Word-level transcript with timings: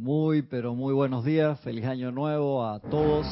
Muy, 0.00 0.40
pero 0.40 0.74
muy 0.74 0.94
buenos 0.94 1.26
días, 1.26 1.60
feliz 1.60 1.84
año 1.84 2.10
nuevo 2.10 2.64
a 2.64 2.80
todos. 2.80 3.26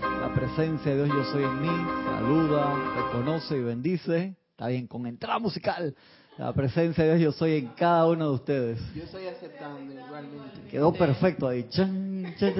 La 0.00 0.32
presencia 0.32 0.96
de 0.96 1.04
Dios 1.04 1.14
Yo 1.14 1.24
Soy 1.32 1.44
en 1.44 1.60
mí 1.60 1.68
saluda, 2.06 2.74
reconoce 2.96 3.58
y 3.58 3.60
bendice. 3.60 4.34
Está 4.52 4.68
bien, 4.68 4.86
con 4.86 5.06
entrada 5.06 5.38
musical. 5.38 5.94
La 6.38 6.50
presencia 6.54 7.04
de 7.04 7.18
Dios 7.18 7.34
Yo 7.34 7.38
Soy 7.38 7.56
en 7.58 7.66
cada 7.76 8.06
uno 8.06 8.30
de 8.30 8.34
ustedes. 8.36 8.80
Yo 8.94 9.02
estoy 9.02 9.26
aceptando 9.26 9.92
igualmente. 9.92 10.62
Quedó 10.70 10.94
perfecto 10.94 11.46
ahí. 11.46 11.68
Chan, 11.68 12.34
chan, 12.38 12.54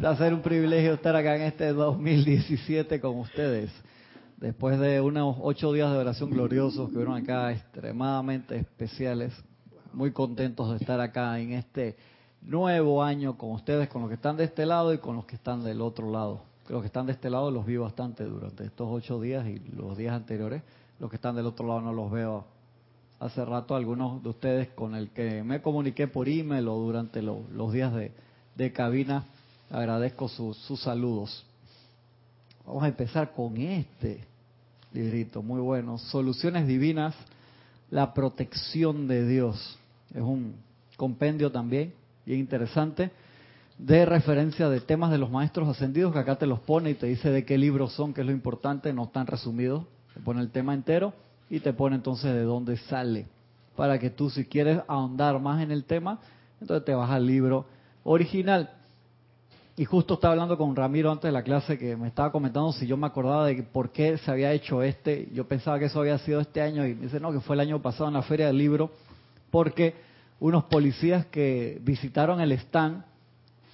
chan, 0.00 0.18
ser 0.18 0.34
un 0.34 0.42
privilegio 0.42 0.92
estar 0.92 1.16
acá 1.16 1.34
en 1.36 1.42
este 1.44 1.72
2017 1.72 3.00
con 3.00 3.18
ustedes. 3.18 3.70
Después 4.36 4.78
de 4.78 5.00
unos 5.00 5.38
ocho 5.40 5.72
días 5.72 5.90
de 5.92 5.96
oración 5.96 6.28
gloriosos 6.28 6.90
que 6.90 6.96
fueron 6.96 7.16
acá 7.16 7.52
extremadamente 7.52 8.58
especiales, 8.58 9.32
muy 9.92 10.12
contentos 10.12 10.70
de 10.70 10.76
estar 10.76 11.00
acá 11.00 11.38
en 11.38 11.52
este 11.52 11.96
nuevo 12.42 13.02
año 13.02 13.36
con 13.36 13.52
ustedes, 13.52 13.88
con 13.88 14.02
los 14.02 14.08
que 14.08 14.14
están 14.16 14.36
de 14.36 14.44
este 14.44 14.66
lado 14.66 14.92
y 14.92 14.98
con 14.98 15.16
los 15.16 15.24
que 15.26 15.36
están 15.36 15.62
del 15.64 15.80
otro 15.80 16.10
lado. 16.10 16.42
Los 16.68 16.80
que 16.80 16.86
están 16.86 17.06
de 17.06 17.12
este 17.12 17.28
lado 17.30 17.50
los 17.50 17.66
vi 17.66 17.76
bastante 17.76 18.24
durante 18.24 18.64
estos 18.64 18.88
ocho 18.90 19.20
días 19.20 19.46
y 19.46 19.58
los 19.76 19.96
días 19.96 20.14
anteriores. 20.14 20.62
Los 20.98 21.10
que 21.10 21.16
están 21.16 21.34
del 21.36 21.46
otro 21.46 21.66
lado 21.66 21.80
no 21.80 21.92
los 21.92 22.10
veo 22.10 22.44
hace 23.20 23.44
rato. 23.44 23.74
Algunos 23.74 24.22
de 24.22 24.28
ustedes 24.28 24.68
con 24.70 24.94
el 24.94 25.10
que 25.10 25.42
me 25.42 25.60
comuniqué 25.60 26.06
por 26.08 26.28
email 26.28 26.68
o 26.68 26.76
durante 26.76 27.20
lo- 27.22 27.42
los 27.52 27.72
días 27.72 27.92
de, 27.92 28.72
cabina, 28.72 29.24
agradezco 29.70 30.28
sus 30.28 30.80
saludos. 30.80 31.44
Vamos 32.66 32.84
a 32.84 32.88
empezar 32.88 33.32
con 33.32 33.56
este 33.56 34.24
librito, 34.92 35.42
muy 35.42 35.60
bueno. 35.60 35.98
Soluciones 35.98 36.66
divinas, 36.66 37.14
la 37.90 38.14
protección 38.14 39.08
de 39.08 39.26
Dios. 39.26 39.78
Es 40.14 40.22
un 40.22 40.54
compendio 40.96 41.50
también, 41.50 41.94
bien 42.26 42.40
interesante, 42.40 43.10
de 43.78 44.04
referencia 44.04 44.68
de 44.68 44.80
temas 44.80 45.10
de 45.10 45.18
los 45.18 45.30
maestros 45.30 45.68
ascendidos, 45.68 46.12
que 46.12 46.18
acá 46.18 46.36
te 46.36 46.46
los 46.46 46.60
pone 46.60 46.90
y 46.90 46.94
te 46.94 47.06
dice 47.06 47.30
de 47.30 47.44
qué 47.44 47.58
libros 47.58 47.92
son, 47.94 48.12
que 48.14 48.20
es 48.20 48.26
lo 48.26 48.32
importante, 48.32 48.92
no 48.92 49.04
están 49.04 49.26
resumidos. 49.26 49.84
Te 50.14 50.20
pone 50.20 50.40
el 50.40 50.50
tema 50.50 50.74
entero 50.74 51.14
y 51.48 51.60
te 51.60 51.72
pone 51.72 51.96
entonces 51.96 52.32
de 52.32 52.42
dónde 52.42 52.76
sale. 52.76 53.26
Para 53.76 53.98
que 53.98 54.10
tú, 54.10 54.28
si 54.28 54.44
quieres 54.44 54.80
ahondar 54.86 55.40
más 55.40 55.62
en 55.62 55.70
el 55.70 55.84
tema, 55.84 56.20
entonces 56.60 56.84
te 56.84 56.94
vas 56.94 57.10
al 57.10 57.26
libro 57.26 57.66
original. 58.04 58.70
Y 59.74 59.86
justo 59.86 60.14
estaba 60.14 60.32
hablando 60.32 60.58
con 60.58 60.76
Ramiro 60.76 61.10
antes 61.10 61.24
de 61.24 61.32
la 61.32 61.42
clase 61.42 61.78
que 61.78 61.96
me 61.96 62.08
estaba 62.08 62.30
comentando 62.30 62.72
si 62.72 62.86
yo 62.86 62.98
me 62.98 63.06
acordaba 63.06 63.46
de 63.46 63.62
por 63.62 63.90
qué 63.90 64.18
se 64.18 64.30
había 64.30 64.52
hecho 64.52 64.82
este. 64.82 65.30
Yo 65.32 65.48
pensaba 65.48 65.78
que 65.78 65.86
eso 65.86 65.98
había 65.98 66.18
sido 66.18 66.40
este 66.40 66.60
año 66.60 66.86
y 66.86 66.94
me 66.94 67.04
dice, 67.04 67.18
no, 67.18 67.32
que 67.32 67.40
fue 67.40 67.56
el 67.56 67.60
año 67.60 67.80
pasado 67.80 68.08
en 68.08 68.14
la 68.14 68.22
Feria 68.22 68.48
del 68.48 68.58
Libro, 68.58 68.90
porque 69.52 69.94
unos 70.40 70.64
policías 70.64 71.26
que 71.26 71.78
visitaron 71.82 72.40
el 72.40 72.52
stand 72.52 73.04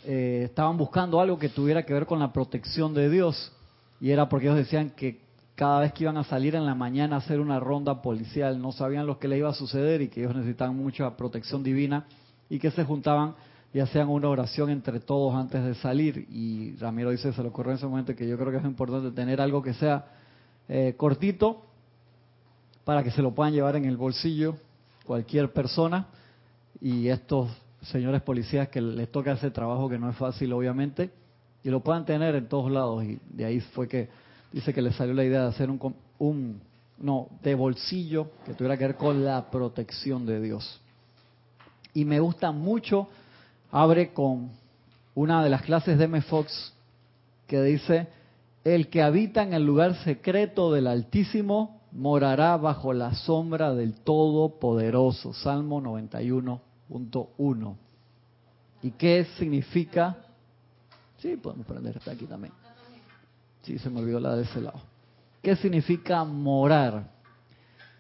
eh, 0.05 0.43
estaban 0.45 0.77
buscando 0.77 1.21
algo 1.21 1.39
que 1.39 1.49
tuviera 1.49 1.85
que 1.85 1.95
ver 1.95 2.05
con 2.05 2.19
la 2.19 2.33
protección 2.33 2.93
de 2.93 3.09
Dios. 3.09 3.53
Y 4.01 4.11
era 4.11 4.29
porque 4.29 4.47
ellos 4.47 4.59
decían 4.59 4.91
que 4.91 5.21
cada 5.55 5.81
vez 5.81 5.93
que 5.93 6.05
iban 6.05 6.17
a 6.17 6.25
salir 6.25 6.57
en 6.57 6.67
la 6.67 6.75
mañana 6.75 7.17
a 7.17 7.19
hacer 7.21 7.41
una 7.41 7.61
ronda 7.61 8.03
policial, 8.03 8.61
no 8.61 8.73
sabían 8.73 9.07
lo 9.07 9.19
que 9.19 9.29
les 9.29 9.39
iba 9.39 9.51
a 9.51 9.55
suceder 9.55 10.03
y 10.03 10.09
que 10.09 10.21
ellos 10.21 10.35
necesitaban 10.35 10.77
mucha 10.77 11.17
protección 11.17 11.63
divina 11.63 12.07
y 12.51 12.59
que 12.59 12.71
se 12.73 12.85
juntaban 12.85 13.35
y 13.73 13.79
hacían 13.79 14.09
una 14.09 14.29
oración 14.29 14.71
entre 14.71 14.99
todos 14.99 15.35
antes 15.35 15.65
de 15.65 15.75
salir. 15.77 16.27
Y 16.29 16.75
Ramiro 16.77 17.11
dice, 17.11 17.33
se 17.33 17.43
le 17.43 17.49
ocurrió 17.49 17.71
en 17.71 17.79
ese 17.79 17.87
momento 17.87 18.17
que 18.17 18.29
yo 18.29 18.37
creo 18.37 18.51
que 18.51 18.59
es 18.59 18.65
importante 18.65 19.13
tener 19.13 19.41
algo 19.41 19.63
que 19.63 19.75
sea 19.75 20.07
eh, 20.69 20.95
cortito 20.97 21.63
para 22.85 23.05
que 23.05 23.13
se 23.13 23.23
lo 23.23 23.33
puedan 23.33 23.53
llevar 23.53 23.77
en 23.77 23.85
el 23.85 23.97
bolsillo 23.97 24.57
cualquier 25.09 25.51
persona. 25.53 26.07
Y 26.81 27.09
estos 27.09 27.51
señores 27.81 28.21
policías 28.23 28.69
que 28.69 28.83
les 28.83 29.11
toca 29.11 29.33
ese 29.33 29.51
trabajo 29.51 29.89
que 29.89 29.99
no 29.99 30.11
es 30.11 30.17
fácil 30.17 30.53
obviamente 30.53 31.11
y 31.65 31.71
lo 31.71 31.81
puedan 31.81 32.05
tener 32.05 32.35
en 32.35 32.47
todos 32.47 32.71
lados. 32.71 33.03
Y 33.03 33.19
de 33.31 33.47
ahí 33.47 33.61
fue 33.61 33.89
que 33.89 34.11
dice 34.53 34.75
que 34.75 34.83
le 34.83 34.93
salió 34.93 35.15
la 35.15 35.25
idea 35.25 35.43
de 35.43 35.49
hacer 35.49 35.71
un, 35.71 35.95
un 36.19 36.61
no 36.99 37.29
de 37.43 37.55
bolsillo 37.55 38.31
que 38.45 38.53
tuviera 38.53 38.77
que 38.77 38.87
ver 38.87 38.97
con 38.97 39.25
la 39.25 39.51
protección 39.51 40.27
de 40.27 40.41
Dios. 40.41 40.81
Y 41.95 42.05
me 42.05 42.21
gusta 42.21 42.53
mucho 42.53 43.09
abre 43.73 44.13
con 44.13 44.51
una 45.15 45.43
de 45.43 45.51
las 45.51 45.63
clases 45.63 45.99
de 45.99 46.05
M. 46.05 46.21
Fox 46.23 46.75
que 47.47 47.63
dice 47.63 48.09
el 48.63 48.89
que 48.89 49.03
habita 49.03 49.43
en 49.43 49.55
el 49.55 49.65
lugar 49.65 49.95
secreto 50.05 50.71
del 50.71 50.87
Altísimo 50.87 51.78
morará 51.93 52.57
bajo 52.57 52.93
la 52.93 53.15
sombra 53.15 53.73
del 53.75 53.95
Todopoderoso. 53.95 55.33
Salmo 55.33 55.81
91.1. 55.81 57.77
¿Y 58.83 58.91
qué 58.93 59.27
significa? 59.39 60.17
Sí, 61.19 61.37
podemos 61.37 61.67
prender 61.67 61.97
esta 61.97 62.13
aquí 62.13 62.27
también. 62.27 62.53
Sí, 63.63 63.77
se 63.79 63.91
me 63.91 63.99
olvidó 64.01 64.21
la 64.21 64.37
de 64.37 64.45
ese 64.45 64.61
lado. 64.61 64.81
¿Qué 65.43 65.57
significa 65.57 66.23
morar? 66.25 67.11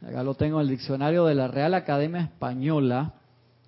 Acá 0.07 0.23
lo 0.23 0.35
tengo 0.35 0.61
en 0.61 0.67
el 0.67 0.71
diccionario 0.71 1.25
de 1.25 1.35
la 1.35 1.49
Real 1.49 1.75
Academia 1.75 2.21
Española. 2.21 3.15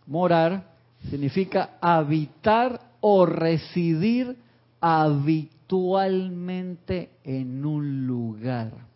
Morar 0.06 0.70
significa 1.10 1.70
habitar 1.80 2.80
o 3.00 3.26
residir 3.26 4.36
habitualmente 4.80 7.10
en 7.24 7.64
un 7.64 8.06
lugar. 8.06 8.89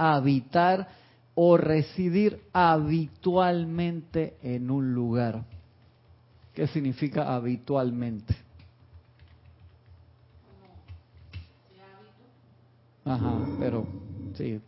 Habitar 0.00 0.88
o 1.34 1.56
residir 1.56 2.40
habitualmente 2.52 4.36
en 4.42 4.70
un 4.70 4.94
lugar. 4.94 5.44
¿Qué 6.54 6.66
significa 6.66 7.34
habitualmente? 7.34 8.34
Ajá, 13.04 13.38
pero 13.58 13.86
sí, 14.36 14.60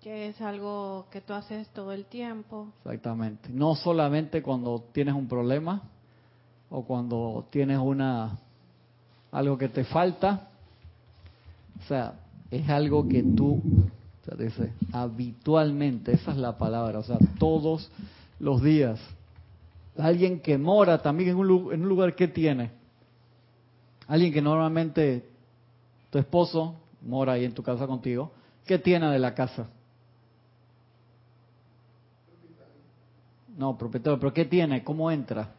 Que 0.00 0.28
es 0.28 0.40
algo 0.40 1.06
que 1.10 1.20
tú 1.20 1.32
haces 1.32 1.68
todo 1.68 1.92
el 1.92 2.04
tiempo. 2.04 2.68
Exactamente. 2.84 3.48
No 3.50 3.74
solamente 3.74 4.42
cuando 4.42 4.84
tienes 4.92 5.14
un 5.14 5.26
problema 5.26 5.82
o 6.70 6.84
cuando 6.84 7.46
tienes 7.50 7.78
una 7.78 8.38
algo 9.32 9.58
que 9.58 9.68
te 9.68 9.84
falta. 9.84 10.48
O 11.82 11.88
sea, 11.88 12.14
es 12.50 12.68
algo 12.68 13.08
que 13.08 13.22
tú, 13.22 13.60
o 14.22 14.24
sea, 14.24 14.36
dice, 14.36 14.72
habitualmente, 14.92 16.12
esa 16.12 16.30
es 16.30 16.36
la 16.36 16.56
palabra, 16.56 17.00
o 17.00 17.02
sea, 17.02 17.18
todos 17.38 17.90
los 18.38 18.62
días. 18.62 19.00
Alguien 19.98 20.40
que 20.40 20.56
mora 20.58 21.02
también 21.02 21.30
en 21.30 21.36
un, 21.36 21.72
en 21.72 21.82
un 21.82 21.88
lugar 21.88 22.14
que 22.14 22.28
tiene. 22.28 22.70
Alguien 24.06 24.32
que 24.32 24.40
normalmente 24.40 25.28
tu 26.10 26.18
esposo 26.18 26.76
mora 27.02 27.32
ahí 27.32 27.44
en 27.44 27.52
tu 27.52 27.62
casa 27.62 27.86
contigo. 27.86 28.30
¿Qué 28.64 28.78
tiene 28.78 29.10
de 29.10 29.18
la 29.18 29.34
casa? 29.34 29.66
No, 33.56 33.76
propietario, 33.76 34.18
pero 34.18 34.32
¿qué 34.32 34.44
tiene? 34.44 34.84
¿Cómo 34.84 35.10
entra? 35.10 35.52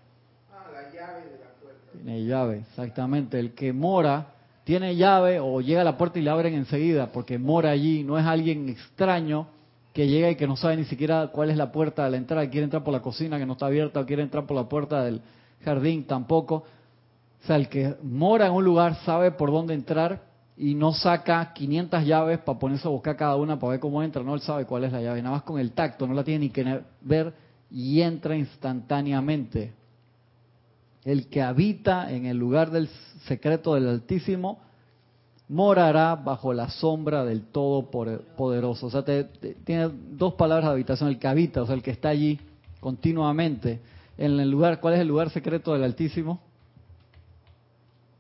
Ah, 0.52 0.66
la 0.72 0.92
llave 0.92 1.30
de 1.30 1.40
la 1.40 1.50
puerta. 1.62 1.92
Tiene 1.92 2.26
llave, 2.26 2.60
exactamente. 2.60 3.40
El 3.40 3.54
que 3.54 3.74
mora 3.74 4.33
tiene 4.64 4.96
llave 4.96 5.40
o 5.40 5.62
llega 5.62 5.82
a 5.82 5.84
la 5.84 5.98
puerta 5.98 6.20
y 6.20 6.22
le 6.22 6.30
abren 6.30 6.54
enseguida 6.54 7.12
porque 7.12 7.38
mora 7.38 7.72
allí. 7.72 8.04
No 8.04 8.18
es 8.18 8.26
alguien 8.26 8.70
extraño 8.70 9.48
que 9.94 10.08
llega 10.08 10.30
y 10.32 10.36
que 10.36 10.48
no 10.48 10.56
sabe 10.56 10.78
ni 10.78 10.86
siquiera 10.86 11.28
cuál 11.28 11.50
es 11.52 11.58
la 11.58 11.72
puerta 11.72 12.06
de 12.06 12.12
la 12.12 12.18
entrada, 12.18 12.50
quiere 12.50 12.64
entrar 12.64 12.84
por 12.84 12.94
la 12.94 13.02
cocina 13.02 13.38
que 13.38 13.46
no 13.46 13.54
está 13.54 13.68
abierta 13.68 14.00
o 14.00 14.06
quiere 14.06 14.24
entrar 14.24 14.46
por 14.46 14.58
la 14.58 14.68
puerta 14.68 15.04
del 15.04 15.22
jardín 15.64 16.06
tampoco. 16.06 16.64
O 17.44 17.46
sea, 17.46 17.58
el 17.58 17.70
que 17.70 17.96
mora 18.02 18.48
en 18.48 18.54
un 18.54 18.64
lugar 18.64 18.96
sabe 19.06 19.32
por 19.32 19.52
dónde 19.52 19.74
entrar 19.74 20.22
y 20.58 20.76
no 20.76 20.94
saca 20.94 21.54
500 21.54 22.06
llaves 22.06 22.40
para 22.40 22.58
ponerse 22.58 22.88
a 22.88 22.92
buscar 22.92 23.16
cada 23.16 23.36
una 23.36 23.60
para 23.60 23.72
ver 23.72 23.80
cómo 23.80 24.02
entra. 24.02 24.24
No, 24.24 24.34
él 24.34 24.42
sabe 24.42 24.66
cuál 24.66 24.86
es 24.86 24.92
la 24.92 25.02
llave. 25.02 25.22
Nada 25.22 25.36
más 25.36 25.44
con 25.44 25.60
el 25.60 25.74
tacto, 25.74 26.08
no 26.08 26.14
la 26.14 26.24
tiene 26.24 26.46
ni 26.46 26.50
que 26.50 26.82
ver 27.02 27.34
y 27.70 28.02
entra 28.02 28.36
instantáneamente. 28.36 29.74
El 31.06 31.28
que 31.28 31.42
habita 31.42 32.12
en 32.12 32.26
el 32.26 32.38
lugar 32.38 32.72
del 32.72 32.88
secreto 33.28 33.76
del 33.76 33.88
Altísimo 33.90 34.60
morará 35.50 36.16
bajo 36.16 36.54
la 36.54 36.70
sombra 36.70 37.26
del 37.26 37.44
Todopoderoso. 37.44 38.88
O 38.88 38.90
sea, 38.90 39.04
te- 39.04 39.26
te- 39.26 39.56
tiene 39.56 39.90
dos 40.12 40.36
palabras 40.36 40.68
de 40.68 40.72
habitación. 40.72 41.10
El 41.10 41.20
que 41.20 41.28
habita, 41.28 41.62
o 41.62 41.66
sea, 41.66 41.76
el 41.76 41.84
que 41.84 41.92
está 41.92 42.10
allí 42.10 42.40
continuamente. 42.80 43.82
En 44.18 44.40
el 44.40 44.50
lugar, 44.50 44.80
¿cuál 44.80 44.94
es 44.96 45.00
el 45.02 45.08
lugar 45.08 45.30
secreto 45.30 45.74
del 45.74 45.84
Altísimo? 45.84 46.40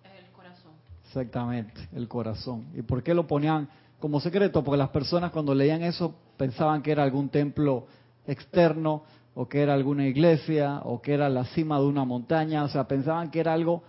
El 0.03 0.31
corazón. 0.31 0.71
Exactamente, 1.07 1.87
el 1.93 2.07
corazón. 2.07 2.65
¿Y 2.75 2.81
por 2.81 3.01
qué 3.03 3.13
lo 3.13 3.25
ponían 3.27 3.69
como 3.99 4.19
secreto? 4.19 4.63
Porque 4.63 4.77
las 4.77 4.89
personas 4.89 5.31
cuando 5.31 5.55
leían 5.55 5.83
eso 5.83 6.13
pensaban 6.37 6.81
que 6.81 6.91
era 6.91 7.03
algún 7.03 7.29
templo 7.29 7.87
externo 8.27 9.03
o 9.35 9.47
que 9.47 9.61
era 9.61 9.73
alguna 9.73 10.07
iglesia 10.07 10.81
o 10.83 11.01
que 11.01 11.13
era 11.13 11.29
la 11.29 11.45
cima 11.45 11.79
de 11.79 11.85
una 11.85 12.05
montaña, 12.05 12.63
o 12.63 12.67
sea, 12.67 12.87
pensaban 12.87 13.31
que 13.31 13.39
era 13.39 13.53
algo 13.53 13.83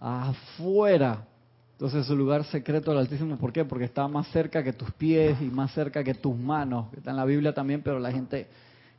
afuera. 0.00 1.26
Entonces 1.72 2.06
su 2.06 2.14
lugar 2.14 2.44
secreto 2.44 2.92
del 2.92 3.00
Altísimo, 3.00 3.36
¿por 3.36 3.52
qué? 3.52 3.64
Porque 3.64 3.84
está 3.84 4.06
más 4.06 4.28
cerca 4.28 4.62
que 4.62 4.72
tus 4.72 4.92
pies 4.92 5.40
y 5.40 5.46
más 5.46 5.72
cerca 5.72 6.04
que 6.04 6.14
tus 6.14 6.36
manos, 6.36 6.88
que 6.90 6.98
está 6.98 7.10
en 7.10 7.16
la 7.16 7.24
Biblia 7.24 7.52
también, 7.52 7.82
pero 7.82 7.98
la 7.98 8.12
gente 8.12 8.46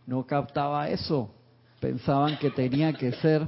no 0.06 0.26
captaba 0.26 0.90
eso. 0.90 1.30
pensaban 1.80 2.38
que 2.40 2.50
tenía 2.50 2.94
que 2.94 3.12
ser 3.14 3.48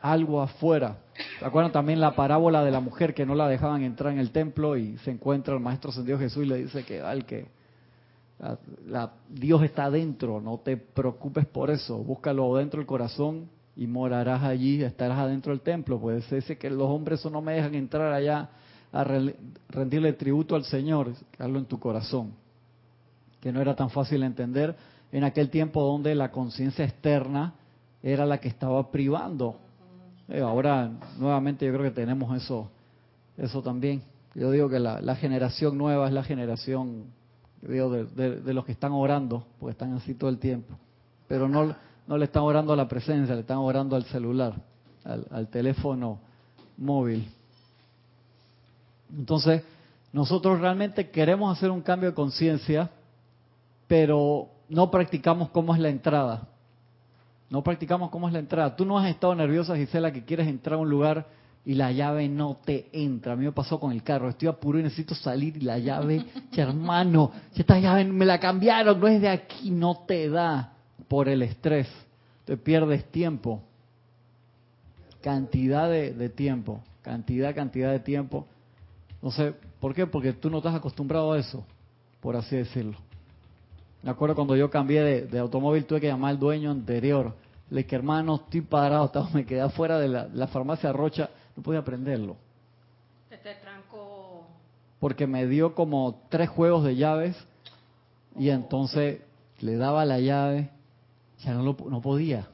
algo 0.00 0.42
afuera. 0.42 0.98
¿Se 1.38 1.44
acuerdan 1.44 1.72
también 1.72 2.00
la 2.00 2.14
parábola 2.14 2.64
de 2.64 2.70
la 2.70 2.80
mujer 2.80 3.14
que 3.14 3.24
no 3.24 3.34
la 3.34 3.48
dejaban 3.48 3.82
entrar 3.82 4.12
en 4.12 4.18
el 4.18 4.30
templo 4.30 4.76
y 4.76 4.96
se 4.98 5.10
encuentra 5.10 5.54
el 5.54 5.60
Maestro 5.60 5.90
Ascendido 5.90 6.18
Jesús 6.18 6.44
y 6.44 6.48
le 6.48 6.56
dice 6.56 6.84
que, 6.84 7.00
al 7.00 7.24
que 7.26 7.46
Dios 9.28 9.62
está 9.62 9.84
adentro, 9.84 10.40
no 10.40 10.58
te 10.58 10.76
preocupes 10.76 11.46
por 11.46 11.70
eso, 11.70 11.98
búscalo 11.98 12.56
dentro 12.56 12.78
del 12.78 12.86
corazón 12.86 13.48
y 13.76 13.86
morarás 13.86 14.42
allí, 14.42 14.82
estarás 14.82 15.18
adentro 15.18 15.52
del 15.52 15.60
templo. 15.60 15.98
Pues 15.98 16.28
dice 16.30 16.58
que 16.58 16.70
los 16.70 16.88
hombres 16.88 17.24
no 17.26 17.40
me 17.40 17.54
dejan 17.54 17.74
entrar 17.74 18.12
allá 18.12 18.48
a 18.92 19.04
rendirle 19.68 20.12
tributo 20.14 20.56
al 20.56 20.64
Señor, 20.64 21.12
hazlo 21.38 21.58
en 21.58 21.66
tu 21.66 21.78
corazón. 21.78 22.32
Que 23.40 23.52
no 23.52 23.60
era 23.60 23.74
tan 23.74 23.90
fácil 23.90 24.22
entender 24.22 24.74
en 25.12 25.24
aquel 25.24 25.50
tiempo 25.50 25.82
donde 25.82 26.14
la 26.14 26.30
conciencia 26.30 26.84
externa 26.84 27.54
era 28.02 28.26
la 28.26 28.38
que 28.38 28.48
estaba 28.48 28.90
privando. 28.90 29.56
Eh, 30.28 30.40
ahora, 30.40 30.90
nuevamente, 31.18 31.66
yo 31.66 31.72
creo 31.72 31.84
que 31.84 31.90
tenemos 31.90 32.36
eso, 32.36 32.70
eso 33.36 33.62
también. 33.62 34.02
Yo 34.34 34.50
digo 34.50 34.68
que 34.68 34.78
la, 34.78 35.16
generación 35.16 35.76
nueva 35.76 36.06
es 36.06 36.12
la 36.12 36.22
generación 36.22 37.06
digo, 37.62 37.90
de, 37.90 38.54
los 38.54 38.64
que 38.64 38.72
están 38.72 38.92
orando, 38.92 39.44
porque 39.58 39.72
están 39.72 39.92
así 39.94 40.14
todo 40.14 40.30
el 40.30 40.38
tiempo. 40.38 40.74
Pero 41.28 41.48
no, 41.48 41.74
no 42.06 42.18
le 42.18 42.24
están 42.24 42.42
orando 42.42 42.72
a 42.72 42.76
la 42.76 42.88
presencia, 42.88 43.34
le 43.34 43.42
están 43.42 43.58
orando 43.58 43.96
al 43.96 44.04
celular, 44.04 44.54
al, 45.04 45.26
al 45.30 45.48
teléfono 45.48 46.18
móvil. 46.76 47.28
Entonces, 49.16 49.62
nosotros 50.12 50.60
realmente 50.60 51.10
queremos 51.10 51.56
hacer 51.56 51.70
un 51.70 51.82
cambio 51.82 52.10
de 52.10 52.14
conciencia, 52.14 52.90
pero 53.86 54.48
no 54.68 54.90
practicamos 54.90 55.50
cómo 55.50 55.74
es 55.74 55.80
la 55.80 55.88
entrada. 55.88 56.48
No 57.50 57.62
practicamos 57.62 58.10
cómo 58.10 58.28
es 58.28 58.32
la 58.32 58.38
entrada. 58.38 58.76
Tú 58.76 58.84
no 58.84 58.98
has 58.98 59.08
estado 59.08 59.34
nerviosa, 59.34 59.76
Gisela, 59.76 60.12
que 60.12 60.24
quieres 60.24 60.46
entrar 60.46 60.74
a 60.76 60.82
un 60.82 60.88
lugar 60.88 61.26
y 61.64 61.74
la 61.74 61.92
llave 61.92 62.28
no 62.28 62.58
te 62.64 62.88
entra. 62.92 63.34
A 63.34 63.36
mí 63.36 63.44
me 63.44 63.52
pasó 63.52 63.78
con 63.78 63.92
el 63.92 64.02
carro. 64.02 64.28
Estoy 64.28 64.48
apuro 64.48 64.78
y 64.78 64.82
necesito 64.82 65.14
salir 65.14 65.56
y 65.56 65.60
la 65.60 65.78
llave, 65.78 66.24
hermano, 66.56 67.32
esta 67.54 67.78
llave 67.78 68.04
me 68.04 68.24
la 68.24 68.40
cambiaron, 68.40 68.98
no 68.98 69.08
es 69.08 69.20
de 69.20 69.28
aquí, 69.28 69.70
no 69.70 70.04
te 70.06 70.28
da 70.28 70.72
por 71.08 71.28
el 71.28 71.42
estrés. 71.42 71.88
Te 72.44 72.56
pierdes 72.56 73.04
tiempo. 73.10 73.62
Cantidad 75.20 75.88
de, 75.90 76.12
de 76.12 76.28
tiempo. 76.28 76.82
Cantidad, 77.02 77.54
cantidad 77.54 77.92
de 77.92 78.00
tiempo. 78.00 78.46
No 79.22 79.30
sé, 79.30 79.54
¿por 79.80 79.94
qué? 79.94 80.06
Porque 80.06 80.32
tú 80.32 80.50
no 80.50 80.58
estás 80.58 80.74
acostumbrado 80.74 81.32
a 81.32 81.38
eso, 81.38 81.64
por 82.20 82.36
así 82.36 82.56
decirlo. 82.56 82.96
Me 84.02 84.10
acuerdo 84.10 84.34
cuando 84.34 84.56
yo 84.56 84.70
cambié 84.70 85.26
de, 85.26 85.38
automóvil, 85.38 85.84
tuve 85.84 86.00
que 86.00 86.06
llamar 86.06 86.30
al 86.30 86.38
dueño 86.38 86.70
anterior. 86.70 87.34
Le 87.70 87.84
dije, 87.84 87.96
hermano, 87.96 88.36
estoy 88.36 88.62
parado, 88.62 89.06
estaba, 89.06 89.30
me 89.32 89.46
quedé 89.46 89.60
afuera 89.60 89.98
de 89.98 90.08
la, 90.08 90.46
farmacia 90.48 90.92
Rocha, 90.92 91.30
no 91.56 91.62
podía 91.62 91.84
prenderlo. 91.84 92.36
Te, 93.28 93.36
te 93.38 93.54
trancó. 93.54 94.44
Porque 94.98 95.26
me 95.26 95.46
dio 95.46 95.74
como 95.74 96.22
tres 96.28 96.48
juegos 96.48 96.84
de 96.84 96.96
llaves 96.96 97.36
y 98.36 98.50
entonces 98.50 99.20
le 99.60 99.76
daba 99.76 100.04
la 100.04 100.18
llave, 100.18 100.70
ya 101.38 101.54
no, 101.54 101.62
lo, 101.62 101.76
no 101.88 102.00
podía. 102.00 102.48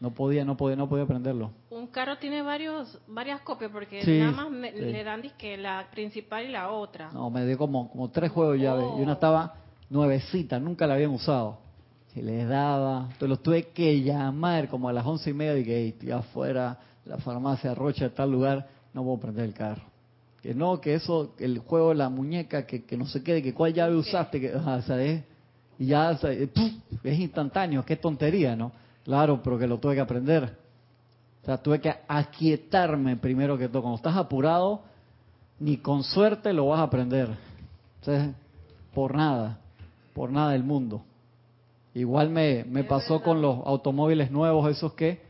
No 0.00 0.10
podía, 0.10 0.44
no 0.44 0.56
podía, 0.56 0.74
no 0.74 0.88
podía 0.88 1.06
prenderlo. 1.06 1.52
Un 1.70 1.86
carro 1.86 2.18
tiene 2.18 2.42
varios, 2.42 2.98
varias 3.06 3.40
copias 3.42 3.70
porque 3.70 4.02
nada 4.04 4.32
más 4.32 4.50
le 4.74 5.04
dan 5.04 5.22
que 5.38 5.56
la 5.56 5.86
principal 5.92 6.44
y 6.44 6.48
la 6.48 6.72
otra. 6.72 7.12
No, 7.12 7.30
me 7.30 7.46
dio 7.46 7.56
como, 7.56 7.88
como 7.88 8.10
tres 8.10 8.32
juegos 8.32 8.54
de 8.54 8.64
llaves 8.64 8.84
y 8.98 9.00
una 9.00 9.12
oh. 9.12 9.14
estaba 9.14 9.54
nuevecita, 9.88 10.58
nunca 10.58 10.88
la 10.88 10.94
habían 10.94 11.12
usado. 11.12 11.58
Se 12.14 12.22
les 12.22 12.46
daba, 12.48 13.04
entonces 13.04 13.28
los 13.28 13.42
tuve 13.42 13.68
que 13.68 14.02
llamar 14.02 14.68
como 14.68 14.88
a 14.88 14.92
las 14.92 15.06
once 15.06 15.30
y 15.30 15.32
media 15.32 15.58
y 15.58 15.64
que 15.64 15.88
estoy 15.88 16.10
afuera, 16.10 16.78
la 17.06 17.16
farmacia 17.18 17.74
Rocha, 17.74 18.10
tal 18.10 18.30
lugar, 18.30 18.68
no 18.92 19.02
puedo 19.02 19.18
prender 19.18 19.46
el 19.46 19.54
carro. 19.54 19.82
Que 20.42 20.54
no, 20.54 20.80
que 20.80 20.94
eso, 20.94 21.34
el 21.38 21.60
juego 21.60 21.90
de 21.90 21.94
la 21.96 22.08
muñeca, 22.10 22.66
que, 22.66 22.84
que 22.84 22.96
no 22.96 23.06
se 23.06 23.22
quede, 23.22 23.42
que 23.42 23.54
cuál 23.54 23.72
llave 23.72 23.94
usaste, 23.94 24.40
que, 24.40 24.52
¿sabes? 24.86 25.24
Y 25.78 25.86
ya, 25.86 26.10
es 26.10 27.18
instantáneo, 27.18 27.84
qué 27.84 27.96
tontería, 27.96 28.54
¿no? 28.54 28.72
Claro, 29.04 29.40
pero 29.42 29.58
que 29.58 29.66
lo 29.66 29.78
tuve 29.78 29.94
que 29.94 30.00
aprender. 30.00 30.56
O 31.42 31.46
sea, 31.46 31.56
tuve 31.56 31.80
que 31.80 31.94
aquietarme 32.06 33.16
primero 33.16 33.56
que 33.56 33.68
todo. 33.68 33.82
Cuando 33.82 33.96
estás 33.96 34.16
apurado, 34.16 34.82
ni 35.58 35.78
con 35.78 36.02
suerte 36.04 36.52
lo 36.52 36.68
vas 36.68 36.80
a 36.80 36.84
aprender. 36.84 37.30
Entonces, 38.00 38.34
por 38.92 39.14
nada 39.16 39.58
por 40.12 40.30
nada 40.30 40.52
del 40.52 40.64
mundo. 40.64 41.02
Igual 41.94 42.30
me, 42.30 42.64
me 42.64 42.84
pasó 42.84 43.22
con 43.22 43.42
los 43.42 43.58
automóviles 43.66 44.30
nuevos, 44.30 44.70
esos 44.70 44.94
que 44.94 45.20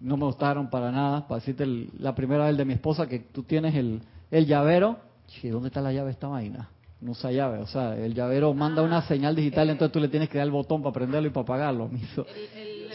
no 0.00 0.16
me 0.16 0.26
gustaron 0.26 0.68
para 0.68 0.90
nada. 0.90 1.26
Para 1.26 1.40
decirte 1.40 1.66
la 1.98 2.14
primera 2.14 2.46
vez 2.46 2.56
de 2.56 2.64
mi 2.64 2.74
esposa 2.74 3.08
que 3.08 3.20
tú 3.20 3.42
tienes 3.42 3.74
el, 3.74 4.02
el 4.30 4.46
llavero. 4.46 4.98
¿Dónde 5.42 5.68
está 5.68 5.80
la 5.80 5.92
llave 5.92 6.10
esta 6.10 6.28
vaina? 6.28 6.68
No 7.00 7.12
usa 7.12 7.32
llave. 7.32 7.58
O 7.58 7.66
sea, 7.66 7.96
el 7.96 8.14
llavero 8.14 8.52
manda 8.52 8.82
una 8.82 8.98
ah, 8.98 9.08
señal 9.08 9.34
digital, 9.34 9.70
entonces 9.70 9.92
tú 9.92 10.00
le 10.00 10.08
tienes 10.08 10.28
que 10.28 10.38
dar 10.38 10.46
el 10.46 10.52
botón 10.52 10.82
para 10.82 10.92
prenderlo 10.92 11.28
y 11.28 11.32
para 11.32 11.42
apagarlo. 11.42 11.90
El, 11.90 12.90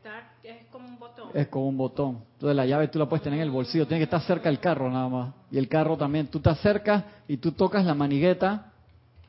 start 0.00 0.26
es 0.42 0.66
como 0.72 0.88
un 0.88 0.98
botón. 0.98 1.28
Es 1.34 1.48
como 1.48 1.68
un 1.68 1.76
botón. 1.76 2.18
Entonces 2.32 2.56
la 2.56 2.66
llave 2.66 2.88
tú 2.88 2.98
la 2.98 3.06
puedes 3.06 3.22
tener 3.22 3.38
en 3.38 3.44
el 3.44 3.50
bolsillo. 3.50 3.86
Tiene 3.86 4.00
que 4.00 4.04
estar 4.04 4.22
cerca 4.22 4.48
del 4.48 4.60
carro 4.60 4.90
nada 4.90 5.08
más. 5.08 5.34
Y 5.50 5.58
el 5.58 5.68
carro 5.68 5.96
también. 5.96 6.28
Tú 6.28 6.40
te 6.40 6.50
acercas 6.50 7.04
y 7.28 7.36
tú 7.36 7.52
tocas 7.52 7.84
la 7.84 7.94
manigueta 7.94 8.72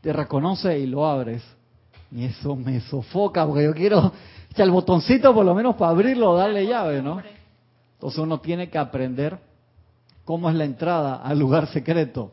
te 0.06 0.14
reconoce 0.14 0.78
y 0.78 0.86
lo 0.86 1.04
abres. 1.04 1.44
Y 2.12 2.26
eso 2.26 2.56
me 2.56 2.80
sofoca 2.82 3.46
porque 3.46 3.64
yo 3.64 3.74
quiero 3.74 4.12
echar 4.50 4.66
el 4.66 4.72
botoncito 4.72 5.34
por 5.34 5.46
lo 5.46 5.54
menos 5.54 5.76
para 5.76 5.92
abrirlo 5.92 6.36
darle 6.36 6.66
llave, 6.66 7.02
¿no? 7.02 7.22
Entonces 7.96 8.20
uno 8.20 8.40
tiene 8.40 8.70
que 8.70 8.78
aprender 8.78 9.40
cómo 10.24 10.50
es 10.50 10.56
la 10.56 10.66
entrada 10.66 11.16
al 11.16 11.40
lugar 11.40 11.68
secreto. 11.68 12.32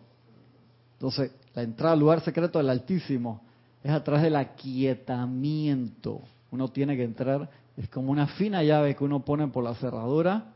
Entonces, 0.95 1.33
la 1.55 1.63
entrada 1.63 1.93
al 1.93 2.01
lugar 2.01 2.21
secreto 2.21 2.59
del 2.59 2.71
Altísimo 2.71 3.43
es 3.83 3.91
a 3.91 4.03
través 4.03 4.23
del 4.23 4.37
aquietamiento. 4.37 6.21
Uno 6.51 6.69
tiene 6.69 6.97
que 6.97 7.05
entrar, 7.05 7.49
es 7.77 7.89
como 7.89 8.11
una 8.11 8.27
fina 8.27 8.63
llave 8.63 8.97
que 8.97 9.05
uno 9.05 9.25
pone 9.25 9.49
por 9.49 9.65
la 9.65 9.75
cerradura 9.75 10.53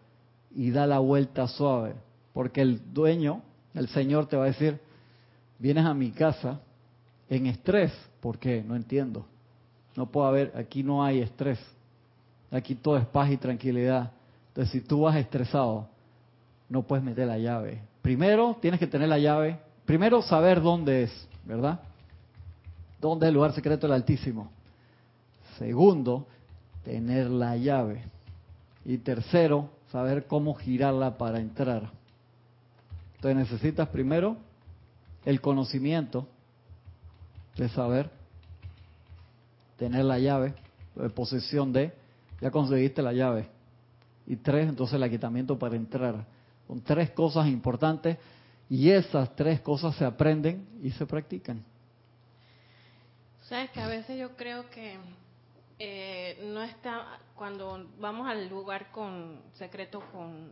y 0.54 0.70
da 0.70 0.86
la 0.86 0.98
vuelta 0.98 1.46
suave. 1.48 1.94
Porque 2.32 2.62
el 2.62 2.92
dueño, 2.92 3.42
el 3.74 3.88
Señor 3.88 4.26
te 4.26 4.36
va 4.36 4.44
a 4.44 4.48
decir, 4.48 4.78
vienes 5.58 5.84
a 5.84 5.94
mi 5.94 6.10
casa 6.10 6.60
en 7.28 7.46
estrés. 7.46 7.92
¿Por 8.26 8.40
qué? 8.40 8.60
No 8.66 8.74
entiendo. 8.74 9.24
No 9.94 10.06
puedo 10.06 10.26
haber, 10.26 10.52
aquí 10.56 10.82
no 10.82 11.04
hay 11.04 11.20
estrés. 11.20 11.60
Aquí 12.50 12.74
todo 12.74 12.96
es 12.96 13.06
paz 13.06 13.30
y 13.30 13.36
tranquilidad. 13.36 14.10
Entonces, 14.48 14.72
si 14.72 14.80
tú 14.80 15.02
vas 15.02 15.14
estresado, 15.14 15.86
no 16.68 16.82
puedes 16.82 17.04
meter 17.04 17.28
la 17.28 17.38
llave. 17.38 17.82
Primero, 18.02 18.56
tienes 18.60 18.80
que 18.80 18.88
tener 18.88 19.08
la 19.08 19.20
llave. 19.20 19.60
Primero, 19.84 20.22
saber 20.22 20.60
dónde 20.60 21.04
es, 21.04 21.28
¿verdad? 21.44 21.78
¿Dónde 23.00 23.26
es 23.26 23.28
el 23.28 23.34
lugar 23.34 23.52
secreto 23.52 23.86
del 23.86 23.94
Altísimo? 23.94 24.50
Segundo, 25.56 26.26
tener 26.82 27.30
la 27.30 27.56
llave. 27.56 28.02
Y 28.84 28.98
tercero, 28.98 29.70
saber 29.92 30.26
cómo 30.26 30.54
girarla 30.54 31.16
para 31.16 31.38
entrar. 31.38 31.92
Entonces 33.14 33.36
necesitas 33.36 33.88
primero 33.90 34.36
el 35.24 35.40
conocimiento 35.40 36.26
de 37.56 37.68
saber, 37.68 38.15
tener 39.76 40.04
la 40.04 40.18
llave, 40.18 40.54
de 40.94 41.10
posesión 41.10 41.72
de, 41.72 41.92
ya 42.40 42.50
conseguiste 42.50 43.02
la 43.02 43.12
llave. 43.12 43.48
Y 44.26 44.36
tres, 44.36 44.68
entonces 44.68 44.94
el 44.94 45.02
aquitamiento 45.02 45.58
para 45.58 45.76
entrar. 45.76 46.24
Son 46.66 46.80
tres 46.82 47.10
cosas 47.10 47.46
importantes 47.46 48.18
y 48.68 48.90
esas 48.90 49.34
tres 49.36 49.60
cosas 49.60 49.94
se 49.96 50.04
aprenden 50.04 50.66
y 50.82 50.90
se 50.90 51.06
practican. 51.06 51.64
Sabes 53.42 53.70
que 53.70 53.80
a 53.80 53.86
veces 53.86 54.18
yo 54.18 54.36
creo 54.36 54.68
que 54.70 54.96
eh, 55.78 56.50
no 56.52 56.62
está, 56.62 57.20
cuando 57.36 57.86
vamos 58.00 58.26
al 58.28 58.48
lugar 58.48 58.90
con 58.90 59.40
secreto, 59.54 60.02
con 60.12 60.50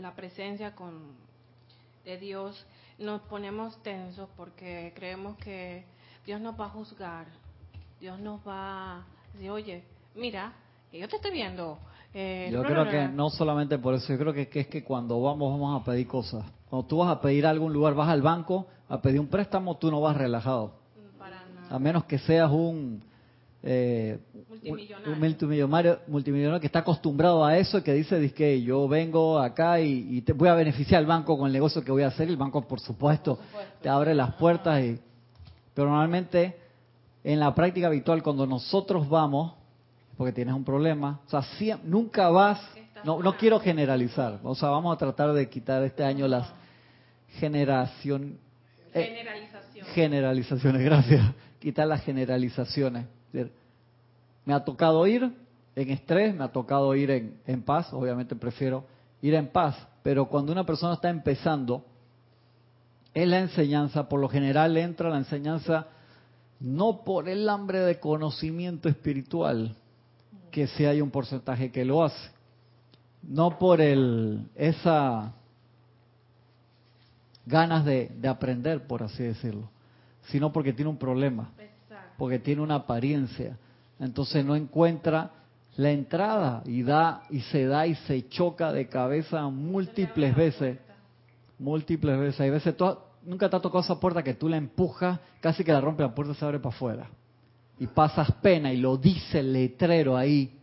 la 0.00 0.14
presencia 0.14 0.74
con 0.74 1.26
de 2.04 2.18
Dios, 2.18 2.64
nos 2.98 3.20
ponemos 3.22 3.82
tensos 3.82 4.28
porque 4.36 4.92
creemos 4.94 5.36
que 5.38 5.84
Dios 6.24 6.40
nos 6.40 6.58
va 6.58 6.66
a 6.66 6.70
juzgar, 6.70 7.26
Dios 8.00 8.18
nos 8.20 8.40
va 8.46 8.98
a 8.98 9.04
decir, 9.32 9.50
oye, 9.50 9.82
mira, 10.14 10.52
que 10.90 10.98
yo 10.98 11.08
te 11.08 11.16
estoy 11.16 11.32
viendo. 11.32 11.78
Eh, 12.12 12.50
yo 12.52 12.62
creo 12.62 12.88
que 12.88 13.08
no 13.08 13.30
solamente 13.30 13.78
por 13.78 13.94
eso, 13.94 14.12
yo 14.12 14.18
creo 14.18 14.32
que, 14.32 14.48
es 14.52 14.66
que 14.66 14.84
cuando 14.84 15.20
vamos, 15.20 15.52
vamos 15.52 15.80
a 15.80 15.84
pedir 15.84 16.06
cosas. 16.06 16.44
Cuando 16.68 16.86
tú 16.86 16.98
vas 16.98 17.10
a 17.10 17.20
pedir 17.20 17.46
a 17.46 17.50
algún 17.50 17.72
lugar, 17.72 17.94
vas 17.94 18.08
al 18.08 18.22
banco 18.22 18.66
a 18.88 19.00
pedir 19.00 19.20
un 19.20 19.28
préstamo, 19.28 19.76
tú 19.76 19.90
no 19.90 20.00
vas 20.00 20.16
relajado. 20.16 20.74
Para 21.18 21.44
nada. 21.46 21.74
A 21.74 21.78
menos 21.78 22.04
que 22.04 22.18
seas 22.18 22.50
un, 22.50 23.02
eh, 23.62 24.18
multimillonario. 24.62 26.00
multimillonario, 26.06 26.60
que 26.60 26.66
está 26.66 26.80
acostumbrado 26.80 27.44
a 27.44 27.56
eso 27.56 27.78
y 27.78 27.82
que 27.82 27.94
dice, 27.94 28.32
que 28.32 28.62
yo 28.62 28.86
vengo 28.88 29.38
acá 29.38 29.80
y, 29.80 30.20
te 30.20 30.32
voy 30.32 30.48
a 30.48 30.54
beneficiar 30.54 31.00
al 31.00 31.06
banco 31.06 31.36
con 31.38 31.46
el 31.46 31.52
negocio 31.52 31.82
que 31.82 31.92
voy 31.92 32.02
a 32.02 32.08
hacer. 32.08 32.28
El 32.28 32.36
banco, 32.36 32.62
por 32.62 32.80
supuesto, 32.80 33.38
te 33.80 33.88
abre 33.88 34.14
las 34.14 34.34
puertas 34.34 34.82
y 34.84 34.98
pero 35.74 35.90
normalmente 35.90 36.65
en 37.26 37.40
la 37.40 37.52
práctica 37.56 37.88
habitual, 37.88 38.22
cuando 38.22 38.46
nosotros 38.46 39.08
vamos, 39.08 39.52
porque 40.16 40.32
tienes 40.32 40.54
un 40.54 40.62
problema. 40.62 41.18
O 41.26 41.28
sea, 41.28 41.42
nunca 41.82 42.28
vas, 42.28 42.60
no, 43.02 43.20
no 43.20 43.36
quiero 43.36 43.58
generalizar, 43.58 44.38
o 44.44 44.54
sea, 44.54 44.68
vamos 44.68 44.94
a 44.94 44.96
tratar 44.96 45.32
de 45.32 45.48
quitar 45.48 45.82
este 45.82 46.04
año 46.04 46.28
las 46.28 46.48
generación, 47.40 48.38
eh, 48.94 49.02
Generalización. 49.02 49.86
generalizaciones, 49.86 50.82
gracias, 50.84 51.26
quitar 51.58 51.88
las 51.88 52.04
generalizaciones. 52.04 53.06
Me 54.44 54.54
ha 54.54 54.64
tocado 54.64 55.04
ir 55.08 55.28
en 55.74 55.90
estrés, 55.90 56.32
me 56.32 56.44
ha 56.44 56.52
tocado 56.52 56.94
ir 56.94 57.10
en, 57.10 57.40
en 57.44 57.60
paz, 57.60 57.92
obviamente 57.92 58.36
prefiero 58.36 58.84
ir 59.20 59.34
en 59.34 59.48
paz, 59.48 59.76
pero 60.04 60.26
cuando 60.26 60.52
una 60.52 60.64
persona 60.64 60.94
está 60.94 61.10
empezando, 61.10 61.84
es 63.12 63.26
la 63.26 63.40
enseñanza, 63.40 64.08
por 64.08 64.20
lo 64.20 64.28
general 64.28 64.76
entra 64.76 65.10
la 65.10 65.18
enseñanza 65.18 65.88
no 66.60 67.04
por 67.04 67.28
el 67.28 67.48
hambre 67.48 67.80
de 67.80 68.00
conocimiento 68.00 68.88
espiritual, 68.88 69.76
que 70.50 70.66
sí 70.68 70.84
hay 70.84 71.00
un 71.00 71.10
porcentaje 71.10 71.70
que 71.70 71.84
lo 71.84 72.02
hace, 72.04 72.30
no 73.22 73.58
por 73.58 73.80
el 73.80 74.46
esa 74.54 75.32
ganas 77.44 77.84
de, 77.84 78.08
de 78.18 78.28
aprender, 78.28 78.86
por 78.86 79.02
así 79.02 79.22
decirlo, 79.22 79.68
sino 80.28 80.52
porque 80.52 80.72
tiene 80.72 80.90
un 80.90 80.96
problema, 80.98 81.50
porque 82.18 82.38
tiene 82.38 82.62
una 82.62 82.76
apariencia, 82.76 83.56
entonces 84.00 84.44
no 84.44 84.56
encuentra 84.56 85.30
la 85.76 85.90
entrada 85.90 86.62
y 86.64 86.82
da 86.82 87.22
y 87.28 87.40
se 87.40 87.66
da 87.66 87.86
y 87.86 87.94
se 87.94 88.28
choca 88.28 88.72
de 88.72 88.88
cabeza 88.88 89.46
múltiples 89.48 90.34
veces 90.34 90.78
múltiples 91.58 92.18
veces. 92.18 92.40
Hay 92.40 92.50
veces, 92.50 92.76
tú- 92.76 92.96
nunca 93.26 93.50
te 93.50 93.56
ha 93.56 93.60
tocado 93.60 93.82
esa 93.82 93.98
puerta 94.00 94.22
que 94.22 94.34
tú 94.34 94.48
la 94.48 94.56
empujas, 94.56 95.18
casi 95.40 95.64
que 95.64 95.72
la 95.72 95.80
rompe, 95.80 96.02
la 96.02 96.14
puerta 96.14 96.34
se 96.34 96.44
abre 96.44 96.58
para 96.58 96.74
afuera. 96.74 97.08
Y 97.78 97.86
pasas 97.86 98.30
pena 98.40 98.72
y 98.72 98.78
lo 98.78 98.96
dice 98.96 99.40
el 99.40 99.52
letrero 99.52 100.16
ahí. 100.16 100.58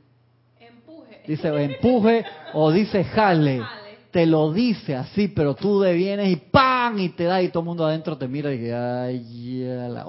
Empuje. 0.60 1.22
Dice 1.28 1.48
empuje 1.64 2.26
o 2.54 2.72
dice 2.72 3.04
jale. 3.04 3.62
Te 4.10 4.26
lo 4.26 4.52
dice 4.52 4.96
así, 4.96 5.28
pero 5.28 5.56
tú 5.56 5.80
de 5.80 5.94
vienes 5.94 6.30
y 6.30 6.36
¡pam! 6.36 7.00
Y 7.00 7.10
te 7.10 7.24
da 7.24 7.42
y 7.42 7.50
todo 7.50 7.62
el 7.62 7.66
mundo 7.66 7.86
adentro 7.86 8.18
te 8.18 8.28
mira 8.28 8.54
y 8.54 8.60
que 8.60 8.74
ay, 8.74 9.60
ya 9.66 9.90
la- 9.90 10.06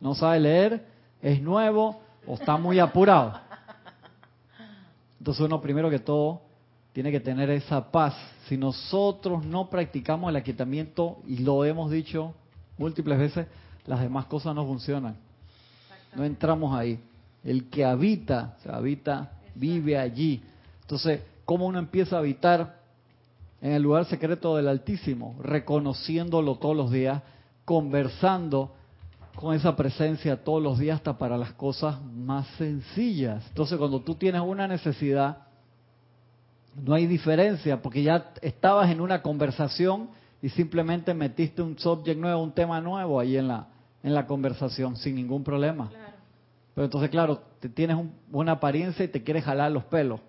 no 0.00 0.14
sabe 0.14 0.40
leer, 0.40 0.86
es 1.20 1.40
nuevo 1.42 2.00
o 2.26 2.34
está 2.34 2.56
muy 2.56 2.78
apurado. 2.78 3.38
Entonces 5.18 5.44
uno 5.44 5.60
primero 5.60 5.90
que 5.90 5.98
todo 5.98 6.40
tiene 6.92 7.10
que 7.10 7.20
tener 7.20 7.50
esa 7.50 7.90
paz. 7.90 8.14
Si 8.48 8.56
nosotros 8.56 9.44
no 9.44 9.70
practicamos 9.70 10.30
el 10.30 10.36
aquietamiento, 10.36 11.18
y 11.26 11.38
lo 11.38 11.64
hemos 11.64 11.90
dicho 11.90 12.34
múltiples 12.78 13.18
veces, 13.18 13.46
las 13.86 14.00
demás 14.00 14.26
cosas 14.26 14.54
no 14.54 14.66
funcionan. 14.66 15.16
No 16.14 16.24
entramos 16.24 16.76
ahí. 16.76 16.98
El 17.44 17.68
que 17.70 17.84
habita, 17.84 18.56
se 18.62 18.70
habita, 18.70 19.32
vive 19.54 19.98
allí. 19.98 20.42
Entonces, 20.82 21.22
¿cómo 21.44 21.66
uno 21.66 21.78
empieza 21.78 22.16
a 22.16 22.18
habitar 22.18 22.80
en 23.62 23.72
el 23.72 23.82
lugar 23.82 24.04
secreto 24.06 24.56
del 24.56 24.68
Altísimo? 24.68 25.36
Reconociéndolo 25.42 26.56
todos 26.56 26.76
los 26.76 26.90
días, 26.90 27.22
conversando 27.64 28.74
con 29.36 29.54
esa 29.54 29.76
presencia 29.76 30.42
todos 30.42 30.62
los 30.62 30.78
días 30.78 30.96
hasta 30.96 31.16
para 31.16 31.38
las 31.38 31.52
cosas 31.52 32.02
más 32.02 32.46
sencillas. 32.58 33.46
Entonces, 33.48 33.78
cuando 33.78 34.00
tú 34.00 34.16
tienes 34.16 34.42
una 34.42 34.66
necesidad, 34.66 35.49
no 36.74 36.94
hay 36.94 37.06
diferencia, 37.06 37.80
porque 37.82 38.02
ya 38.02 38.32
estabas 38.42 38.90
en 38.90 39.00
una 39.00 39.22
conversación 39.22 40.08
y 40.42 40.48
simplemente 40.50 41.12
metiste 41.14 41.62
un 41.62 41.78
subject 41.78 42.18
nuevo, 42.18 42.42
un 42.42 42.52
tema 42.52 42.80
nuevo 42.80 43.20
ahí 43.20 43.36
en 43.36 43.48
la, 43.48 43.68
en 44.02 44.14
la 44.14 44.26
conversación, 44.26 44.96
sin 44.96 45.14
ningún 45.16 45.44
problema. 45.44 45.88
Claro. 45.88 46.12
Pero 46.74 46.84
entonces, 46.86 47.10
claro, 47.10 47.42
te 47.60 47.68
tienes 47.68 47.96
un- 47.96 48.12
una 48.32 48.52
apariencia 48.52 49.04
y 49.04 49.08
te 49.08 49.22
quieres 49.22 49.44
jalar 49.44 49.70
los 49.72 49.84
pelos. 49.84 50.20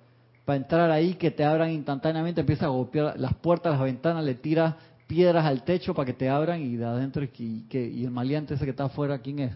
Para 0.43 0.57
entrar 0.57 0.91
ahí, 0.91 1.13
que 1.13 1.31
te 1.31 1.45
abran 1.45 1.69
instantáneamente, 1.69 2.41
empiezas 2.41 2.65
a 2.65 2.69
golpear 2.69 3.17
las 3.19 3.33
puertas, 3.35 3.71
las 3.73 3.81
ventanas, 3.81 4.23
le 4.25 4.35
tiras 4.35 4.75
piedras 5.07 5.45
al 5.45 5.63
techo 5.63 5.93
para 5.93 6.05
que 6.07 6.13
te 6.13 6.27
abran 6.29 6.61
y 6.61 6.75
de 6.75 6.85
adentro, 6.85 7.23
y, 7.23 7.65
que, 7.69 7.87
y 7.87 8.03
el 8.03 8.11
maleante 8.11 8.55
ese 8.55 8.65
que 8.65 8.71
está 8.71 8.85
afuera, 8.85 9.19
¿quién 9.19 9.39
es? 9.39 9.55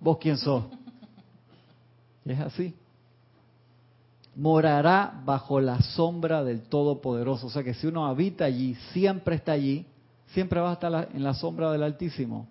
¿Vos 0.00 0.18
quién 0.20 0.36
sos? 0.36 0.64
Es 2.24 2.40
así. 2.40 2.74
Morará 4.36 5.22
bajo 5.24 5.60
la 5.60 5.80
sombra 5.80 6.42
del 6.42 6.62
Todopoderoso. 6.62 7.46
O 7.46 7.50
sea 7.50 7.62
que 7.62 7.74
si 7.74 7.86
uno 7.86 8.06
habita 8.06 8.44
allí, 8.44 8.74
siempre 8.92 9.36
está 9.36 9.52
allí, 9.52 9.86
siempre 10.28 10.60
va 10.60 10.70
a 10.70 10.74
estar 10.74 11.08
en 11.12 11.22
la 11.22 11.34
sombra 11.34 11.70
del 11.70 11.82
Altísimo. 11.82 12.48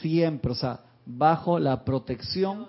Siempre, 0.00 0.52
o 0.52 0.54
sea, 0.54 0.80
bajo 1.04 1.58
la 1.58 1.84
protección 1.84 2.66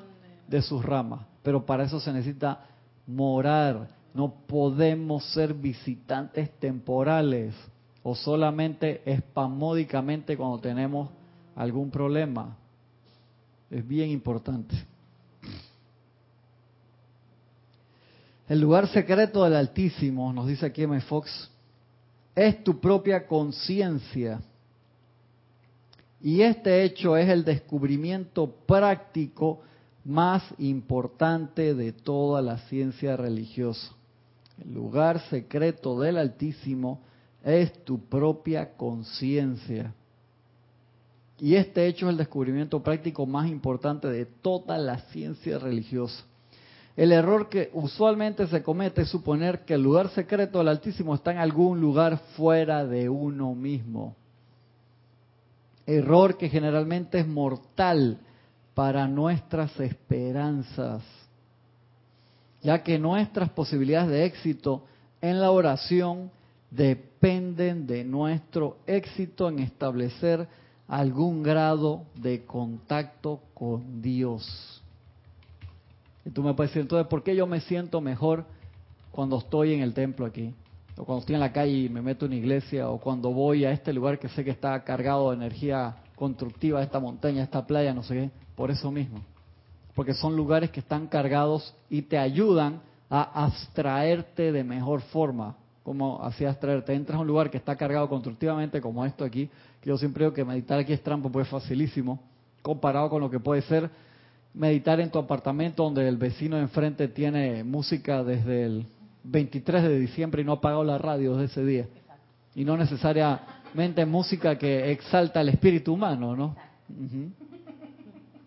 de 0.47 0.61
sus 0.61 0.83
ramas. 0.83 1.25
Pero 1.43 1.65
para 1.65 1.85
eso 1.85 1.99
se 1.99 2.11
necesita 2.11 2.65
morar. 3.05 3.89
No 4.13 4.33
podemos 4.47 5.23
ser 5.31 5.53
visitantes 5.53 6.51
temporales 6.59 7.55
o 8.03 8.15
solamente 8.15 9.01
espamódicamente 9.05 10.37
cuando 10.37 10.59
tenemos 10.59 11.09
algún 11.55 11.89
problema. 11.91 12.55
Es 13.69 13.85
bien 13.85 14.09
importante. 14.09 14.75
El 18.47 18.61
lugar 18.61 18.87
secreto 18.87 19.43
del 19.43 19.55
Altísimo, 19.55 20.31
nos 20.31 20.47
dice 20.47 20.67
aquí 20.67 20.83
M. 20.83 20.99
Fox, 21.01 21.49
es 22.33 22.63
tu 22.63 22.79
propia 22.79 23.27
conciencia. 23.27 24.39
Y 26.21 26.41
este 26.41 26.83
hecho 26.83 27.17
es 27.17 27.27
el 27.29 27.43
descubrimiento 27.43 28.49
práctico 28.65 29.61
más 30.05 30.43
importante 30.57 31.73
de 31.73 31.91
toda 31.91 32.41
la 32.41 32.57
ciencia 32.69 33.17
religiosa. 33.17 33.91
El 34.63 34.73
lugar 34.73 35.19
secreto 35.29 35.99
del 35.99 36.17
Altísimo 36.17 37.01
es 37.43 37.73
tu 37.83 37.99
propia 37.99 38.75
conciencia. 38.77 39.93
Y 41.39 41.55
este 41.55 41.85
hecho 41.85 42.07
es 42.07 42.11
el 42.11 42.17
descubrimiento 42.17 42.81
práctico 42.81 43.25
más 43.25 43.49
importante 43.49 44.07
de 44.07 44.25
toda 44.25 44.77
la 44.77 44.99
ciencia 45.11 45.59
religiosa. 45.59 46.23
El 46.97 47.11
error 47.11 47.47
que 47.47 47.69
usualmente 47.73 48.47
se 48.47 48.63
comete 48.63 49.03
es 49.03 49.09
suponer 49.09 49.65
que 49.65 49.75
el 49.75 49.83
lugar 49.83 50.09
secreto 50.09 50.57
del 50.57 50.67
Altísimo 50.67 51.13
está 51.13 51.31
en 51.31 51.37
algún 51.37 51.79
lugar 51.79 52.17
fuera 52.35 52.87
de 52.87 53.07
uno 53.07 53.53
mismo. 53.53 54.15
Error 55.85 56.37
que 56.39 56.49
generalmente 56.49 57.19
es 57.19 57.27
mortal 57.27 58.17
para 58.73 59.07
nuestras 59.07 59.79
esperanzas, 59.79 61.03
ya 62.63 62.81
que 62.81 62.97
nuestras 62.97 63.51
posibilidades 63.51 64.09
de 64.09 64.25
éxito 64.25 64.83
en 65.21 65.39
la 65.39 65.51
oración 65.51 66.31
dependen 66.71 67.85
de 67.85 68.03
nuestro 68.03 68.77
éxito 68.87 69.49
en 69.49 69.59
establecer 69.59 70.47
algún 70.87 71.43
grado 71.43 72.05
de 72.15 72.43
contacto 72.43 73.39
con 73.53 74.01
Dios. 74.01 74.76
Y 76.27 76.29
tú 76.31 76.43
me 76.43 76.53
puedes 76.53 76.71
decir, 76.71 76.81
entonces, 76.81 77.07
¿por 77.07 77.23
qué 77.23 77.37
yo 77.37 77.47
me 77.47 77.61
siento 77.61 78.01
mejor 78.01 78.43
cuando 79.11 79.37
estoy 79.37 79.73
en 79.73 79.79
el 79.79 79.93
templo 79.93 80.25
aquí? 80.25 80.53
O 80.97 81.05
cuando 81.05 81.21
estoy 81.21 81.35
en 81.35 81.39
la 81.39 81.53
calle 81.53 81.71
y 81.71 81.89
me 81.89 82.01
meto 82.01 82.25
en 82.25 82.33
una 82.33 82.39
iglesia, 82.39 82.89
o 82.89 82.99
cuando 82.99 83.31
voy 83.31 83.63
a 83.63 83.71
este 83.71 83.93
lugar 83.93 84.19
que 84.19 84.27
sé 84.27 84.43
que 84.43 84.51
está 84.51 84.83
cargado 84.83 85.29
de 85.29 85.37
energía 85.37 85.95
constructiva, 86.17 86.83
esta 86.83 86.99
montaña, 86.99 87.43
esta 87.43 87.65
playa, 87.65 87.93
no 87.93 88.03
sé 88.03 88.13
qué. 88.13 88.31
Por 88.57 88.71
eso 88.71 88.91
mismo. 88.91 89.21
Porque 89.95 90.13
son 90.13 90.35
lugares 90.35 90.69
que 90.69 90.81
están 90.81 91.07
cargados 91.07 91.73
y 91.89 92.01
te 92.01 92.17
ayudan 92.17 92.81
a 93.09 93.45
abstraerte 93.45 94.51
de 94.51 94.65
mejor 94.65 94.99
forma. 95.03 95.55
Como 95.81 96.21
así 96.21 96.43
abstraerte. 96.43 96.93
Entras 96.93 97.17
a 97.17 97.21
un 97.21 97.27
lugar 97.27 97.49
que 97.49 97.55
está 97.55 97.77
cargado 97.77 98.09
constructivamente, 98.09 98.81
como 98.81 99.05
esto 99.05 99.23
aquí, 99.23 99.49
que 99.79 99.89
yo 99.89 99.97
siempre 99.97 100.25
digo 100.25 100.33
que 100.33 100.43
meditar 100.43 100.77
aquí 100.77 100.91
es 100.91 101.01
trampo, 101.01 101.31
pues 101.31 101.47
es 101.47 101.51
facilísimo, 101.51 102.19
comparado 102.61 103.09
con 103.09 103.21
lo 103.21 103.29
que 103.29 103.39
puede 103.39 103.61
ser 103.61 103.89
meditar 104.57 104.99
en 104.99 105.11
tu 105.11 105.19
apartamento 105.19 105.83
donde 105.83 106.07
el 106.07 106.17
vecino 106.17 106.55
de 106.55 106.63
enfrente 106.63 107.07
tiene 107.07 107.63
música 107.63 108.23
desde 108.23 108.65
el 108.65 108.85
23 109.23 109.83
de 109.83 109.99
diciembre 109.99 110.41
y 110.41 110.45
no 110.45 110.53
ha 110.53 110.55
apagado 110.55 110.83
la 110.83 110.97
radio 110.97 111.35
desde 111.35 111.61
ese 111.61 111.65
día. 111.65 111.85
Y 112.55 112.65
no 112.65 112.75
necesariamente 112.75 114.05
música 114.05 114.57
que 114.57 114.91
exalta 114.91 115.41
el 115.41 115.49
espíritu 115.49 115.93
humano, 115.93 116.35
¿no? 116.35 116.55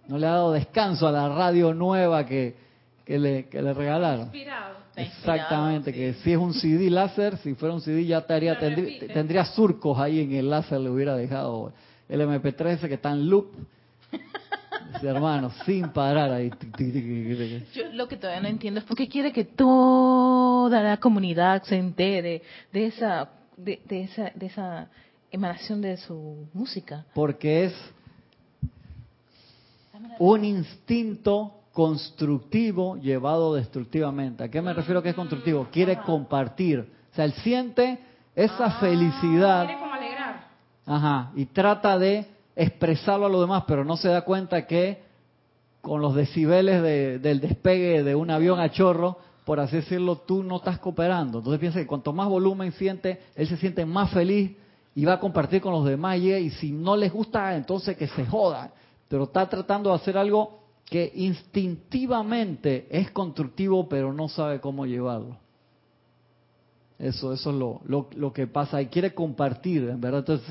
No 0.09 0.19
le 0.19 0.27
ha 0.27 0.31
dado 0.31 0.53
descanso 0.53 1.07
a 1.07 1.13
la 1.13 1.29
radio 1.29 1.73
nueva 1.73 2.27
que, 2.27 2.57
que, 3.05 3.19
le, 3.19 3.49
que 3.49 3.63
le 3.63 3.73
regalaron. 3.73 4.23
Inspirado. 4.23 4.79
Está 4.91 5.03
inspirado, 5.03 5.39
Exactamente, 5.39 5.93
sí. 5.93 5.99
que 5.99 6.15
si 6.15 6.33
es 6.33 6.39
un 6.39 6.55
CD 6.55 6.91
láser, 6.91 7.37
si 7.37 7.55
fuera 7.55 7.75
un 7.75 7.81
CD 7.81 8.05
ya 8.05 8.19
estaría, 8.19 8.59
tendría, 8.59 9.07
tendría 9.15 9.45
surcos 9.45 9.97
ahí 10.01 10.21
en 10.21 10.33
el 10.33 10.51
láser, 10.51 10.81
le 10.81 10.91
hubiera 10.91 11.15
dejado 11.15 11.73
el 12.09 12.21
MP3 12.21 12.67
ese 12.71 12.89
que 12.89 12.95
está 12.95 13.13
en 13.13 13.31
loop. 13.31 13.47
Hermano, 15.03 15.51
sin 15.65 15.89
parar 15.91 16.31
ahí. 16.31 16.51
Yo 17.75 17.93
lo 17.93 18.09
que 18.09 18.17
todavía 18.17 18.43
no 18.43 18.49
entiendo 18.49 18.81
es 18.81 18.87
por 18.87 18.97
qué 18.97 19.09
quiere 19.09 19.33
que 19.33 19.45
toda 19.45 20.83
la 20.83 20.97
comunidad 20.99 21.63
se 21.63 21.77
entere 21.77 22.43
de 22.73 22.87
esa, 22.87 23.31
de, 23.57 23.81
de 23.87 24.03
esa, 24.03 24.31
de 24.35 24.47
esa 24.47 24.89
emanación 25.31 25.81
de 25.81 25.97
su 25.97 26.49
música. 26.53 27.05
Porque 27.15 27.65
es 27.65 27.75
un 30.19 30.45
instinto 30.45 31.61
constructivo 31.73 32.97
llevado 32.97 33.55
destructivamente. 33.55 34.45
¿A 34.45 34.51
qué 34.51 34.61
me 34.61 34.75
refiero 34.75 35.03
que 35.03 35.11
es 35.11 35.15
constructivo? 35.15 35.69
Quiere 35.71 35.99
compartir. 35.99 36.81
O 37.13 37.15
sea, 37.15 37.25
él 37.25 37.33
siente 37.35 37.99
esa 38.35 38.73
felicidad. 38.73 39.67
Quiere 39.67 39.81
como 39.81 39.95
alegrar. 39.95 40.49
Ajá, 40.87 41.33
y 41.37 41.47
trata 41.47 41.99
de 41.99 42.27
expresarlo 42.63 43.27
a 43.27 43.29
los 43.29 43.41
demás, 43.41 43.65
pero 43.67 43.85
no 43.85 43.97
se 43.97 44.09
da 44.09 44.23
cuenta 44.23 44.67
que 44.67 45.03
con 45.81 46.01
los 46.03 46.15
decibeles 46.15 46.83
de- 46.83 47.19
del 47.19 47.41
despegue 47.41 48.03
de 48.03 48.15
un 48.15 48.31
avión 48.31 48.61
a 48.61 48.71
chorro, 48.71 49.17
por 49.45 49.61
así 49.61 49.77
decirlo, 49.77 50.17
tú 50.17 50.43
no 50.43 50.57
estás 50.57 50.79
cooperando. 50.79 51.39
Entonces 51.39 51.59
piensa 51.59 51.79
que 51.81 51.87
cuanto 51.87 52.13
más 52.13 52.29
volumen 52.29 52.73
siente, 52.73 53.21
él 53.35 53.49
se 53.49 53.57
siente 53.57 53.85
más 53.87 54.11
feliz 54.11 54.53
y 54.95 55.05
va 55.05 55.15
a 55.15 55.21
compartir 55.21 55.63
con 55.63 55.73
los 55.73 55.85
demás 55.87 56.19
y, 56.19 56.33
y 56.33 56.51
si 56.51 56.71
no 56.71 56.97
les 56.97 57.13
gusta, 57.13 57.57
entonces 57.57 57.97
que 57.97 58.07
se 58.09 58.27
joda. 58.27 58.73
Pero 59.09 59.25
está 59.25 59.49
tratando 59.49 59.89
de 59.91 59.97
hacer 59.97 60.19
algo 60.19 60.61
que 60.85 61.11
instintivamente 61.15 62.87
es 62.91 63.11
constructivo, 63.11 63.89
pero 63.89 64.13
no 64.13 64.29
sabe 64.29 64.61
cómo 64.61 64.85
llevarlo. 64.85 65.37
Eso, 67.01 67.33
eso 67.33 67.51
es 67.51 67.57
lo, 67.57 67.81
lo, 67.87 68.09
lo 68.15 68.33
que 68.33 68.47
pasa. 68.47 68.81
Y 68.83 68.87
quiere 68.87 69.15
compartir, 69.15 69.89
en 69.89 70.01
verdad. 70.01 70.21
Entonces, 70.21 70.47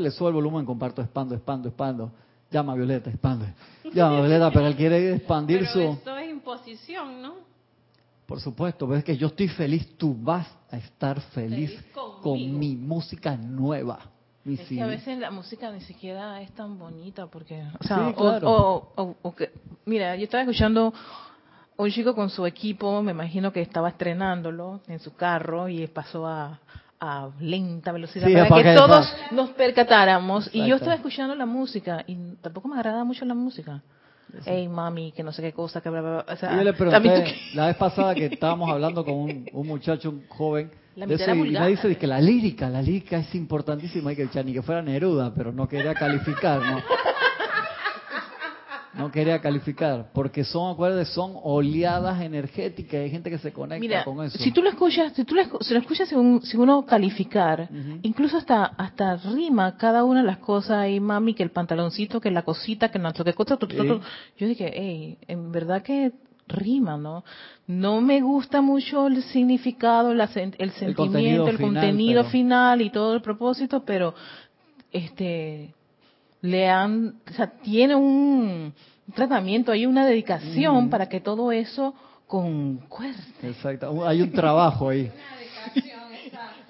le 0.00 0.10
sube 0.10 0.28
el 0.28 0.34
volumen, 0.34 0.64
comparto, 0.64 1.02
expando, 1.02 1.34
expando, 1.34 1.68
expando. 1.68 2.10
Llama 2.50 2.72
a 2.72 2.76
Violeta, 2.76 3.10
expande. 3.10 3.52
Llama 3.92 4.16
a 4.18 4.20
Violeta, 4.22 4.50
pero 4.50 4.66
él 4.66 4.74
quiere 4.76 5.14
expandir 5.16 5.58
Pero 5.60 5.70
su... 5.72 5.80
esto 5.80 6.16
es 6.16 6.30
imposición, 6.30 7.20
¿no? 7.22 7.34
Por 8.26 8.40
supuesto, 8.40 8.86
ves 8.86 9.04
que 9.04 9.16
yo 9.16 9.26
estoy 9.26 9.48
feliz, 9.48 9.96
tú 9.98 10.16
vas 10.18 10.46
a 10.70 10.76
estar 10.78 11.20
feliz, 11.20 11.76
con 12.22 12.58
mi 12.58 12.76
música 12.76 13.36
nueva. 13.36 13.98
Mi 14.44 14.54
Es 14.54 14.68
que 14.68 14.80
a 14.80 14.86
veces 14.86 15.18
la 15.18 15.30
música 15.30 15.70
ni 15.72 15.80
siquiera 15.82 16.40
es 16.40 16.50
tan 16.52 16.78
bonita 16.78 17.26
porque, 17.26 17.62
o 17.78 17.84
sea, 17.84 17.96
Sí, 18.06 18.12
o- 18.12 18.14
claro. 18.14 18.50
o, 18.50 18.92
o- 18.96 19.16
o 19.22 19.34
que- 19.34 19.50
mira, 19.84 20.16
yo 20.16 20.24
estaba 20.24 20.42
escuchando 20.44 20.94
un 21.82 21.90
chico 21.90 22.14
con 22.14 22.30
su 22.30 22.46
equipo, 22.46 23.02
me 23.02 23.12
imagino 23.12 23.52
que 23.52 23.60
estaba 23.60 23.88
estrenándolo 23.88 24.80
en 24.88 25.00
su 25.00 25.14
carro 25.14 25.68
y 25.68 25.86
pasó 25.86 26.26
a, 26.26 26.58
a 27.00 27.28
lenta 27.40 27.92
velocidad 27.92 28.26
Sí, 28.26 28.34
para 28.34 28.48
que 28.54 28.62
que- 28.62 28.74
todos 28.74 29.16
nos 29.30 29.50
percatáramos 29.50 30.50
y 30.52 30.66
yo 30.66 30.76
estaba 30.76 30.94
escuchando 30.94 31.34
la 31.34 31.46
música 31.46 32.04
y 32.06 32.16
tampoco 32.40 32.68
me 32.68 32.76
agrada 32.76 33.04
mucho 33.04 33.24
la 33.24 33.34
música. 33.34 33.82
Ey, 34.46 34.68
mami, 34.68 35.10
que 35.10 35.24
no 35.24 35.32
sé 35.32 35.42
qué 35.42 35.52
cosa, 35.52 35.80
que 35.80 35.90
bla, 35.90 36.00
bla, 36.00 36.10
bla. 36.22 36.32
O 36.32 36.36
sea, 36.36 36.54
Yo 36.56 36.62
le 36.62 36.72
también 36.72 37.14
tú 37.14 37.20
pregunté 37.20 37.40
la 37.54 37.66
vez 37.66 37.76
pasada 37.76 38.14
que 38.14 38.26
estábamos 38.26 38.70
hablando 38.70 39.04
con 39.04 39.14
un, 39.14 39.48
un 39.52 39.66
muchacho, 39.66 40.10
un 40.10 40.24
joven, 40.28 40.70
La 40.94 41.06
de 41.06 41.14
eso, 41.14 41.34
y 41.34 41.50
me 41.50 41.66
dice 41.68 41.96
que 41.96 42.06
la 42.06 42.20
lírica, 42.20 42.68
la 42.68 42.80
lírica 42.80 43.18
es 43.18 43.34
importantísima, 43.34 44.12
y 44.12 44.16
que 44.16 44.28
ya 44.28 44.42
ni 44.44 44.52
que 44.52 44.62
fuera 44.62 44.82
Neruda, 44.82 45.32
pero 45.34 45.50
no 45.52 45.66
quería 45.68 45.94
calificar, 45.94 46.60
¿no? 46.60 46.80
No 48.92 49.10
quería 49.12 49.40
calificar, 49.40 50.10
porque 50.12 50.42
son, 50.42 50.72
acuérdense, 50.72 51.12
son 51.12 51.34
oleadas 51.44 52.20
energéticas, 52.22 52.94
hay 53.00 53.10
gente 53.10 53.30
que 53.30 53.38
se 53.38 53.52
conecta 53.52 53.80
Mira, 53.80 54.04
con 54.04 54.24
eso. 54.24 54.36
si 54.38 54.50
tú 54.50 54.62
lo 54.62 54.68
escuchas, 54.68 55.12
si 55.12 55.24
tú 55.24 55.36
lo, 55.36 55.42
si 55.60 55.74
lo 55.74 55.80
escuchas 55.80 56.08
según, 56.08 56.42
según 56.42 56.68
uno 56.70 56.84
calificar, 56.84 57.68
incluso 58.02 58.36
hasta 58.36 58.64
hasta 58.64 59.16
rima 59.16 59.76
cada 59.76 60.02
una 60.02 60.22
de 60.22 60.26
las 60.26 60.38
cosas 60.38 60.88
y 60.88 60.98
mami 60.98 61.34
que 61.34 61.44
el 61.44 61.50
pantaloncito, 61.52 62.20
que 62.20 62.32
la 62.32 62.42
cosita, 62.42 62.90
que 62.90 62.98
no 62.98 63.12
sé 63.12 63.22
qué 63.22 63.32
cosa, 63.32 63.56
tu, 63.56 63.68
tu, 63.68 63.76
tu, 63.76 63.82
Sí. 63.82 63.88
tu. 63.88 64.00
yo 64.38 64.46
dije, 64.48 64.72
hey, 64.74 65.18
en 65.28 65.52
verdad 65.52 65.82
que 65.82 66.10
rima, 66.48 66.96
¿no? 66.96 67.22
No 67.68 68.00
me 68.00 68.20
gusta 68.20 68.60
mucho 68.60 69.06
el 69.06 69.22
significado, 69.22 70.12
la 70.14 70.24
el 70.24 70.50
contenido 70.50 70.72
sentimiento, 70.72 71.48
el 71.48 71.56
final, 71.58 71.74
contenido 71.74 72.20
pero- 72.22 72.30
final 72.32 72.82
y 72.82 72.90
todo 72.90 73.14
el 73.14 73.22
propósito, 73.22 73.84
pero 73.84 74.14
este 74.90 75.74
le 76.42 76.68
han, 76.68 77.20
o 77.28 77.32
sea, 77.34 77.48
tiene 77.48 77.94
un 77.94 78.72
tratamiento, 79.14 79.72
hay 79.72 79.86
una 79.86 80.06
dedicación 80.06 80.86
Mm. 80.86 80.90
para 80.90 81.08
que 81.08 81.20
todo 81.20 81.52
eso 81.52 81.94
concuerde. 82.26 83.18
Exacto, 83.42 84.06
hay 84.06 84.22
un 84.22 84.32
trabajo 84.32 84.88
ahí. 84.88 85.10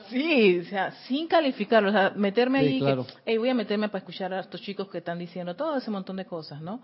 Sí, 0.09 0.59
o 0.59 0.65
sea, 0.65 0.91
sin 1.07 1.29
calificarlo, 1.29 1.91
o 1.91 1.93
sea, 1.93 2.13
meterme 2.17 2.61
Sí, 2.61 2.67
ahí, 2.67 2.79
claro. 2.81 3.07
que, 3.25 3.31
"Ey, 3.33 3.39
voy 3.39 3.49
a 3.51 3.55
meterme 3.55 3.89
para 3.89 3.99
escuchar 4.01 4.33
a 4.35 4.41
estos 4.41 4.61
chicos 4.61 4.89
que 4.89 4.99
están 4.99 5.19
diciendo 5.21 5.55
todo 5.55 5.77
ese 5.77 5.91
montón 5.91 6.17
de 6.17 6.25
cosas, 6.25 6.61
¿no? 6.61 6.81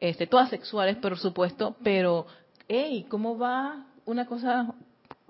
Este, 0.00 0.26
todas 0.26 0.48
sexuales, 0.48 0.96
por 0.96 1.18
supuesto, 1.18 1.76
pero, 1.82 2.26
hey, 2.68 3.04
¿cómo 3.10 3.36
va 3.38 3.84
una 4.06 4.24
cosa 4.26 4.72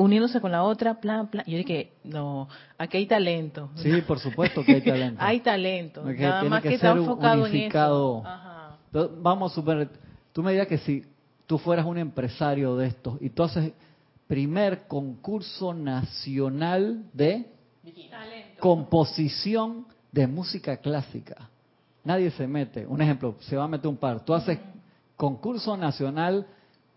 uniéndose 0.02 0.40
con 0.40 0.52
la 0.52 0.62
otra? 0.62 1.00
Plan, 1.00 1.28
plan. 1.28 1.44
Yo 1.46 1.58
dije, 1.58 1.92
no, 2.04 2.48
aquí 2.78 2.98
hay 2.98 3.06
talento. 3.06 3.70
Sí, 3.76 4.02
por 4.02 4.18
supuesto 4.18 4.64
que 4.64 4.74
hay 4.74 4.82
talento. 4.82 5.16
hay 5.24 5.40
talento, 5.40 6.04
nada 6.04 6.44
más 6.44 6.62
que 6.62 6.70
que, 6.70 6.74
está 6.76 6.90
enfocado 6.92 7.46
en 7.46 7.52
unificado. 7.52 8.18
eso. 8.20 8.28
Ajá. 8.28 8.78
Entonces, 8.86 9.22
Vamos 9.22 9.52
a 9.52 9.54
suponer, 9.54 9.88
tú 10.32 10.42
me 10.42 10.50
dirías 10.50 10.68
que 10.68 10.78
si 10.78 11.04
tú 11.46 11.58
fueras 11.58 11.86
un 11.86 11.98
empresario 11.98 12.76
de 12.76 12.88
estos 12.88 13.20
y 13.20 13.30
tú 13.30 13.42
haces 13.42 13.72
primer 14.26 14.86
concurso 14.86 15.74
nacional 15.74 17.04
de 17.12 17.46
Talento. 18.10 18.60
composición 18.60 19.86
de 20.10 20.26
música 20.26 20.76
clásica. 20.78 21.50
Nadie 22.04 22.30
se 22.30 22.46
mete. 22.46 22.86
Un 22.86 23.02
ejemplo, 23.02 23.36
se 23.40 23.56
va 23.56 23.64
a 23.64 23.68
meter 23.68 23.88
un 23.88 23.96
par. 23.96 24.24
Tú 24.24 24.34
haces 24.34 24.58
concurso 25.16 25.76
nacional 25.76 26.46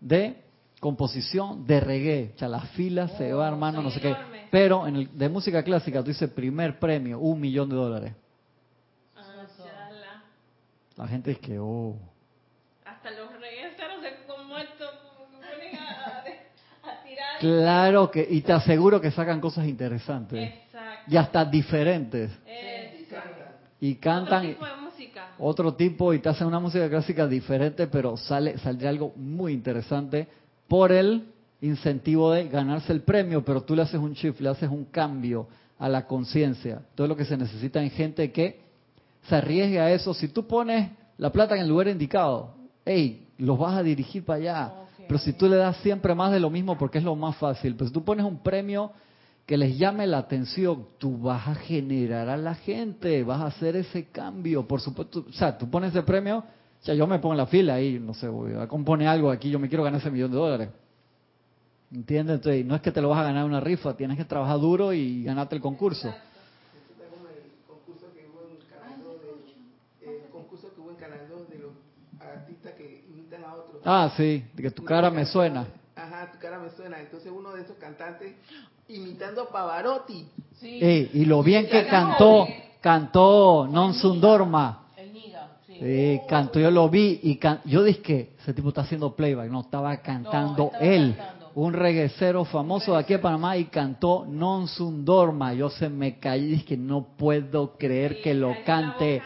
de 0.00 0.42
composición 0.80 1.66
de 1.66 1.80
reggae. 1.80 2.32
O 2.34 2.38
sea, 2.38 2.48
la 2.48 2.60
fila 2.60 3.08
se 3.08 3.32
va, 3.32 3.48
hermano, 3.48 3.82
no 3.82 3.90
sé 3.90 4.00
qué. 4.00 4.14
Pero 4.50 4.86
en 4.86 4.96
el 4.96 5.18
de 5.18 5.28
música 5.28 5.62
clásica 5.62 6.02
tú 6.02 6.08
dices 6.08 6.30
primer 6.30 6.78
premio, 6.78 7.18
un 7.18 7.40
millón 7.40 7.68
de 7.68 7.76
dólares. 7.76 8.12
Ah. 9.16 9.46
La 10.96 11.08
gente 11.08 11.32
es 11.32 11.38
que, 11.38 11.58
oh. 11.58 11.96
Hasta 12.84 13.10
los 13.10 13.28
como 14.26 14.56
esto 14.58 14.84
se 14.84 15.48
ponen 15.50 15.76
a, 15.76 16.22
a 16.90 17.02
tirar. 17.02 17.38
Claro 17.40 18.10
que, 18.10 18.26
y 18.28 18.40
te 18.42 18.52
aseguro 18.52 19.00
que 19.00 19.10
sacan 19.10 19.40
cosas 19.40 19.66
interesantes. 19.66 20.54
Exacto. 20.54 21.10
Y 21.12 21.16
hasta 21.16 21.44
diferentes. 21.44 22.30
Exacto. 22.46 23.44
Y 23.80 23.92
Otro 23.92 24.00
cantan 24.00 24.42
tipo 24.46 24.64
de 24.64 24.76
música. 24.76 25.28
otro 25.38 25.74
tipo 25.74 26.14
y 26.14 26.20
te 26.20 26.28
hacen 26.28 26.46
una 26.46 26.60
música 26.60 26.88
clásica 26.88 27.26
diferente, 27.26 27.88
pero 27.88 28.16
sale 28.16 28.56
saldría 28.58 28.90
algo 28.90 29.12
muy 29.16 29.52
interesante 29.52 30.28
por 30.68 30.92
el 30.92 31.28
incentivo 31.60 32.32
de 32.32 32.48
ganarse 32.48 32.92
el 32.92 33.02
premio, 33.02 33.44
pero 33.44 33.62
tú 33.62 33.74
le 33.74 33.82
haces 33.82 34.00
un 34.00 34.12
shift, 34.12 34.40
le 34.40 34.48
haces 34.48 34.70
un 34.70 34.84
cambio 34.86 35.48
a 35.78 35.88
la 35.88 36.06
conciencia. 36.06 36.82
Todo 36.94 37.06
lo 37.06 37.16
que 37.16 37.24
se 37.24 37.36
necesita 37.36 37.82
en 37.82 37.90
gente 37.90 38.30
que 38.32 38.60
se 39.28 39.34
arriesgue 39.34 39.80
a 39.80 39.92
eso. 39.92 40.14
Si 40.14 40.28
tú 40.28 40.46
pones 40.46 40.90
la 41.18 41.30
plata 41.30 41.54
en 41.54 41.62
el 41.62 41.68
lugar 41.68 41.88
indicado, 41.88 42.54
hey, 42.84 43.26
los 43.38 43.58
vas 43.58 43.76
a 43.76 43.82
dirigir 43.82 44.24
para 44.24 44.38
allá. 44.38 44.72
Pero 45.06 45.18
si 45.18 45.32
tú 45.32 45.48
le 45.48 45.56
das 45.56 45.76
siempre 45.78 46.14
más 46.14 46.32
de 46.32 46.40
lo 46.40 46.50
mismo 46.50 46.76
porque 46.76 46.98
es 46.98 47.04
lo 47.04 47.14
más 47.14 47.36
fácil, 47.36 47.76
pues 47.76 47.90
si 47.90 47.94
tú 47.94 48.04
pones 48.04 48.24
un 48.24 48.38
premio 48.38 48.92
que 49.46 49.56
les 49.56 49.78
llame 49.78 50.06
la 50.06 50.18
atención, 50.18 50.86
tú 50.98 51.18
vas 51.18 51.46
a 51.46 51.54
generar 51.54 52.28
a 52.28 52.36
la 52.36 52.56
gente, 52.56 53.22
vas 53.22 53.40
a 53.40 53.46
hacer 53.46 53.76
ese 53.76 54.06
cambio, 54.06 54.66
por 54.66 54.80
supuesto, 54.80 55.24
o 55.28 55.32
sea, 55.32 55.56
tú 55.56 55.70
pones 55.70 55.90
ese 55.92 56.02
premio, 56.02 56.42
o 56.86 56.88
sea, 56.88 56.94
yo 56.94 57.04
me 57.08 57.18
pongo 57.18 57.34
en 57.34 57.38
la 57.38 57.46
fila 57.46 57.80
y, 57.80 57.98
no 57.98 58.14
sé, 58.14 58.28
voy 58.28 58.54
a 58.54 58.68
componer 58.68 59.08
algo 59.08 59.28
aquí, 59.28 59.50
yo 59.50 59.58
me 59.58 59.66
quiero 59.66 59.82
ganar 59.82 60.00
ese 60.00 60.08
millón 60.08 60.30
de 60.30 60.36
dólares. 60.36 60.68
¿Entiendes? 61.92 62.36
Entonces, 62.36 62.64
no 62.64 62.76
es 62.76 62.80
que 62.80 62.92
te 62.92 63.00
lo 63.02 63.08
vas 63.08 63.18
a 63.18 63.24
ganar 63.24 63.42
en 63.42 63.50
una 63.50 63.58
rifa, 63.58 63.96
tienes 63.96 64.16
que 64.16 64.24
trabajar 64.24 64.60
duro 64.60 64.92
y 64.92 65.24
ganarte 65.24 65.56
el 65.56 65.60
concurso. 65.60 66.06
Esto 66.10 66.92
está 66.92 67.06
como 67.12 67.26
el 67.26 67.42
concurso 67.66 68.06
que 68.14 68.28
hubo 68.28 68.48
en 68.48 68.58
Canal 68.70 69.02
2 69.02 69.20
de, 70.00 70.16
el 70.16 70.30
concurso 70.30 70.72
que 70.72 70.80
hubo 70.80 70.90
en 70.90 70.96
Canal 70.96 71.26
2 71.28 71.50
de 71.50 71.58
los 71.58 71.72
artistas 72.20 72.74
que 72.74 73.04
imitan 73.10 73.42
a 73.42 73.54
otros. 73.54 73.82
Ah, 73.84 74.12
sí, 74.16 74.44
de 74.54 74.62
que 74.62 74.70
tu 74.70 74.84
cara 74.84 75.10
me 75.10 75.26
suena. 75.26 75.66
Ajá, 75.96 76.30
tu 76.30 76.38
cara 76.38 76.60
me 76.60 76.70
suena. 76.70 77.00
Entonces 77.00 77.32
uno 77.36 77.52
de 77.52 77.62
esos 77.62 77.78
cantantes 77.78 78.32
imitando 78.86 79.42
a 79.42 79.48
Pavarotti. 79.48 80.24
Ey, 80.62 81.10
y 81.14 81.24
lo 81.24 81.42
bien 81.42 81.66
que 81.66 81.84
cantó, 81.88 82.46
cantó 82.80 83.66
Non 83.68 83.92
Sundorma. 83.92 84.85
Sí. 85.78 85.84
Sí, 85.84 86.20
cantó, 86.28 86.58
yo 86.60 86.70
lo 86.70 86.88
vi 86.88 87.20
y 87.22 87.36
can- 87.36 87.60
yo 87.64 87.82
dije 87.82 88.00
que 88.02 88.30
ese 88.40 88.54
tipo 88.54 88.68
está 88.68 88.82
haciendo 88.82 89.14
playback, 89.14 89.50
no, 89.50 89.60
estaba 89.60 89.96
cantando 89.98 90.66
estaba 90.66 90.84
él, 90.84 91.14
cantando. 91.16 91.50
un 91.54 91.72
reguecero 91.72 92.44
famoso 92.44 92.92
de 92.94 92.98
aquí 93.00 93.12
de 93.14 93.18
Panamá 93.18 93.56
y 93.56 93.64
cantó 93.66 94.26
Non 94.28 94.68
Sundorma. 94.68 95.54
Yo 95.54 95.68
se 95.70 95.88
me 95.88 96.18
caí 96.18 96.44
y 96.44 96.46
dije 96.48 96.64
que 96.64 96.76
no 96.76 97.16
puedo 97.16 97.76
creer 97.76 98.20
que 98.22 98.34
lo 98.34 98.54
cante 98.64 99.22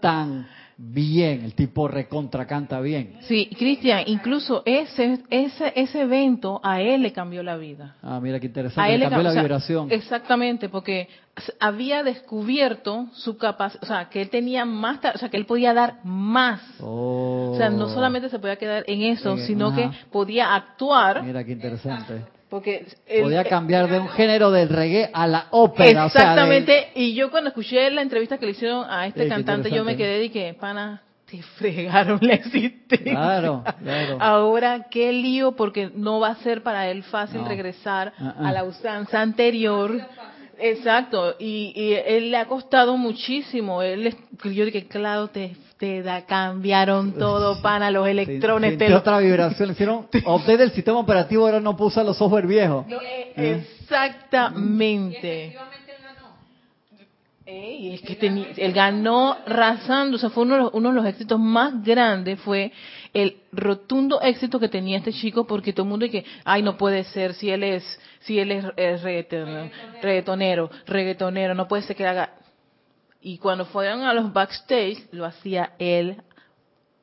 tan 0.00 0.46
bien, 0.82 1.42
el 1.44 1.54
tipo 1.54 1.88
recontra 1.88 2.46
canta 2.46 2.80
bien. 2.80 3.18
Sí, 3.28 3.50
Cristian, 3.58 4.02
incluso 4.06 4.62
ese, 4.64 5.18
ese, 5.28 5.72
ese 5.76 6.00
evento 6.00 6.58
a 6.64 6.80
él 6.80 7.02
le 7.02 7.12
cambió 7.12 7.42
la 7.42 7.56
vida. 7.58 7.96
Ah, 8.02 8.18
mira 8.18 8.40
qué 8.40 8.46
A 8.46 8.48
interesante, 8.48 8.94
él 8.94 9.00
le 9.00 9.06
cambió 9.06 9.20
cam- 9.20 9.24
la 9.24 9.30
o 9.30 9.32
sea, 9.34 9.42
vibración. 9.42 9.92
Exactamente, 9.92 10.68
porque 10.70 11.08
había 11.60 12.02
descubierto 12.02 13.08
su 13.12 13.36
capacidad, 13.36 13.82
o 13.82 13.86
sea, 13.86 14.08
que 14.08 14.22
él 14.22 14.30
tenía 14.30 14.64
más, 14.64 14.98
o 15.14 15.18
sea, 15.18 15.28
que 15.28 15.36
él 15.36 15.44
podía 15.46 15.74
dar 15.74 15.98
más. 16.04 16.62
Oh, 16.80 17.50
O 17.52 17.56
sea, 17.58 17.68
no 17.68 17.88
solamente 17.90 18.30
se 18.30 18.38
podía 18.38 18.56
quedar 18.56 18.84
en 18.86 19.02
eso, 19.02 19.32
En- 19.32 19.46
sino 19.46 19.68
ajá. 19.68 19.76
que 19.76 19.90
podía 20.10 20.54
actuar, 20.54 21.22
Mira 21.22 21.44
qué 21.44 21.52
interesante. 21.52 22.24
Porque 22.50 22.84
Podía 23.22 23.44
cambiar 23.44 23.88
de 23.88 24.00
un 24.00 24.08
género 24.08 24.50
del 24.50 24.68
reggae 24.68 25.08
a 25.12 25.26
la 25.26 25.46
ópera. 25.50 26.06
o 26.06 26.10
sea, 26.10 26.22
de- 26.22 26.28
Exactamente, 26.30 26.88
y 26.96 27.14
yo 27.14 27.30
cuando 27.30 27.48
escuché 27.48 27.88
la 27.90 28.02
entrevista 28.02 28.36
que 28.38 28.46
le 28.46 28.52
hicieron 28.52 28.84
a 28.90 29.06
este 29.06 29.24
Eh, 29.24 29.28
cantante, 29.28 29.70
yo 29.70 29.84
me 29.84 29.96
quedé 29.96 30.24
y 30.24 30.30
que, 30.30 30.52
pana, 30.54 31.00
te 31.30 31.40
fregaron 31.56 32.18
la 32.20 32.34
existencia. 32.34 33.12
Claro, 33.12 33.62
claro. 33.82 34.18
Ahora, 34.20 34.86
qué 34.90 35.12
lío, 35.12 35.52
porque 35.52 35.90
no 35.94 36.18
va 36.18 36.30
a 36.30 36.34
ser 36.36 36.62
para 36.64 36.88
él 36.90 37.04
fácil 37.04 37.42
No. 37.42 37.48
regresar 37.48 38.12
Ah, 38.18 38.34
ah. 38.38 38.48
a 38.48 38.52
la 38.52 38.64
usanza 38.64 39.20
anterior. 39.20 40.00
Exacto, 40.58 41.36
y, 41.38 41.72
y 41.74 41.94
él 41.94 42.30
le 42.30 42.36
ha 42.36 42.46
costado 42.46 42.96
muchísimo. 42.96 43.80
Él, 43.80 44.14
yo 44.44 44.64
dije, 44.66 44.86
claro, 44.88 45.28
te, 45.28 45.56
te 45.80 46.02
da- 46.02 46.26
cambiaron 46.26 47.14
todo, 47.14 47.60
pana, 47.62 47.90
los 47.90 48.06
electrones. 48.06 48.76
te 48.76 48.88
lo- 48.90 48.98
otra 48.98 49.18
vibración. 49.18 49.68
Le 49.68 49.72
hicieron 49.72 50.06
update 50.26 50.58
del 50.58 50.70
sistema 50.72 50.98
operativo, 50.98 51.46
ahora 51.46 51.58
no 51.58 51.74
usar 51.80 52.04
los 52.04 52.18
software 52.18 52.46
viejos. 52.46 52.86
No, 52.86 53.00
eh, 53.00 53.32
¿Eh? 53.34 53.64
Exactamente. 53.82 55.46
Efectivamente 55.46 55.92
él 55.92 56.02
ganó. 56.04 56.28
Ey, 57.46 57.94
es 57.94 58.02
que 58.02 58.18
teni- 58.18 58.46
él 58.56 58.72
ganó 58.74 59.38
razando, 59.46 60.16
o 60.16 60.20
sea, 60.20 60.28
fue 60.28 60.42
uno 60.44 60.54
de, 60.56 60.60
los, 60.64 60.70
uno 60.74 60.90
de 60.90 60.94
los 60.96 61.06
éxitos 61.06 61.40
más 61.40 61.82
grandes, 61.82 62.38
fue 62.40 62.72
el 63.14 63.38
rotundo 63.50 64.20
éxito 64.20 64.60
que 64.60 64.68
tenía 64.68 64.98
este 64.98 65.12
chico, 65.14 65.46
porque 65.46 65.72
todo 65.72 65.84
el 65.84 65.88
mundo 65.90 66.04
dice, 66.04 66.24
ay, 66.44 66.62
no 66.62 66.76
puede 66.76 67.04
ser, 67.04 67.32
si 67.32 67.50
él 67.50 67.64
es, 67.64 67.98
si 68.20 68.38
él 68.38 68.52
es, 68.52 68.66
es 68.76 69.02
reggaetonero, 69.02 69.70
reggaetonero, 70.02 70.70
reggaetonero, 70.86 71.54
no 71.54 71.66
puede 71.66 71.82
ser 71.84 71.96
que 71.96 72.06
haga... 72.06 72.34
Y 73.20 73.38
cuando 73.38 73.66
fueron 73.66 74.02
a 74.02 74.14
los 74.14 74.32
backstage, 74.32 75.08
lo 75.12 75.26
hacía 75.26 75.74
él 75.78 76.22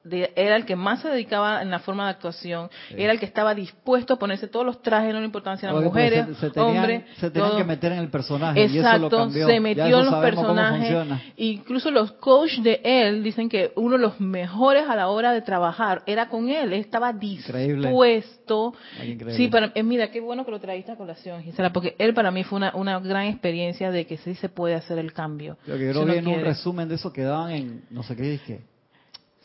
de- 0.09 0.31
era 0.35 0.55
el 0.55 0.65
que 0.65 0.75
más 0.75 1.01
se 1.01 1.09
dedicaba 1.09 1.61
en 1.61 1.69
la 1.69 1.79
forma 1.79 2.05
de 2.05 2.11
actuación, 2.11 2.69
era 2.89 3.11
el 3.11 3.19
que 3.19 3.25
estaba 3.25 3.53
dispuesto 3.53 4.13
a 4.15 4.19
ponerse 4.19 4.47
todos 4.47 4.65
los 4.65 4.81
trajes, 4.81 5.13
no 5.13 5.19
le 5.19 5.25
importaban 5.25 5.57
si 5.59 5.65
eran 5.65 5.75
pues, 5.75 5.85
mujeres, 5.85 6.25
se, 6.27 6.35
se 6.35 6.49
tenían, 6.51 6.77
hombres, 6.77 7.03
se 7.17 7.29
tenían 7.31 7.49
todo. 7.51 7.57
que 7.59 7.63
meter 7.63 7.91
en 7.91 7.99
el 7.99 8.09
personaje 8.09 8.61
y 8.61 8.63
eso 8.65 8.73
lo 8.75 8.79
Exacto, 8.79 9.17
cambió. 9.17 9.47
se 9.47 9.59
metió 9.59 9.85
en 9.99 10.05
los 10.05 10.15
personajes. 10.15 10.97
Incluso 11.37 11.91
los 11.91 12.11
coaches 12.13 12.63
de 12.63 12.81
él 12.83 13.23
dicen 13.23 13.49
que 13.49 13.71
uno 13.75 13.93
de 13.97 14.01
los 14.01 14.19
mejores 14.19 14.87
a 14.89 14.95
la 14.95 15.07
hora 15.09 15.31
de 15.33 15.41
trabajar 15.41 16.03
era 16.05 16.29
con 16.29 16.49
él. 16.49 16.73
Él 16.73 16.79
estaba 16.79 17.13
dispuesto. 17.13 18.73
Increíble. 19.03 19.33
Sí, 19.35 19.47
para, 19.47 19.71
eh, 19.75 19.83
mira, 19.83 20.09
qué 20.11 20.19
bueno 20.21 20.45
que 20.45 20.51
lo 20.51 20.59
traíste 20.59 20.91
a 20.91 20.95
colación, 20.95 21.43
Gisela, 21.43 21.71
porque 21.71 21.95
él 21.97 22.13
para 22.13 22.31
mí 22.31 22.43
fue 22.43 22.57
una, 22.57 22.75
una 22.75 22.99
gran 22.99 23.25
experiencia 23.25 23.91
de 23.91 24.05
que 24.05 24.17
sí 24.17 24.35
se 24.35 24.49
puede 24.49 24.75
hacer 24.75 24.97
el 24.99 25.13
cambio. 25.13 25.57
Lo 25.65 25.77
que 25.77 25.85
yo 25.87 25.93
si 25.93 25.93
lo 25.99 26.03
uno 26.03 26.13
vi 26.13 26.19
en 26.19 26.27
un 26.27 26.41
resumen 26.41 26.87
de 26.89 26.95
eso 26.95 27.11
que 27.11 27.23
daban 27.23 27.51
en, 27.51 27.83
no 27.89 28.03
sé 28.03 28.15
qué 28.15 28.23
dije, 28.23 28.61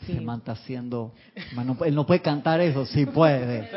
Sí. 0.05 0.25
está 0.37 0.51
haciendo, 0.53 1.11
man, 1.55 1.67
no- 1.67 1.85
él 1.85 1.95
no 1.95 2.05
puede 2.05 2.21
cantar 2.21 2.61
eso, 2.61 2.85
sí 2.85 3.05
puede. 3.05 3.69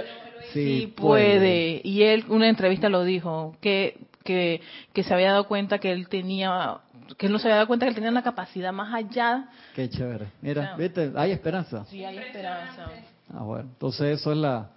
Sí, 0.52 0.92
puede. 0.96 1.80
Y 1.84 2.02
él, 2.02 2.24
una 2.28 2.48
entrevista 2.48 2.88
lo 2.88 3.02
dijo, 3.04 3.56
que, 3.60 3.98
que, 4.24 4.60
que 4.92 5.02
se 5.02 5.12
había 5.12 5.32
dado 5.32 5.46
cuenta 5.48 5.78
que 5.78 5.92
él 5.92 6.08
tenía, 6.08 6.78
que 7.18 7.26
él 7.26 7.32
no 7.32 7.38
se 7.38 7.48
había 7.48 7.56
dado 7.56 7.66
cuenta 7.66 7.84
que 7.86 7.90
él 7.90 7.94
tenía 7.94 8.10
una 8.10 8.22
capacidad 8.22 8.72
más 8.72 8.94
allá. 8.94 9.48
Qué 9.74 9.88
chévere. 9.90 10.26
Mira, 10.42 10.74
viste, 10.76 11.12
hay 11.16 11.32
esperanza. 11.32 11.84
Sí, 11.90 12.04
hay 12.04 12.18
esperanza. 12.18 12.88
Ah, 13.34 13.42
bueno. 13.42 13.68
Entonces 13.72 14.20
eso 14.20 14.32
es 14.32 14.38
la, 14.38 14.70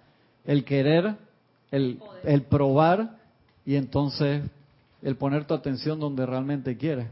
el 0.44 0.64
querer, 0.64 1.14
el, 1.70 2.00
el 2.24 2.42
probar 2.42 3.10
y 3.64 3.76
entonces 3.76 4.42
el 5.02 5.16
poner 5.16 5.44
tu 5.46 5.54
atención 5.54 5.98
donde 6.00 6.26
realmente 6.26 6.76
quieres. 6.76 7.06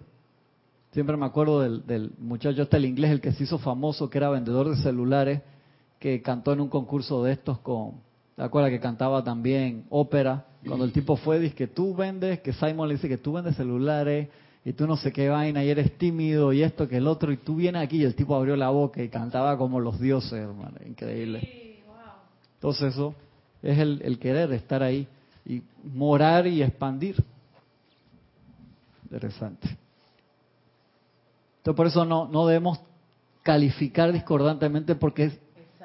Siempre 0.98 1.16
me 1.16 1.26
acuerdo 1.26 1.61
del, 1.61 1.87
del 1.87 2.11
muchacho 2.18 2.62
este, 2.62 2.76
el 2.76 2.84
inglés, 2.84 3.12
el 3.12 3.20
que 3.20 3.30
se 3.30 3.44
hizo 3.44 3.56
famoso, 3.58 4.11
que 4.11 4.18
era 4.18 4.30
vendedor 4.30 4.68
de 4.68 4.82
celulares, 4.82 5.42
que 6.00 6.20
cantó 6.22 6.52
en 6.52 6.61
un 6.61 6.68
concurso 6.68 7.22
de 7.22 7.34
estos 7.34 7.61
con, 7.61 8.00
¿te 8.34 8.42
acuerdas 8.42 8.72
que 8.72 8.80
cantaba 8.80 9.22
también 9.22 9.84
ópera? 9.90 10.44
Cuando 10.66 10.84
el 10.84 10.90
tipo 10.90 11.14
fue, 11.14 11.38
dice 11.38 11.54
que 11.54 11.68
tú 11.68 11.94
vendes, 11.94 12.40
que 12.40 12.52
Simon 12.52 12.88
le 12.88 12.94
dice 12.94 13.08
que 13.08 13.16
tú 13.16 13.34
vendes 13.34 13.54
celulares 13.54 14.26
y 14.64 14.72
tú 14.72 14.88
no 14.88 14.96
sé 14.96 15.12
qué 15.12 15.28
vaina 15.28 15.62
y 15.62 15.70
eres 15.70 15.96
tímido 15.98 16.52
y 16.52 16.64
esto 16.64 16.88
que 16.88 16.96
el 16.96 17.06
otro 17.06 17.30
y 17.30 17.37
tú 17.37 17.54
vienes 17.54 17.80
aquí 17.80 17.98
y 17.98 18.02
el 18.02 18.16
tipo 18.16 18.34
abrió 18.34 18.56
la 18.56 18.70
boca 18.70 19.00
y 19.00 19.08
cantaba 19.08 19.56
como 19.56 19.78
los 19.78 20.00
dioses, 20.00 20.32
hermano, 20.32 20.78
increíble. 20.84 21.78
Entonces 22.54 22.92
eso 22.94 23.14
es 23.62 23.78
el, 23.78 24.02
el 24.02 24.18
querer 24.18 24.52
estar 24.52 24.82
ahí 24.82 25.06
y 25.46 25.62
morar 25.84 26.48
y 26.48 26.61
expandir. 26.61 27.22
Interesante. 29.04 29.78
Entonces 31.68 31.76
por 31.76 31.87
eso 31.88 32.04
no, 32.07 32.26
no 32.28 32.46
debemos 32.46 32.81
calificar 33.42 34.11
discordantemente 34.11 34.94
porque 34.94 35.24
es- 35.24 35.38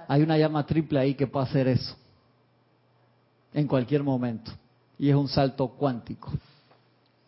hay 0.07 0.21
una 0.21 0.37
llama 0.37 0.65
triple 0.65 0.97
ahí 0.97 1.13
que 1.13 1.27
puede 1.27 1.45
hacer 1.45 1.67
eso 1.67 1.97
en 3.53 3.67
cualquier 3.67 4.01
momento. 4.01 4.49
Y 4.97 5.09
es 5.09 5.15
un 5.15 5.27
salto 5.27 5.67
cuántico. 5.67 6.31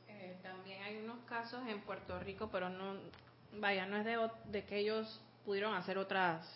Eh, 0.07 0.37
también 0.41 0.81
hay 0.83 1.03
unos 1.03 1.17
casos 1.27 1.59
en 1.67 1.81
Puerto 1.81 2.17
Rico, 2.21 2.47
pero 2.49 2.69
no, 2.69 2.93
vaya, 3.59 3.85
no 3.87 3.97
es 3.97 4.05
de, 4.05 4.17
de 4.49 4.63
que 4.63 4.79
ellos 4.79 5.19
pudieron 5.43 5.73
hacer 5.73 5.97
otras, 5.97 6.47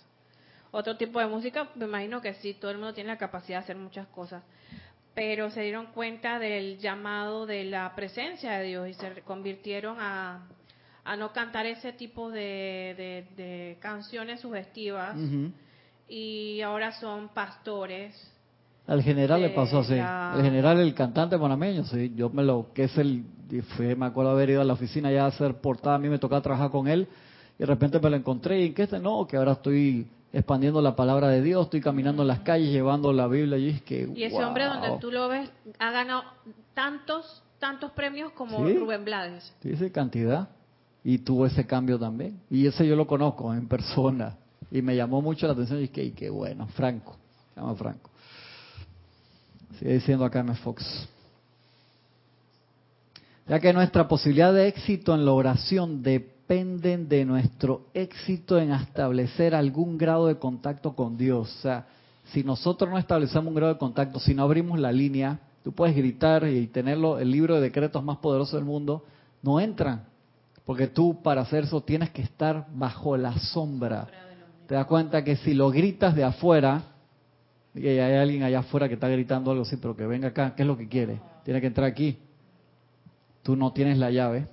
otro 0.71 0.95
tipo 0.95 1.19
de 1.19 1.27
música. 1.27 1.67
Me 1.75 1.83
imagino 1.83 2.21
que 2.21 2.33
sí, 2.35 2.53
todo 2.53 2.71
el 2.71 2.77
mundo 2.77 2.93
tiene 2.93 3.09
la 3.09 3.17
capacidad 3.17 3.57
de 3.59 3.63
hacer 3.65 3.75
muchas 3.75 4.07
cosas, 4.07 4.41
pero 5.13 5.49
se 5.51 5.63
dieron 5.63 5.87
cuenta 5.87 6.39
del 6.39 6.77
llamado 6.79 7.45
de 7.45 7.65
la 7.65 7.93
presencia 7.93 8.53
de 8.53 8.67
Dios 8.67 8.87
y 8.87 8.93
se 8.93 9.21
convirtieron 9.23 9.97
a, 9.99 10.47
a 11.09 11.15
no 11.15 11.33
cantar 11.33 11.65
ese 11.65 11.91
tipo 11.93 12.29
de, 12.29 12.93
de- 12.95 13.25
de 13.35 13.77
canciones 13.79 14.41
sugestivas 14.41 15.15
y 16.07 16.61
ahora 16.61 16.91
son 16.99 17.29
pastores. 17.29 18.13
Al 18.87 19.01
general 19.03 19.41
le 19.41 19.49
pasó 19.49 19.79
así. 19.79 19.95
la- 19.95 20.33
El 20.35 20.43
general, 20.43 20.79
el 20.79 20.93
cantante 20.93 21.37
panameño, 21.37 21.83
sí. 21.85 22.13
Yo 22.15 22.29
me 22.29 22.43
lo, 22.43 22.67
que 22.73 22.83
es 22.85 22.97
el, 22.97 23.23
fui, 23.75 23.95
me 23.95 24.05
acuerdo 24.05 24.31
haber 24.31 24.51
ido 24.51 24.61
a 24.61 24.63
la 24.63 24.73
oficina 24.73 25.11
ya 25.11 25.25
a 25.25 25.27
hacer 25.27 25.55
portada, 25.55 25.95
a 25.95 25.99
mí 25.99 26.09
me 26.09 26.19
tocaba 26.19 26.41
trabajar 26.41 26.69
con 26.71 26.87
él, 26.87 27.07
y 27.57 27.59
de 27.59 27.65
repente 27.65 27.99
me 27.99 28.09
lo 28.09 28.15
encontré, 28.15 28.61
y 28.61 28.67
en 28.67 28.73
qué 28.75 28.83
está, 28.83 28.99
no, 28.99 29.25
que 29.27 29.37
ahora 29.37 29.53
estoy 29.53 30.07
expandiendo 30.31 30.79
la 30.81 30.95
palabra 30.95 31.27
de 31.29 31.41
Dios, 31.41 31.65
estoy 31.65 31.81
caminando 31.81 32.21
en 32.21 32.27
las 32.27 32.39
calles 32.41 32.69
llevando 32.71 33.11
la 33.13 33.27
Biblia, 33.27 33.57
y 33.57 33.69
es 33.69 33.81
que, 33.81 34.07
Y 34.15 34.23
ese 34.25 34.43
hombre 34.43 34.65
donde 34.65 34.89
tú 34.99 35.11
lo 35.11 35.27
ves 35.27 35.49
ha 35.79 35.91
ganado 35.91 36.23
tantos, 36.75 37.43
tantos 37.59 37.91
premios 37.91 38.31
como 38.33 38.65
Sí. 38.67 38.77
Rubén 38.77 39.05
Blades. 39.05 39.53
Dice 39.63 39.91
cantidad. 39.91 40.49
Y 41.03 41.19
tuvo 41.19 41.45
ese 41.45 41.65
cambio 41.65 41.97
también. 41.97 42.39
Y 42.49 42.65
ese 42.67 42.85
yo 42.85 42.95
lo 42.95 43.07
conozco 43.07 43.53
en 43.53 43.67
persona. 43.67 44.35
Y 44.71 44.81
me 44.81 44.95
llamó 44.95 45.21
mucho 45.21 45.47
la 45.47 45.53
atención. 45.53 45.81
Y 45.81 45.87
que, 45.87 46.03
y 46.03 46.11
qué 46.11 46.29
bueno, 46.29 46.67
Franco. 46.67 47.15
Llama 47.55 47.75
Franco. 47.75 48.09
Sigue 49.77 49.93
diciendo 49.93 50.25
acá 50.25 50.39
M. 50.41 50.53
Fox. 50.55 51.07
Ya 53.47 53.59
que 53.59 53.73
nuestra 53.73 54.07
posibilidad 54.07 54.53
de 54.53 54.67
éxito 54.67 55.15
en 55.15 55.25
la 55.25 55.31
oración 55.31 56.03
dependen 56.03 57.09
de 57.09 57.25
nuestro 57.25 57.87
éxito 57.93 58.59
en 58.59 58.71
establecer 58.71 59.55
algún 59.55 59.97
grado 59.97 60.27
de 60.27 60.37
contacto 60.37 60.95
con 60.95 61.17
Dios. 61.17 61.55
O 61.57 61.61
sea, 61.61 61.87
si 62.31 62.43
nosotros 62.43 62.89
no 62.89 62.97
establecemos 62.97 63.47
un 63.47 63.55
grado 63.55 63.73
de 63.73 63.79
contacto, 63.79 64.19
si 64.19 64.35
no 64.35 64.43
abrimos 64.43 64.79
la 64.79 64.91
línea, 64.91 65.39
tú 65.63 65.71
puedes 65.71 65.95
gritar 65.95 66.47
y 66.47 66.67
tenerlo, 66.67 67.17
el 67.17 67.31
libro 67.31 67.55
de 67.55 67.61
decretos 67.61 68.03
más 68.03 68.17
poderoso 68.17 68.55
del 68.55 68.65
mundo, 68.65 69.03
no 69.41 69.59
entran. 69.59 70.03
Porque 70.69 70.85
tú 70.85 71.19
para 71.23 71.41
hacer 71.41 71.63
eso 71.63 71.81
tienes 71.81 72.11
que 72.11 72.21
estar 72.21 72.67
bajo 72.71 73.17
la 73.17 73.35
sombra. 73.39 74.05
Te 74.67 74.75
das 74.75 74.85
cuenta 74.85 75.23
que 75.23 75.35
si 75.37 75.55
lo 75.55 75.71
gritas 75.71 76.13
de 76.13 76.23
afuera, 76.23 76.83
y 77.73 77.87
hay 77.87 78.13
alguien 78.15 78.43
allá 78.43 78.59
afuera 78.59 78.87
que 78.87 78.93
está 78.93 79.07
gritando 79.07 79.49
algo 79.49 79.63
así, 79.63 79.77
pero 79.77 79.95
que 79.95 80.05
venga 80.05 80.27
acá, 80.27 80.53
¿qué 80.55 80.61
es 80.61 80.67
lo 80.67 80.77
que 80.77 80.87
quiere? 80.87 81.21
Tiene 81.43 81.59
que 81.59 81.65
entrar 81.65 81.87
aquí. 81.87 82.19
Tú 83.41 83.55
no 83.55 83.73
tienes 83.73 83.97
la 83.97 84.11
llave, 84.11 84.45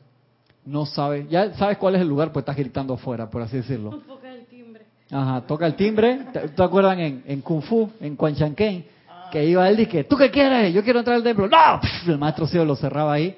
no 0.64 0.86
sabes, 0.86 1.28
ya 1.28 1.52
sabes 1.52 1.76
cuál 1.76 1.96
es 1.96 2.00
el 2.00 2.08
lugar, 2.08 2.32
pues 2.32 2.44
estás 2.44 2.56
gritando 2.56 2.94
afuera, 2.94 3.28
por 3.28 3.42
así 3.42 3.58
decirlo. 3.58 3.90
Toca 4.06 4.32
el 4.32 4.46
timbre. 4.46 4.86
Ajá, 5.10 5.42
toca 5.42 5.66
el 5.66 5.74
timbre. 5.74 6.20
¿Te, 6.32 6.48
te 6.48 6.62
acuerdan 6.62 6.98
en, 6.98 7.24
en 7.26 7.42
Kung 7.42 7.60
Fu, 7.60 7.90
en 8.00 8.16
Quan 8.16 8.34
Chan 8.34 8.54
Ken? 8.54 8.86
Que 9.30 9.44
iba 9.44 9.68
él 9.68 9.80
y 9.80 9.86
que, 9.86 10.04
¿tú 10.04 10.16
qué 10.16 10.30
quieres? 10.30 10.72
Yo 10.72 10.82
quiero 10.82 11.00
entrar 11.00 11.16
al 11.16 11.22
templo. 11.22 11.46
¡No! 11.46 11.78
El 12.10 12.16
maestro 12.16 12.46
cielo 12.46 12.64
lo 12.64 12.74
cerraba 12.74 13.12
ahí. 13.12 13.36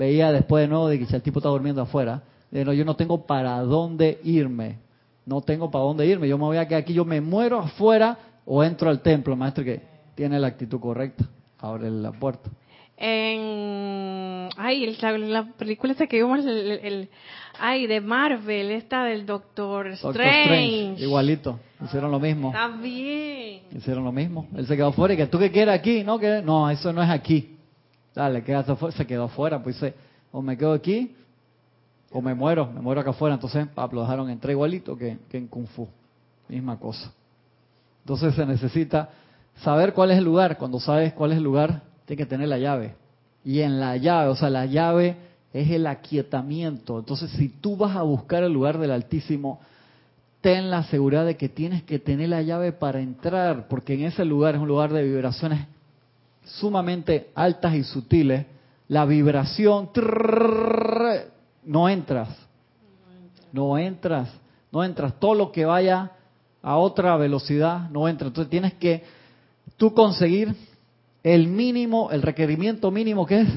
Veía 0.00 0.32
después 0.32 0.62
de 0.62 0.68
nuevo 0.68 0.88
de 0.88 0.98
que 0.98 1.04
si 1.04 1.14
el 1.14 1.20
tipo 1.20 1.40
está 1.40 1.50
durmiendo 1.50 1.82
afuera. 1.82 2.22
De, 2.50 2.64
no, 2.64 2.72
yo 2.72 2.86
no 2.86 2.96
tengo 2.96 3.26
para 3.26 3.58
dónde 3.60 4.18
irme. 4.24 4.78
No 5.26 5.42
tengo 5.42 5.70
para 5.70 5.84
dónde 5.84 6.06
irme. 6.06 6.26
Yo 6.26 6.38
me 6.38 6.44
voy 6.44 6.56
a 6.56 6.66
quedar 6.66 6.80
aquí. 6.80 6.94
Yo 6.94 7.04
me 7.04 7.20
muero 7.20 7.58
afuera 7.58 8.16
o 8.46 8.64
entro 8.64 8.88
al 8.88 9.02
templo. 9.02 9.36
Maestro 9.36 9.62
que 9.62 9.82
tiene 10.14 10.38
la 10.40 10.46
actitud 10.46 10.80
correcta. 10.80 11.24
Abre 11.58 11.90
la 11.90 12.12
puerta. 12.12 12.48
En, 12.96 14.48
ay, 14.56 14.96
la, 15.00 15.18
la 15.18 15.44
película 15.52 15.92
esta 15.92 16.06
que 16.06 16.16
vimos, 16.16 16.40
el, 16.40 16.48
el- 16.48 16.80
el- 16.84 17.08
ay, 17.58 17.86
de 17.86 18.00
Marvel, 18.00 18.70
esta 18.70 19.04
del 19.04 19.26
Doctor 19.26 19.90
Doctor 20.00 20.22
Strange. 20.22 21.02
Igualito. 21.02 21.58
Hicieron 21.84 22.10
lo 22.10 22.18
mismo. 22.20 22.52
También. 22.52 23.62
Hicieron 23.76 24.04
lo 24.04 24.12
mismo. 24.12 24.46
Él 24.56 24.66
se 24.66 24.76
quedó 24.76 24.88
afuera 24.88 25.14
y 25.14 25.16
que 25.18 25.26
tú 25.26 25.38
qué 25.38 25.50
quieres 25.50 25.74
aquí, 25.74 26.02
no 26.04 26.18
que 26.18 26.40
no, 26.42 26.68
eso 26.70 26.92
no 26.92 27.02
es 27.02 27.10
aquí. 27.10 27.56
Dale, 28.14 28.42
quédate 28.42 28.72
afuera. 28.72 28.96
Se 28.96 29.06
quedó 29.06 29.24
afuera, 29.24 29.62
pues 29.62 29.80
o 30.32 30.42
me 30.42 30.56
quedo 30.56 30.72
aquí 30.72 31.14
o 32.12 32.20
me 32.20 32.34
muero, 32.34 32.66
me 32.66 32.80
muero 32.80 33.00
acá 33.00 33.10
afuera. 33.10 33.34
Entonces, 33.34 33.66
pap, 33.68 33.92
lo 33.92 34.02
dejaron 34.02 34.30
entrar 34.30 34.50
igualito 34.50 34.96
que, 34.96 35.18
en 35.32 35.46
Kung 35.46 35.66
Fu. 35.66 35.88
Misma 36.48 36.78
cosa. 36.78 37.12
Entonces 38.04 38.34
se 38.34 38.44
necesita 38.44 39.10
saber 39.62 39.92
cuál 39.92 40.10
es 40.10 40.18
el 40.18 40.24
lugar. 40.24 40.58
Cuando 40.58 40.80
sabes 40.80 41.12
cuál 41.12 41.32
es 41.32 41.38
el 41.38 41.44
lugar, 41.44 41.82
tienes 42.06 42.26
que 42.26 42.28
tener 42.28 42.48
la 42.48 42.58
llave. 42.58 42.94
Y 43.44 43.60
en 43.60 43.78
la 43.78 43.96
llave, 43.96 44.30
o 44.30 44.36
sea, 44.36 44.50
la 44.50 44.66
llave 44.66 45.16
es 45.52 45.70
el 45.70 45.86
aquietamiento. 45.86 46.98
Entonces, 46.98 47.30
si 47.32 47.48
tú 47.48 47.76
vas 47.76 47.96
a 47.96 48.02
buscar 48.02 48.42
el 48.42 48.52
lugar 48.52 48.78
del 48.78 48.90
Altísimo, 48.90 49.60
ten 50.40 50.70
la 50.70 50.82
seguridad 50.84 51.24
de 51.24 51.36
que 51.36 51.48
tienes 51.48 51.84
que 51.84 51.98
tener 51.98 52.30
la 52.30 52.42
llave 52.42 52.72
para 52.72 53.00
entrar, 53.00 53.68
porque 53.68 53.94
en 53.94 54.04
ese 54.04 54.24
lugar 54.24 54.56
es 54.56 54.60
un 54.60 54.68
lugar 54.68 54.92
de 54.92 55.02
vibraciones 55.02 55.66
sumamente 56.44 57.30
altas 57.34 57.74
y 57.74 57.84
sutiles. 57.84 58.46
La 58.88 59.04
vibración, 59.04 59.90
no 61.64 61.88
entras, 61.88 62.28
no 63.52 63.78
entras, 63.78 64.28
no 64.72 64.82
entras. 64.82 65.14
Todo 65.20 65.34
lo 65.34 65.52
que 65.52 65.64
vaya 65.64 66.12
a 66.62 66.76
otra 66.76 67.16
velocidad 67.16 67.88
no 67.90 68.08
entra. 68.08 68.28
Entonces 68.28 68.50
tienes 68.50 68.74
que 68.74 69.04
tú 69.76 69.94
conseguir 69.94 70.54
el 71.22 71.46
mínimo, 71.46 72.10
el 72.10 72.22
requerimiento 72.22 72.90
mínimo 72.90 73.26
que 73.26 73.42
es 73.42 73.48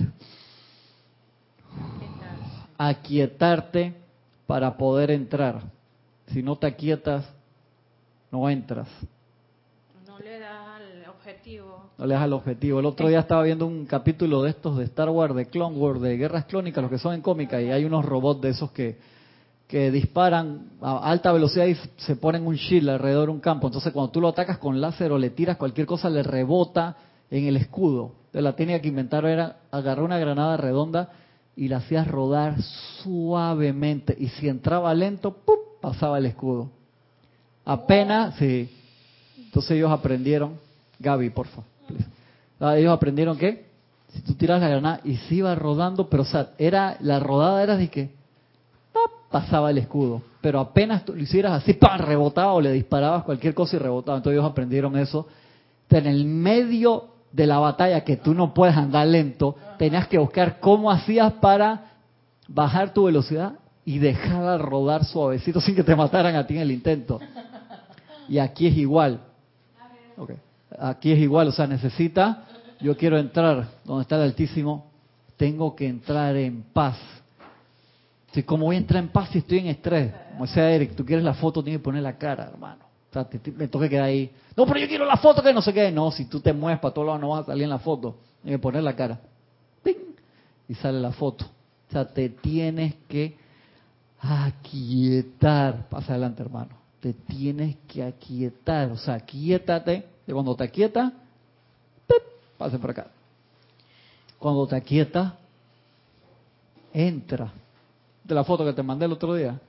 aquietarte 2.78 3.94
para 4.46 4.78
poder 4.78 5.12
entrar. 5.12 5.62
Si 6.28 6.44
no 6.44 6.56
te 6.58 6.68
aquietas, 6.68 7.26
no 8.32 8.50
entras. 8.50 8.88
No 10.06 10.20
le 10.20 10.40
das 10.40 10.68
al 10.68 11.06
objetivo. 11.44 11.90
No 11.98 12.06
le 12.06 12.14
das 12.14 12.24
al 12.24 12.34
objetivo. 12.34 12.80
El 12.80 12.86
otro 12.86 13.08
día 13.10 13.20
estaba 13.20 13.44
viendo 13.44 13.66
un 13.66 13.86
capítulo 13.86 14.44
de 14.44 14.52
estos 14.52 14.78
de 14.78 14.86
Star 14.86 15.10
Wars, 15.10 15.36
de 15.36 15.48
Clone 15.48 15.78
Wars, 15.78 16.02
de 16.02 16.16
Guerras 16.16 16.46
Clónicas, 16.46 16.82
los 16.82 16.90
que 16.90 16.98
son 16.98 17.14
en 17.14 17.22
cómica, 17.22 17.62
y 17.62 17.70
hay 17.70 17.84
unos 17.84 18.06
robots 18.06 18.42
de 18.42 18.50
esos 18.50 18.72
que, 18.72 18.98
que 19.68 19.92
disparan 19.92 20.70
a 20.82 21.00
alta 21.00 21.34
velocidad 21.34 21.66
y 21.66 21.76
se 21.98 22.16
ponen 22.16 22.48
un 22.48 22.56
shield 22.56 22.90
alrededor 22.90 23.26
de 23.28 23.34
un 23.34 23.40
campo. 23.42 23.68
Entonces 23.68 23.92
cuando 23.92 24.12
tú 24.12 24.22
lo 24.22 24.30
atacas 24.30 24.58
con 24.58 24.80
láser 24.80 25.12
o 25.12 25.18
le 25.18 25.32
tiras 25.32 25.58
cualquier 25.58 25.86
cosa, 25.86 26.10
le 26.10 26.24
rebota 26.24 26.96
en 27.30 27.46
el 27.46 27.58
escudo. 27.58 28.14
De 28.32 28.42
la 28.42 28.56
técnica 28.56 28.80
que 28.80 28.88
inventaron 28.88 29.30
era 29.30 29.58
agarrar 29.70 30.06
una 30.06 30.18
granada 30.18 30.56
redonda 30.56 31.12
y 31.58 31.68
la 31.68 31.78
hacías 31.78 32.08
rodar 32.08 32.62
suavemente. 33.04 34.16
Y 34.18 34.30
si 34.30 34.48
entraba 34.48 34.94
lento, 34.94 35.34
¡pum! 35.34 35.58
pasaba 35.82 36.18
el 36.18 36.26
escudo. 36.26 36.70
Apenas, 37.66 38.36
sí. 38.38 38.70
Entonces 39.38 39.72
ellos 39.72 39.92
aprendieron, 39.92 40.58
Gaby, 41.00 41.30
por 41.32 41.48
favor. 41.48 41.66
Ah, 42.60 42.78
Ellos 42.78 42.94
aprendieron 42.94 43.38
que 43.38 43.66
si 44.14 44.22
tú 44.22 44.36
tiras 44.36 44.62
la 44.62 44.70
granada 44.70 45.02
y 45.04 45.18
se 45.18 45.36
iba 45.36 45.54
rodando, 45.56 46.10
pero 46.10 46.24
o 46.24 46.46
era, 46.58 46.98
la 47.02 47.20
rodada 47.20 47.64
era 47.64 47.78
de 47.78 47.90
que 47.90 48.12
pasaba 49.32 49.72
el 49.72 49.80
escudo. 49.80 50.22
Pero 50.42 50.60
apenas 50.60 51.04
tú 51.04 51.16
lo 51.16 51.22
hicieras 51.22 51.54
así, 51.54 51.74
¡pam! 51.74 52.00
rebotaba 52.00 52.54
o 52.54 52.62
le 52.62 52.72
disparabas 52.72 53.24
cualquier 53.24 53.54
cosa 53.56 53.76
y 53.76 53.80
rebotaba. 53.80 54.18
Entonces 54.18 54.38
ellos 54.38 54.50
aprendieron 54.50 54.98
eso. 54.98 55.28
En 55.90 56.06
el 56.08 56.26
medio 56.26 57.10
de 57.32 57.48
la 57.48 57.60
batalla, 57.60 58.04
que 58.04 58.18
tú 58.18 58.34
no 58.34 58.54
puedes 58.54 58.76
andar 58.78 59.08
lento, 59.08 59.56
tenías 59.78 60.08
que 60.08 60.18
buscar 60.18 60.60
cómo 60.60 60.92
hacías 60.92 61.34
para 61.34 61.92
bajar 62.48 62.94
tu 62.94 63.06
velocidad 63.06 63.54
y 63.86 64.00
dejarla 64.00 64.58
rodar 64.58 65.04
suavecito 65.06 65.60
sin 65.60 65.76
que 65.76 65.84
te 65.84 65.96
mataran 65.96 66.36
a 66.36 66.46
ti 66.48 66.56
en 66.56 66.62
el 66.62 66.72
intento. 66.72 67.20
Y 68.30 68.38
aquí 68.38 68.68
es 68.68 68.78
igual. 68.78 69.20
Ok. 70.18 70.32
Aquí 70.80 71.12
es 71.12 71.20
igual, 71.20 71.48
o 71.48 71.52
sea, 71.52 71.68
necesita, 71.68 72.46
yo 72.80 72.96
quiero 72.98 73.18
entrar 73.18 73.68
donde 73.86 74.04
está 74.04 74.16
el 74.16 74.24
Altísimo, 74.24 74.92
tengo 75.38 75.76
que 75.76 75.88
entrar 75.88 76.36
en 76.36 76.64
paz. 76.74 76.98
Si 78.32 78.44
como 78.44 78.66
voy 78.66 78.76
a 78.76 78.80
entrar 78.80 79.04
en 79.04 79.10
paz 79.10 79.30
si 79.32 79.40
estoy 79.40 79.60
en 79.60 79.68
estrés? 79.68 80.12
Como 80.32 80.46
decía 80.46 80.70
Eric, 80.72 80.96
tú 80.96 81.06
quieres 81.06 81.24
la 81.24 81.34
foto, 81.36 81.64
tienes 81.64 81.80
que 81.80 81.84
poner 81.84 82.02
la 82.02 82.18
cara, 82.18 82.46
hermano. 82.52 82.84
O 83.10 83.14
sea, 83.14 83.26
te- 83.26 83.52
me 83.52 83.68
toca 83.68 83.88
quedar 83.88 84.06
ahí. 84.06 84.32
No, 84.58 84.66
pero 84.66 84.80
yo 84.80 84.88
quiero 84.88 85.06
la 85.06 85.18
foto 85.18 85.44
que 85.44 85.54
no 85.54 85.62
sé 85.62 85.72
qué. 85.72 85.92
No, 85.92 86.10
si 86.12 86.26
tú 86.26 86.40
te 86.40 86.52
mueves 86.52 86.80
para 86.80 86.94
todos 86.94 87.06
lados 87.06 87.22
no 87.22 87.30
vas 87.30 87.44
a 87.44 87.46
salir 87.48 87.64
en 87.66 87.70
la 87.70 87.78
foto. 87.78 88.18
Tienes 88.42 88.58
que 88.60 88.62
poner 88.64 88.82
la 88.82 88.96
cara. 88.96 89.20
¡Ping! 89.84 90.16
Y 90.68 90.74
sale 90.74 91.00
la 91.00 91.12
foto. 91.12 91.46
O 91.46 91.92
sea, 91.92 92.06
te 92.08 92.30
tienes 92.30 92.96
que 93.08 93.38
aquietar. 94.20 95.88
Pasa 95.90 96.14
adelante, 96.14 96.42
hermano. 96.42 96.72
Te 97.04 97.12
tienes 97.12 97.76
que 97.86 98.02
aquietar. 98.02 98.90
O 98.90 98.96
sea, 98.96 99.16
aquietate. 99.16 100.06
Y 100.26 100.32
cuando 100.32 100.56
te 100.56 100.64
aquietas, 100.64 101.12
¡pip! 102.08 102.24
pase 102.58 102.80
por 102.80 102.92
acá. 102.92 103.08
Cuando 104.40 104.66
te 104.66 104.78
aquietas, 104.78 105.34
entra. 106.94 107.52
De 108.24 108.34
la 108.34 108.46
foto 108.46 108.64
que 108.64 108.72
te 108.72 108.82
mandé 108.82 109.04
el 109.04 109.12
otro 109.12 109.36
día. 109.36 109.60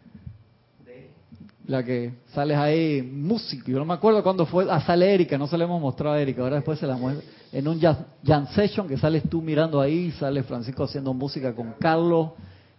La 1.66 1.82
que 1.82 2.14
sales 2.32 2.56
ahí, 2.56 3.02
músico. 3.02 3.68
Yo 3.68 3.80
no 3.80 3.84
me 3.84 3.94
acuerdo 3.94 4.22
cuándo 4.22 4.46
fue. 4.46 4.68
Ah, 4.70 4.80
sale 4.82 5.12
Erika, 5.12 5.36
no 5.36 5.48
se 5.48 5.58
le 5.58 5.64
hemos 5.64 5.80
mostrado 5.80 6.14
a 6.14 6.20
Erika. 6.20 6.40
Ahora 6.40 6.56
después 6.56 6.78
se 6.78 6.86
la 6.86 6.96
muestra. 6.96 7.28
En 7.50 7.66
un 7.66 7.80
jam, 7.80 7.96
jam 8.24 8.46
session 8.46 8.86
que 8.86 8.96
sales 8.96 9.28
tú 9.28 9.42
mirando 9.42 9.80
ahí, 9.80 10.12
sale 10.12 10.44
Francisco 10.44 10.84
haciendo 10.84 11.12
música 11.12 11.52
con 11.52 11.72
Carlos. 11.80 12.30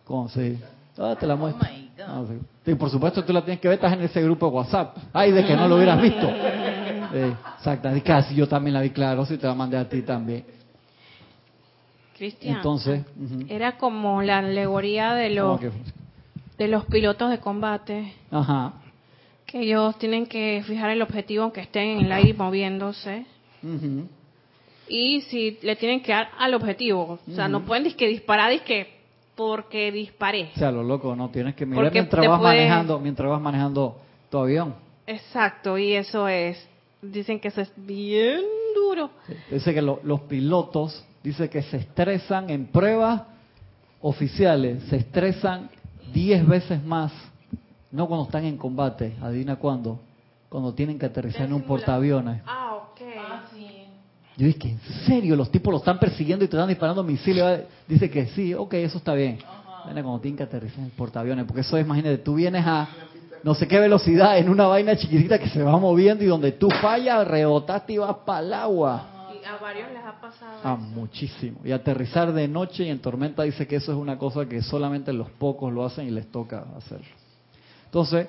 Con, 0.05 0.29
sí. 0.29 0.57
Ah, 0.97 1.15
te 1.19 1.27
la 1.27 1.35
muestro. 1.35 1.67
Oh 1.67 1.73
my 1.73 1.89
God. 1.97 2.05
Ah, 2.07 2.23
sí. 2.27 2.39
Sí, 2.65 2.75
por 2.75 2.89
supuesto 2.89 3.23
tú 3.23 3.31
la 3.33 3.43
tienes 3.43 3.59
que 3.61 3.67
ver, 3.67 3.75
estás 3.75 3.93
en 3.93 4.01
ese 4.01 4.21
grupo 4.23 4.47
de 4.49 4.55
WhatsApp. 4.55 4.97
Ay, 5.13 5.31
de 5.31 5.45
que 5.45 5.55
no 5.55 5.67
lo 5.67 5.75
hubieras 5.75 6.01
visto. 6.01 6.27
Exacto. 7.13 7.95
Y 7.95 8.01
casi 8.01 8.35
yo 8.35 8.47
también 8.47 8.73
la 8.73 8.81
vi, 8.81 8.89
claro, 8.89 9.25
si 9.25 9.37
te 9.37 9.45
la 9.47 9.53
mandé 9.53 9.77
a 9.77 9.87
ti 9.87 10.01
también. 10.01 10.43
Cristian. 12.17 12.55
Entonces, 12.55 13.03
ujú. 13.19 13.45
Era 13.49 13.77
como 13.77 14.21
la 14.21 14.37
alegoría 14.39 15.13
de 15.13 15.35
¿Cómo 15.37 15.51
los, 15.51 15.59
que? 15.59 15.71
de 16.57 16.67
los 16.69 16.85
pilotos 16.85 17.29
de 17.29 17.39
combate, 17.39 18.13
Ajá. 18.31 18.73
que 19.45 19.61
ellos 19.61 19.97
tienen 19.99 20.25
que 20.25 20.63
fijar 20.65 20.89
el 20.91 21.01
objetivo 21.01 21.43
aunque 21.43 21.61
estén 21.61 21.99
en 21.99 22.05
el 22.05 22.11
aire 22.13 22.33
moviéndose. 22.33 23.25
Ujú. 23.61 24.07
Y 24.87 25.21
si 25.21 25.57
le 25.61 25.75
tienen 25.75 26.01
que 26.01 26.13
dar 26.13 26.29
al 26.39 26.53
objetivo, 26.53 27.19
o 27.27 27.31
sea, 27.35 27.47
no 27.47 27.57
Ujú. 27.57 27.67
pueden 27.67 27.83
disque 27.83 28.07
disparar, 28.07 28.51
disque 28.51 28.94
porque 29.35 29.91
disparé. 29.91 30.51
O 30.55 30.59
sea, 30.59 30.71
lo 30.71 30.83
loco, 30.83 31.15
no 31.15 31.29
tienes 31.29 31.55
que 31.55 31.65
mirar 31.65 31.85
Porque 31.85 31.99
mientras 31.99 32.27
vas 32.27 32.39
puede- 32.39 32.55
manejando, 32.57 32.99
mientras 32.99 33.29
vas 33.29 33.41
manejando 33.41 33.97
tu 34.29 34.37
avión. 34.37 34.73
Exacto, 35.07 35.77
y 35.77 35.93
eso 35.93 36.27
es, 36.27 36.57
dicen 37.01 37.39
que 37.39 37.49
eso 37.49 37.61
es 37.61 37.71
bien 37.75 38.41
duro. 38.75 39.09
Dice 39.51 39.73
que 39.73 39.81
lo- 39.81 39.99
los 40.03 40.21
pilotos, 40.21 41.05
dice 41.23 41.49
que 41.49 41.61
se 41.63 41.77
estresan 41.77 42.49
en 42.49 42.65
pruebas 42.67 43.23
oficiales, 44.01 44.83
se 44.83 44.97
estresan 44.97 45.69
10 46.13 46.47
veces 46.47 46.83
más, 46.83 47.11
no 47.91 48.07
cuando 48.07 48.25
están 48.25 48.45
en 48.45 48.57
combate, 48.57 49.15
adivina 49.21 49.55
cuándo, 49.57 49.99
cuando 50.49 50.73
tienen 50.73 50.97
que 50.99 51.05
aterrizar 51.07 51.43
en 51.47 51.53
un 51.53 51.63
portaaviones. 51.63 52.41
Ah. 52.45 52.64
Yo 54.37 54.47
dije, 54.47 54.69
¿en 54.69 54.79
serio? 55.05 55.35
Los 55.35 55.49
tipos 55.49 55.71
lo 55.71 55.77
están 55.77 55.97
persiguiendo 55.97 56.43
y 56.43 56.47
te 56.47 56.57
están 56.57 56.67
disparando 56.67 57.03
misiles. 57.03 57.61
Dice 57.87 58.09
que 58.09 58.27
sí, 58.27 58.53
ok, 58.53 58.73
eso 58.75 58.97
está 58.97 59.13
bien. 59.13 59.39
Viene 59.85 60.01
cuando 60.01 60.19
tienen 60.19 60.37
que 60.37 60.43
aterrizar 60.43 60.79
en 60.79 60.85
el 60.85 60.91
portaaviones, 60.91 61.45
porque 61.45 61.61
eso 61.61 61.77
es, 61.77 61.85
imagínate, 61.85 62.17
tú 62.17 62.35
vienes 62.35 62.65
a 62.65 62.87
no 63.43 63.53
sé 63.53 63.67
qué 63.67 63.79
velocidad 63.79 64.39
en 64.39 64.49
una 64.49 64.65
vaina 64.65 64.95
chiquitita 64.95 65.37
que 65.37 65.47
se 65.49 65.61
va 65.61 65.77
moviendo 65.77 66.23
y 66.23 66.27
donde 66.27 66.53
tú 66.53 66.67
fallas, 66.81 67.27
rebotaste 67.27 67.93
y 67.93 67.97
vas 67.99 68.15
para 68.25 68.39
el 68.39 68.53
agua. 68.53 69.29
Y 69.39 69.45
a 69.45 69.57
varios 69.57 69.91
les 69.91 70.03
ha 70.03 70.19
pasado. 70.19 70.59
Ah, 70.63 70.77
eso. 70.79 70.89
muchísimo. 70.99 71.59
Y 71.63 71.71
aterrizar 71.71 72.33
de 72.33 72.47
noche 72.47 72.85
y 72.85 72.89
en 72.89 72.97
tormenta 72.99 73.43
dice 73.43 73.67
que 73.67 73.75
eso 73.75 73.91
es 73.91 73.97
una 73.99 74.17
cosa 74.17 74.47
que 74.47 74.63
solamente 74.63 75.13
los 75.13 75.29
pocos 75.29 75.71
lo 75.71 75.85
hacen 75.85 76.07
y 76.07 76.11
les 76.11 76.31
toca 76.31 76.65
hacerlo. 76.75 77.05
Entonces, 77.85 78.27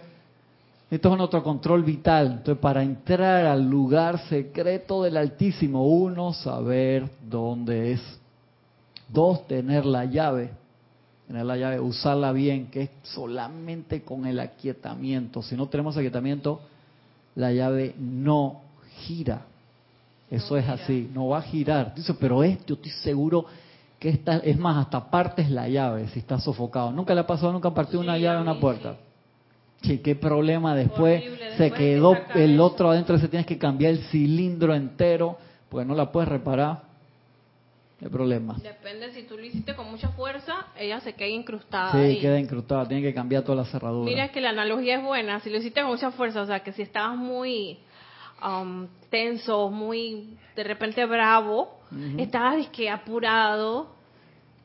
esto 0.90 1.12
es 1.12 1.18
nuestro 1.18 1.42
control 1.42 1.82
vital. 1.82 2.26
Entonces, 2.26 2.58
para 2.60 2.82
entrar 2.82 3.46
al 3.46 3.68
lugar 3.68 4.20
secreto 4.28 5.02
del 5.02 5.16
Altísimo, 5.16 5.86
uno, 5.86 6.32
saber 6.32 7.08
dónde 7.28 7.92
es. 7.92 8.20
Dos, 9.08 9.46
tener 9.48 9.84
la 9.84 10.04
llave. 10.04 10.50
Tener 11.26 11.44
la 11.44 11.56
llave, 11.56 11.80
usarla 11.80 12.30
bien, 12.30 12.68
que 12.68 12.82
es 12.82 12.90
solamente 13.02 14.02
con 14.02 14.26
el 14.26 14.38
aquietamiento. 14.38 15.42
Si 15.42 15.56
no 15.56 15.66
tenemos 15.66 15.96
aquietamiento, 15.96 16.60
la 17.34 17.52
llave 17.52 17.96
no 17.98 18.60
gira. 18.98 19.42
Eso 20.30 20.56
es 20.56 20.68
así, 20.68 21.10
no 21.12 21.28
va 21.28 21.38
a 21.38 21.42
girar. 21.42 21.94
Dice, 21.94 22.14
pero 22.14 22.44
es, 22.44 22.64
yo 22.64 22.76
estoy 22.76 22.90
seguro 22.90 23.46
que 23.98 24.08
esta, 24.10 24.36
es 24.38 24.56
más, 24.56 24.76
hasta 24.76 25.10
partes 25.10 25.50
la 25.50 25.68
llave 25.68 26.06
si 26.08 26.20
está 26.20 26.38
sofocado. 26.38 26.92
Nunca 26.92 27.12
le 27.12 27.20
ha 27.20 27.26
pasado, 27.26 27.52
nunca 27.52 27.72
partió 27.72 27.98
una 27.98 28.16
Sí, 28.16 28.22
llave 28.22 28.38
a 28.38 28.42
una 28.42 28.60
puerta. 28.60 28.96
Sí, 29.82 29.98
qué 29.98 30.14
problema 30.16 30.74
después. 30.74 31.20
Horrible, 31.20 31.56
se 31.56 31.62
después 31.64 31.80
quedó 31.80 32.16
el 32.34 32.60
otro 32.60 32.90
adentro, 32.90 33.18
se 33.18 33.28
tienes 33.28 33.46
que 33.46 33.58
cambiar 33.58 33.92
el 33.92 33.98
cilindro 34.04 34.74
entero, 34.74 35.38
pues 35.68 35.86
no 35.86 35.94
la 35.94 36.10
puedes 36.10 36.28
reparar. 36.28 36.82
Qué 37.98 38.10
problema. 38.10 38.56
Depende, 38.62 39.10
si 39.12 39.22
tú 39.22 39.38
lo 39.38 39.44
hiciste 39.44 39.74
con 39.74 39.90
mucha 39.90 40.10
fuerza, 40.10 40.66
ella 40.78 41.00
se 41.00 41.14
queda 41.14 41.28
incrustada. 41.28 41.92
Sí, 41.92 41.98
ahí. 41.98 42.20
queda 42.20 42.38
incrustada, 42.38 42.86
tiene 42.86 43.02
que 43.02 43.14
cambiar 43.14 43.42
toda 43.42 43.56
la 43.56 43.64
cerradura. 43.64 44.04
Mira 44.04 44.28
que 44.28 44.42
la 44.42 44.50
analogía 44.50 44.96
es 44.96 45.02
buena. 45.02 45.40
Si 45.40 45.48
lo 45.48 45.56
hiciste 45.56 45.80
con 45.80 45.90
mucha 45.90 46.10
fuerza, 46.10 46.42
o 46.42 46.46
sea, 46.46 46.60
que 46.60 46.72
si 46.72 46.82
estabas 46.82 47.16
muy 47.16 47.78
um, 48.44 48.86
tenso, 49.08 49.70
muy 49.70 50.36
de 50.54 50.64
repente 50.64 51.06
bravo, 51.06 51.78
estabas 52.18 52.56
disque 52.56 52.90
apurado, 52.90 53.88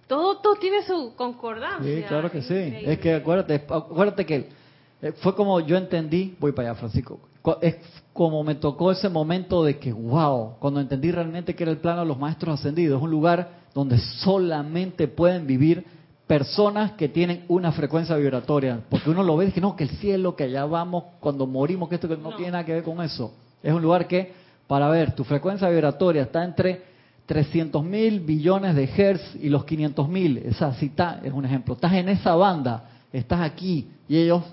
todo, 0.08 0.40
todo 0.40 0.56
tiene 0.56 0.84
su 0.84 1.14
concordancia. 1.16 1.96
Sí, 1.96 2.04
claro 2.04 2.30
que 2.30 2.42
sí. 2.42 2.74
Es 2.86 3.00
que 3.00 3.14
acuérdate, 3.14 3.64
acuérdate 3.70 4.26
que 4.26 4.50
fue 5.22 5.36
como 5.36 5.60
yo 5.60 5.78
entendí, 5.78 6.36
voy 6.40 6.52
para 6.52 6.70
allá, 6.70 6.80
Francisco. 6.80 7.20
Es 7.62 7.76
como 8.14 8.44
me 8.44 8.56
tocó 8.56 8.92
ese 8.92 9.10
momento 9.10 9.64
de 9.64 9.80
que, 9.80 9.92
wow, 9.92 10.58
cuando 10.60 10.80
entendí 10.80 11.12
realmente 11.12 11.56
que 11.56 11.64
era 11.64 11.72
el 11.72 11.80
plano 11.80 12.02
de 12.02 12.08
los 12.08 12.20
maestros 12.20 12.60
ascendidos, 12.60 13.02
un 13.02 13.10
lugar 13.10 13.62
donde 13.74 13.98
solamente 13.98 15.08
pueden 15.08 15.48
vivir 15.48 15.84
personas 16.28 16.92
que 16.94 17.10
tienen 17.10 17.46
una 17.48 17.72
frecuencia 17.72 18.16
vibratoria, 18.16 18.82
porque 18.90 19.10
uno 19.10 19.24
lo 19.24 19.36
ve 19.38 19.52
que 19.52 19.60
no, 19.60 19.76
que 19.76 19.84
el 19.84 19.90
cielo, 19.90 20.36
que 20.36 20.44
allá 20.44 20.66
vamos 20.66 21.04
cuando 21.20 21.48
morimos, 21.48 21.90
que 21.90 21.96
esto 21.96 22.08
que 22.08 22.16
no, 22.16 22.30
No. 22.30 22.36
tiene 22.36 22.52
nada 22.52 22.64
que 22.66 22.74
ver 22.74 22.84
con 22.84 23.02
eso. 23.02 23.34
Es 23.64 23.74
un 23.74 23.82
lugar 23.82 24.08
que, 24.08 24.32
para 24.68 24.88
ver, 24.90 25.14
tu 25.14 25.24
frecuencia 25.24 25.68
vibratoria 25.68 26.24
está 26.24 26.44
entre 26.44 26.84
300 27.26 27.84
mil 27.84 28.20
billones 28.20 28.76
de 28.76 28.84
hertz 28.86 29.36
y 29.42 29.50
los 29.50 29.66
500 29.66 30.08
mil. 30.08 30.38
Esa 30.38 30.74
cita 30.74 31.22
es 31.24 31.34
un 31.34 31.46
ejemplo. 31.46 31.74
Estás 31.74 31.94
en 31.94 32.10
esa 32.10 32.36
banda, 32.36 32.84
estás 33.12 33.42
aquí 33.42 33.90
y 34.08 34.18
ellos 34.18 34.44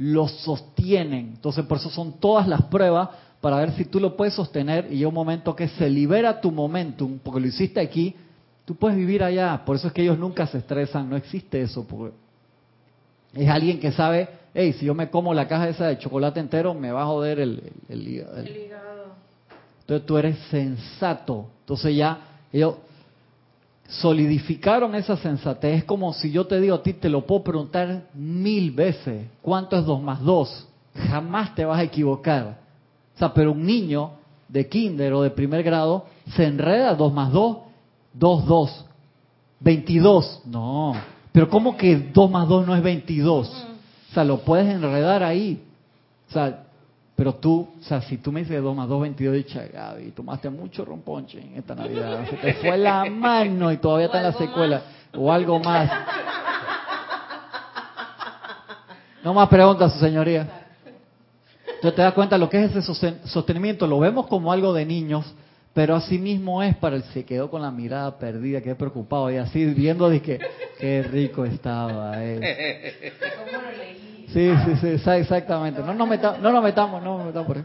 lo 0.00 0.28
sostienen. 0.28 1.32
Entonces, 1.34 1.66
por 1.66 1.76
eso 1.76 1.90
son 1.90 2.14
todas 2.14 2.48
las 2.48 2.62
pruebas 2.62 3.10
para 3.42 3.58
ver 3.58 3.72
si 3.72 3.84
tú 3.84 4.00
lo 4.00 4.16
puedes 4.16 4.32
sostener 4.32 4.86
y 4.90 4.96
llega 4.96 5.08
un 5.08 5.14
momento 5.14 5.54
que 5.54 5.68
se 5.68 5.90
libera 5.90 6.40
tu 6.40 6.50
momentum, 6.50 7.18
porque 7.18 7.38
lo 7.38 7.46
hiciste 7.46 7.80
aquí, 7.80 8.14
tú 8.64 8.74
puedes 8.76 8.96
vivir 8.96 9.22
allá. 9.22 9.62
Por 9.62 9.76
eso 9.76 9.88
es 9.88 9.92
que 9.92 10.00
ellos 10.00 10.18
nunca 10.18 10.46
se 10.46 10.56
estresan, 10.56 11.10
no 11.10 11.16
existe 11.16 11.60
eso. 11.60 11.86
Porque 11.86 12.16
es 13.34 13.48
alguien 13.50 13.78
que 13.78 13.92
sabe, 13.92 14.30
hey, 14.54 14.72
si 14.72 14.86
yo 14.86 14.94
me 14.94 15.10
como 15.10 15.34
la 15.34 15.46
caja 15.46 15.68
esa 15.68 15.88
de 15.88 15.98
chocolate 15.98 16.40
entero, 16.40 16.72
me 16.72 16.90
va 16.90 17.02
a 17.02 17.06
joder 17.06 17.38
el, 17.38 17.62
el. 17.90 18.06
El 18.08 18.56
hígado. 18.56 19.04
Entonces 19.80 20.06
tú 20.06 20.16
eres 20.16 20.38
sensato. 20.50 21.50
Entonces 21.60 21.94
ya 21.94 22.20
ellos 22.50 22.76
solidificaron 23.90 24.94
esa 24.94 25.16
sensatez. 25.16 25.78
Es 25.78 25.84
como 25.84 26.12
si 26.12 26.30
yo 26.30 26.46
te 26.46 26.60
digo 26.60 26.76
a 26.76 26.82
ti, 26.82 26.92
te 26.92 27.08
lo 27.08 27.26
puedo 27.26 27.42
preguntar 27.42 28.04
mil 28.14 28.70
veces. 28.70 29.26
¿Cuánto 29.42 29.76
es 29.76 29.84
2 29.84 30.02
más 30.02 30.22
2? 30.22 30.68
Jamás 31.08 31.54
te 31.54 31.64
vas 31.64 31.78
a 31.78 31.82
equivocar. 31.82 32.60
O 33.14 33.18
sea, 33.18 33.34
pero 33.34 33.52
un 33.52 33.64
niño 33.64 34.12
de 34.48 34.68
kinder 34.68 35.12
o 35.12 35.22
de 35.22 35.30
primer 35.30 35.62
grado 35.62 36.06
se 36.34 36.44
enreda 36.44 36.94
2 36.94 37.12
más 37.12 37.32
2, 37.32 37.56
2, 38.14 38.46
2. 38.46 38.84
22. 39.60 40.42
No. 40.46 40.94
Pero 41.32 41.48
¿cómo 41.48 41.76
que 41.76 41.96
2 41.96 42.30
más 42.30 42.48
2 42.48 42.66
no 42.66 42.74
es 42.74 42.82
22? 42.82 43.48
O 43.48 44.14
sea, 44.14 44.24
lo 44.24 44.40
puedes 44.40 44.68
enredar 44.68 45.22
ahí. 45.22 45.62
O 46.28 46.32
sea, 46.32 46.64
pero 47.20 47.34
tú, 47.34 47.68
o 47.78 47.82
sea, 47.84 48.00
si 48.00 48.16
tú 48.16 48.32
me 48.32 48.40
dices 48.40 48.62
2 48.62 48.74
más 48.74 48.88
2, 48.88 49.02
22, 49.02 49.34
dicha, 49.34 49.62
Gaby, 49.70 50.12
tomaste 50.12 50.48
mucho 50.48 50.86
romponche 50.86 51.38
en 51.38 51.54
esta 51.58 51.74
Navidad. 51.74 52.24
Se 52.30 52.36
te 52.38 52.54
fue 52.54 52.78
la 52.78 53.04
mano 53.10 53.70
y 53.70 53.76
todavía 53.76 54.06
está 54.06 54.18
en 54.20 54.24
la 54.24 54.32
secuela. 54.32 54.82
O 55.14 55.30
algo 55.30 55.58
más. 55.60 55.90
No 59.22 59.34
más 59.34 59.48
preguntas, 59.50 59.92
su 59.92 59.98
señoría. 59.98 60.48
Entonces 61.66 61.94
te 61.94 62.00
das 62.00 62.14
cuenta 62.14 62.38
lo 62.38 62.48
que 62.48 62.64
es 62.64 62.74
ese 62.74 62.90
sosten- 62.90 63.22
sostenimiento. 63.24 63.86
Lo 63.86 63.98
vemos 63.98 64.26
como 64.26 64.50
algo 64.50 64.72
de 64.72 64.86
niños, 64.86 65.30
pero 65.74 65.96
así 65.96 66.16
mismo 66.18 66.62
es 66.62 66.74
para 66.76 66.96
el 66.96 67.02
que 67.02 67.10
se 67.10 67.24
quedó 67.26 67.50
con 67.50 67.60
la 67.60 67.70
mirada 67.70 68.18
perdida, 68.18 68.62
que 68.62 68.70
es 68.70 68.76
preocupado 68.76 69.30
y 69.30 69.36
así 69.36 69.62
viendo 69.66 70.08
de 70.08 70.22
que 70.22 70.40
qué 70.78 71.02
rico 71.02 71.44
estaba. 71.44 72.12
eh. 72.24 73.12
Sí, 74.32 74.50
sí, 74.64 74.76
sí, 74.80 74.86
exa- 74.86 75.18
exactamente. 75.18 75.82
No 75.82 75.94
nos 75.94 76.08
metamos, 76.08 76.40
no 76.40 76.52
nos 76.52 76.62
metamos, 76.62 77.02
no 77.02 77.18
nos 77.18 77.26
metamos 77.26 77.46
por 77.46 77.56
ahí. 77.58 77.64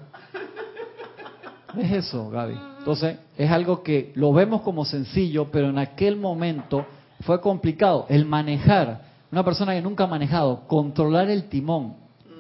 Es 1.78 1.92
eso, 1.92 2.30
Gaby. 2.30 2.58
Entonces, 2.80 3.18
es 3.38 3.52
algo 3.52 3.84
que 3.84 4.12
lo 4.16 4.32
vemos 4.34 4.62
como 4.62 4.86
sencillo, 4.86 5.50
pero 5.52 5.70
en 5.70 5.78
aquel 5.78 6.16
momento 6.16 6.86
fue 7.22 7.42
complicado. 7.42 8.06
El 8.10 8.26
manejar, 8.26 9.02
una 9.32 9.44
persona 9.44 9.74
que 9.74 9.82
nunca 9.82 10.06
ha 10.06 10.08
manejado, 10.08 10.68
controlar 10.68 11.30
el 11.30 11.50
timón, 11.50 11.96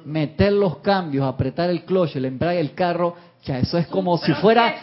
meter 0.05 0.53
los 0.53 0.77
cambios, 0.77 1.25
apretar 1.25 1.69
el 1.69 1.83
clutch, 1.83 2.15
el 2.15 2.25
embrague 2.25 2.57
del 2.57 2.73
carro, 2.73 3.15
ya 3.43 3.59
eso 3.59 3.77
es 3.77 3.87
como 3.87 4.17
si 4.17 4.33
fuera 4.33 4.73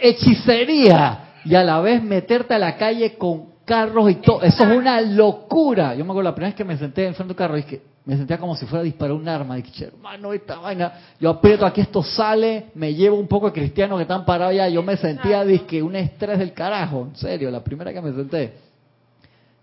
hechicería 0.00 1.24
y 1.44 1.54
a 1.54 1.62
la 1.64 1.80
vez 1.80 2.02
meterte 2.02 2.54
a 2.54 2.58
la 2.58 2.76
calle 2.76 3.16
con 3.16 3.46
carros 3.68 4.10
y 4.10 4.14
todo. 4.16 4.42
Eso 4.42 4.64
es 4.64 4.76
una 4.76 5.00
locura. 5.02 5.94
Yo 5.94 6.04
me 6.04 6.10
acuerdo 6.10 6.30
la 6.30 6.34
primera 6.34 6.48
vez 6.48 6.56
que 6.56 6.64
me 6.64 6.78
senté 6.78 7.06
enfrente 7.06 7.28
de 7.28 7.32
un 7.34 7.36
carro 7.36 7.58
y 7.58 7.62
que 7.64 7.82
me 8.06 8.16
sentía 8.16 8.38
como 8.38 8.56
si 8.56 8.64
fuera 8.64 8.80
a 8.80 8.84
disparar 8.84 9.14
un 9.14 9.28
arma. 9.28 9.56
Dije, 9.56 9.70
"Che, 9.70 9.84
hermano, 9.84 10.32
esta 10.32 10.58
vaina, 10.58 10.92
yo 11.20 11.28
aprieto 11.28 11.66
aquí, 11.66 11.82
esto 11.82 12.02
sale, 12.02 12.68
me 12.74 12.94
llevo 12.94 13.18
un 13.18 13.28
poco 13.28 13.48
de 13.48 13.52
cristianos 13.52 13.98
que 13.98 14.02
están 14.02 14.24
parados 14.24 14.52
allá. 14.52 14.68
Yo 14.70 14.82
me 14.82 14.96
sentía, 14.96 15.44
dizque, 15.44 15.82
un 15.82 15.94
estrés 15.94 16.38
del 16.38 16.54
carajo. 16.54 17.08
En 17.10 17.16
serio, 17.16 17.50
la 17.50 17.62
primera 17.62 17.92
que 17.92 18.00
me 18.00 18.12
senté. 18.12 18.54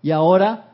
Y 0.00 0.12
ahora 0.12 0.66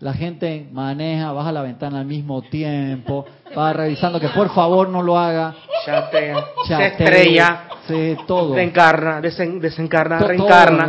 la 0.00 0.12
gente 0.12 0.68
maneja, 0.70 1.32
baja 1.32 1.50
la 1.50 1.62
ventana 1.62 2.00
al 2.00 2.06
mismo 2.06 2.42
tiempo, 2.42 3.24
va 3.56 3.72
revisando 3.72 4.20
que 4.20 4.28
por 4.28 4.52
favor 4.54 4.88
no 4.88 5.02
lo 5.02 5.18
haga. 5.18 5.54
Chatea, 5.84 6.34
se 6.64 6.68
chatea, 6.68 6.86
estrella, 6.88 7.60
Sí, 7.86 8.16
todo. 8.26 8.54
reencarna, 8.54 9.20
desen- 9.20 9.60
desencarna, 9.60 10.18
todo, 10.18 10.28
reencarna. 10.28 10.88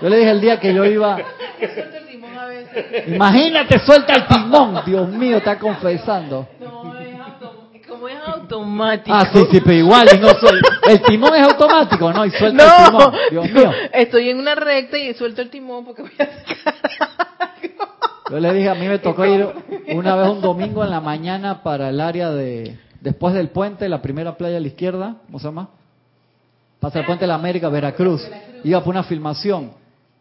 Yo 0.00 0.08
le 0.08 0.16
dije 0.18 0.30
el 0.30 0.40
día 0.40 0.60
que 0.60 0.72
yo 0.72 0.84
iba. 0.84 1.18
Imagínate, 3.06 3.78
suelta 3.80 4.14
el 4.14 4.26
timón. 4.26 4.80
Dios 4.86 5.08
mío, 5.08 5.38
está 5.38 5.58
confesando. 5.58 6.46
No, 6.60 6.96
es 6.98 7.14
autom- 7.16 7.86
como 7.88 8.08
es 8.08 8.16
automático. 8.24 9.16
Ah, 9.16 9.26
sí, 9.32 9.46
sí, 9.50 9.60
pero 9.60 9.74
igual. 9.76 10.08
y 10.14 10.18
no 10.18 10.28
soy- 10.28 10.60
el 10.88 11.02
timón 11.02 11.34
es 11.34 11.42
automático, 11.42 12.12
¿no? 12.12 12.24
Y 12.24 12.30
suelta 12.30 12.64
el 12.86 12.92
No, 12.92 12.98
timón. 12.98 13.14
Dios 13.30 13.50
mío. 13.50 13.72
estoy 13.92 14.30
en 14.30 14.38
una 14.38 14.54
recta 14.54 14.96
y 14.98 15.14
suelto 15.14 15.42
el 15.42 15.50
timón 15.50 15.84
porque 15.84 16.02
voy 16.02 16.12
a 16.18 16.24
Yo 18.30 18.38
le 18.40 18.52
dije, 18.52 18.68
a 18.68 18.74
mí 18.74 18.86
me 18.88 18.98
tocó 19.00 19.24
ir 19.24 19.46
una 19.94 20.16
vez 20.16 20.28
un 20.30 20.40
domingo 20.40 20.84
en 20.84 20.90
la 20.90 21.00
mañana 21.00 21.62
para 21.62 21.88
el 21.88 22.00
área 22.00 22.30
de. 22.30 22.78
Después 23.00 23.32
del 23.34 23.48
puente, 23.50 23.88
la 23.88 24.02
primera 24.02 24.36
playa 24.36 24.56
a 24.56 24.60
la 24.60 24.66
izquierda, 24.66 25.16
¿cómo 25.26 25.38
se 25.38 25.44
llama? 25.46 25.68
Pasa 26.80 26.98
el 27.00 27.06
puente 27.06 27.22
de 27.24 27.28
la 27.28 27.34
América, 27.36 27.68
Veracruz. 27.68 28.22
Iba 28.64 28.82
por 28.82 28.90
una 28.94 29.02
filmación. 29.04 29.72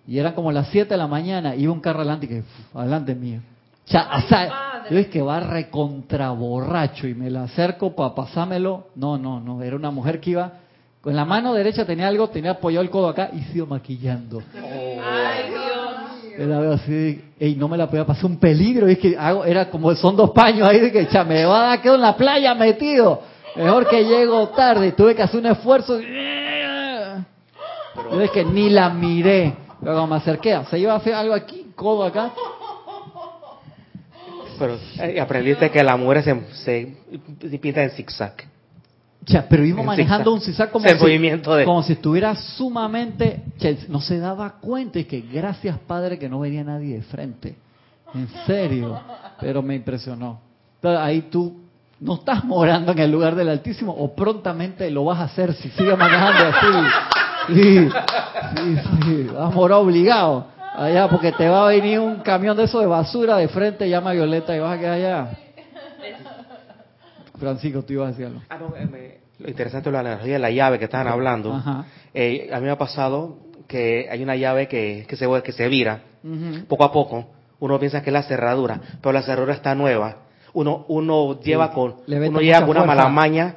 Y 0.07 0.19
eran 0.19 0.33
como 0.33 0.51
las 0.51 0.69
7 0.69 0.89
de 0.93 0.97
la 0.97 1.07
mañana. 1.07 1.55
Iba 1.55 1.73
un 1.73 1.81
carro 1.81 1.99
adelante 1.99 2.25
y 2.25 2.29
que, 2.29 2.39
"Uf, 2.39 2.75
adelante 2.75 3.13
mío. 3.15 3.41
Cha- 3.85 4.09
o 4.17 4.21
sea, 4.27 4.83
yo 4.89 4.97
dije 4.97 5.09
que 5.09 5.21
va 5.21 5.39
recontra 5.39 6.29
borracho 6.31 7.07
y 7.07 7.13
me 7.13 7.29
la 7.29 7.43
acerco 7.43 7.95
para 7.95 8.13
pasármelo. 8.15 8.87
No, 8.95 9.17
no, 9.17 9.39
no. 9.39 9.61
Era 9.63 9.75
una 9.75 9.91
mujer 9.91 10.19
que 10.19 10.31
iba. 10.31 10.53
Con 11.01 11.15
la 11.15 11.25
mano 11.25 11.53
derecha 11.53 11.85
tenía 11.85 12.07
algo, 12.07 12.29
tenía 12.29 12.51
apoyado 12.51 12.83
el 12.83 12.89
codo 12.89 13.09
acá 13.09 13.29
y 13.33 13.41
se 13.43 13.57
iba 13.57 13.65
maquillando. 13.67 14.41
Ay, 14.55 15.49
Dios. 15.49 15.66
Yo 16.37 16.45
la 16.45 16.59
veo 16.59 16.73
así, 16.73 17.23
y 17.39 17.55
no 17.55 17.67
me 17.67 17.77
la 17.77 17.87
podía 17.87 18.05
pasar 18.05 18.25
un 18.25 18.37
peligro, 18.37 18.87
y 18.87 18.93
es 18.93 18.99
que 18.99 19.17
hago, 19.17 19.43
era 19.43 19.69
como 19.69 19.93
son 19.95 20.15
dos 20.15 20.29
paños 20.31 20.67
ahí 20.67 20.79
de 20.79 20.91
que 20.91 21.07
cha, 21.07 21.23
me 21.23 21.43
va 21.45 21.63
a 21.63 21.67
dar 21.69 21.81
quedo 21.81 21.95
en 21.95 22.01
la 22.01 22.15
playa 22.15 22.53
metido. 22.53 23.21
Mejor 23.55 23.87
que 23.87 24.05
llego 24.05 24.49
tarde, 24.49 24.91
tuve 24.91 25.15
que 25.15 25.23
hacer 25.23 25.39
un 25.39 25.47
esfuerzo. 25.47 25.99
Yo 25.99 26.05
es 28.21 28.29
que 28.29 28.45
ni 28.45 28.69
la 28.69 28.89
miré. 28.89 29.55
Luego 29.81 30.05
me 30.05 30.17
acerqué, 30.17 30.59
se 30.69 30.77
iba 30.77 30.93
a 30.93 30.97
hacer 30.97 31.15
algo 31.15 31.33
aquí, 31.33 31.71
codo 31.75 32.03
acá. 32.03 32.31
Pero 34.59 34.77
eh, 34.99 35.19
aprendiste 35.19 35.71
que 35.71 35.83
las 35.83 35.97
mujeres 35.97 36.25
se, 36.25 36.39
se, 36.63 36.97
se 37.49 37.59
pintan 37.59 37.85
en 37.85 37.91
zigzag. 37.91 38.56
Cha, 39.27 39.45
pero 39.47 39.63
En 39.63 39.85
manejando 39.85 40.33
un 40.33 40.39
zigzag 40.39 40.71
como, 40.71 40.87
si, 40.87 40.95
movimiento 40.95 41.53
de- 41.53 41.65
como 41.65 41.83
si 41.83 41.93
estuviera 41.93 42.33
sumamente... 42.35 43.43
cha, 43.59 43.69
no 43.89 43.99
se 43.99 44.19
daba 44.19 44.53
cuenta 44.61 44.99
y 44.99 45.03
que 45.03 45.19
gracias 45.21 45.77
Padre 45.85 46.17
que 46.17 46.29
no 46.29 46.39
venía 46.39 46.63
nadie 46.63 46.95
de 46.95 47.01
frente. 47.01 47.55
En 48.13 48.27
serio. 48.45 48.99
Pero 49.41 49.61
me 49.61 49.75
impresionó. 49.75 50.39
Entonces, 50.75 51.01
ahí 51.01 51.23
tú 51.23 51.57
no 51.99 52.15
estás 52.15 52.43
morando 52.45 52.93
en 52.93 52.99
el 52.99 53.11
lugar 53.11 53.35
del 53.35 53.49
Altísimo 53.49 53.91
o 53.91 54.15
prontamente 54.15 54.89
lo 54.91 55.03
vas 55.03 55.19
a 55.19 55.23
hacer 55.23 55.53
si 55.55 55.69
sigues 55.71 55.97
manejando 55.97 56.45
así. 56.45 57.53
Sí, 57.53 57.89
sí, 58.55 58.77
sí. 59.03 59.23
Vas 59.33 59.51
a 59.51 59.55
morar 59.55 59.79
obligado. 59.79 60.45
Allá 60.75 61.07
porque 61.09 61.31
te 61.31 61.49
va 61.49 61.65
a 61.65 61.69
venir 61.69 61.99
un 61.99 62.17
camión 62.17 62.55
de 62.55 62.63
eso 62.65 62.79
de 62.79 62.85
basura 62.85 63.37
de 63.37 63.47
frente, 63.47 63.89
llama 63.89 64.11
a 64.11 64.13
Violeta 64.13 64.55
y 64.55 64.59
vas 64.59 64.77
a 64.77 64.79
quedar 64.79 64.93
allá. 64.93 65.29
Francisco, 67.39 67.83
tú 67.83 67.93
ibas 67.93 68.07
a 68.07 68.09
decir 68.11 68.25
algo. 68.25 68.41
Ah, 68.49 68.57
no, 68.59 68.75
eh, 68.75 68.85
me- 68.87 69.17
lo 69.39 69.49
interesante 69.49 69.89
es 69.89 69.93
la 69.93 69.99
analogía 69.99 70.33
de 70.33 70.39
la 70.39 70.49
llave 70.51 70.79
que 70.79 70.85
estaban 70.85 71.07
hablando. 71.07 71.53
Ajá. 71.53 71.85
Eh, 72.13 72.49
a 72.51 72.57
mí 72.59 72.65
me 72.65 72.71
ha 72.71 72.77
pasado 72.77 73.37
que 73.67 74.07
hay 74.09 74.23
una 74.23 74.35
llave 74.35 74.67
que, 74.67 75.05
que, 75.07 75.15
se, 75.15 75.27
que 75.43 75.51
se 75.51 75.67
vira 75.67 76.01
Ujú. 76.23 76.65
poco 76.67 76.83
a 76.83 76.91
poco. 76.91 77.29
Uno 77.59 77.79
piensa 77.79 78.01
que 78.01 78.09
es 78.09 78.13
la 78.13 78.23
cerradura, 78.23 78.79
pero 79.01 79.13
la 79.13 79.21
cerradura 79.21 79.53
está 79.53 79.75
nueva. 79.75 80.17
Uno, 80.53 80.85
uno 80.87 81.39
lleva 81.41 81.71
con, 81.71 81.97
uno 82.07 82.39
lleva 82.41 82.61
con 82.61 82.69
una 82.71 82.83
mala 82.85 83.09
maña 83.09 83.55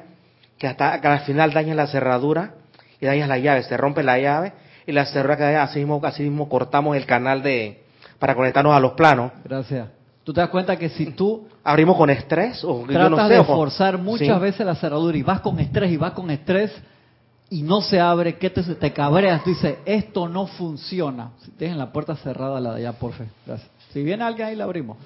que 0.57 0.67
hasta 0.67 0.99
que 1.01 1.07
al 1.07 1.21
final 1.21 1.51
daña 1.53 1.73
la 1.73 1.87
cerradura 1.87 2.53
y 2.99 3.05
dañas 3.07 3.27
la 3.27 3.39
llave, 3.39 3.63
se 3.63 3.75
rompe 3.77 4.03
la 4.03 4.19
llave 4.19 4.53
y 4.85 4.91
la 4.91 5.05
cerradura 5.05 5.37
que 5.37 5.55
así 5.55 5.79
mismo, 5.79 5.99
así 6.03 6.23
mismo 6.23 6.47
cortamos 6.49 6.95
el 6.97 7.05
canal 7.07 7.41
de 7.41 7.83
para 8.19 8.35
conectarnos 8.35 8.75
a 8.75 8.79
los 8.79 8.91
planos. 8.93 9.31
Gracias. 9.43 9.87
¿Tú 10.23 10.33
te 10.33 10.41
das 10.41 10.49
cuenta 10.49 10.77
que 10.77 10.89
si 10.89 11.07
tú 11.07 11.47
Abrimos 11.63 11.95
con 11.95 12.09
estrés 12.09 12.63
o 12.63 12.81
yo 12.81 12.87
tratas 12.87 13.11
no 13.11 13.27
sé, 13.27 13.33
de 13.35 13.43
forzar 13.43 13.97
muchas 13.97 14.35
Sí. 14.37 14.41
veces 14.41 14.65
la 14.65 14.75
cerradura 14.75 15.17
y 15.17 15.21
vas 15.23 15.41
con 15.41 15.59
estrés 15.59 15.91
y 15.91 15.97
vas 15.97 16.13
con 16.13 16.31
estrés 16.31 16.71
y 17.51 17.61
no 17.63 17.81
se 17.81 17.99
abre, 17.99 18.37
¿qué 18.37 18.49
te, 18.49 18.63
te 18.63 18.93
cabreas? 18.93 19.43
Dices, 19.45 19.77
esto 19.85 20.27
no 20.29 20.47
funciona. 20.47 21.31
Si 21.43 21.51
dejen 21.59 21.77
la 21.77 21.91
puerta 21.91 22.15
cerrada, 22.15 22.59
la 22.61 22.73
de 22.73 22.87
allá, 22.87 22.97
por 22.97 23.11
fe. 23.11 23.27
Gracias. 23.45 23.69
Si 23.91 24.01
viene 24.01 24.23
alguien 24.23 24.47
ahí, 24.47 24.55
la 24.55 24.63
abrimos. 24.63 24.97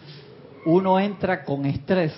Uno 0.65 0.99
entra 0.99 1.43
con 1.43 1.65
estrés 1.65 2.13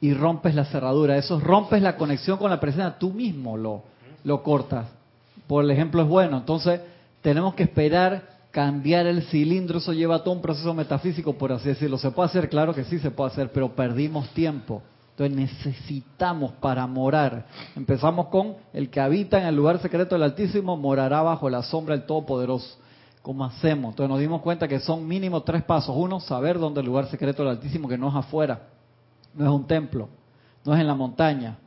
y 0.00 0.14
rompes 0.14 0.54
la 0.54 0.64
cerradura. 0.64 1.16
Eso 1.18 1.38
rompes 1.38 1.82
la 1.82 1.96
conexión 1.96 2.38
con 2.38 2.50
la 2.50 2.58
presencia. 2.58 2.98
Tú 2.98 3.10
mismo 3.12 3.56
lo, 3.58 3.82
lo 4.24 4.42
cortas. 4.42 4.86
Por 5.46 5.62
el 5.62 5.70
ejemplo 5.70 6.02
es 6.02 6.08
bueno. 6.08 6.38
Entonces, 6.38 6.80
tenemos 7.20 7.54
que 7.54 7.64
esperar 7.64 8.31
cambiar 8.52 9.06
el 9.06 9.22
cilindro, 9.24 9.78
eso 9.78 9.92
lleva 9.92 10.22
todo 10.22 10.34
un 10.34 10.42
proceso 10.42 10.72
metafísico, 10.74 11.32
por 11.32 11.50
así 11.52 11.70
decirlo. 11.70 11.98
¿Se 11.98 12.10
puede 12.12 12.28
hacer? 12.28 12.48
Claro 12.48 12.74
que 12.74 12.84
sí 12.84 12.98
se 13.00 13.10
puede 13.10 13.32
hacer, 13.32 13.50
pero 13.50 13.74
perdimos 13.74 14.28
tiempo. 14.30 14.82
Entonces 15.16 15.36
necesitamos 15.36 16.52
para 16.52 16.86
morar. 16.86 17.46
Empezamos 17.74 18.28
con 18.28 18.56
el 18.72 18.90
que 18.90 19.00
habita 19.00 19.40
en 19.40 19.46
el 19.46 19.56
lugar 19.56 19.80
secreto 19.80 20.14
del 20.14 20.22
Altísimo 20.22 20.76
morará 20.76 21.22
bajo 21.22 21.50
la 21.50 21.62
sombra 21.62 21.96
del 21.96 22.06
Todopoderoso. 22.06 22.78
¿Cómo 23.22 23.44
hacemos? 23.44 23.90
Entonces 23.90 24.10
nos 24.10 24.20
dimos 24.20 24.42
cuenta 24.42 24.68
que 24.68 24.80
son 24.80 25.06
mínimo 25.06 25.42
tres 25.42 25.62
pasos. 25.62 25.94
Uno, 25.96 26.20
saber 26.20 26.58
dónde 26.58 26.80
el 26.80 26.86
lugar 26.86 27.06
secreto 27.06 27.42
del 27.42 27.52
Altísimo, 27.52 27.88
que 27.88 27.98
no 27.98 28.08
es 28.08 28.14
afuera, 28.14 28.68
no 29.34 29.44
es 29.44 29.50
un 29.50 29.66
templo, 29.66 30.08
no 30.64 30.74
es 30.74 30.80
en 30.80 30.86
la 30.86 30.94
montaña, 30.94 31.58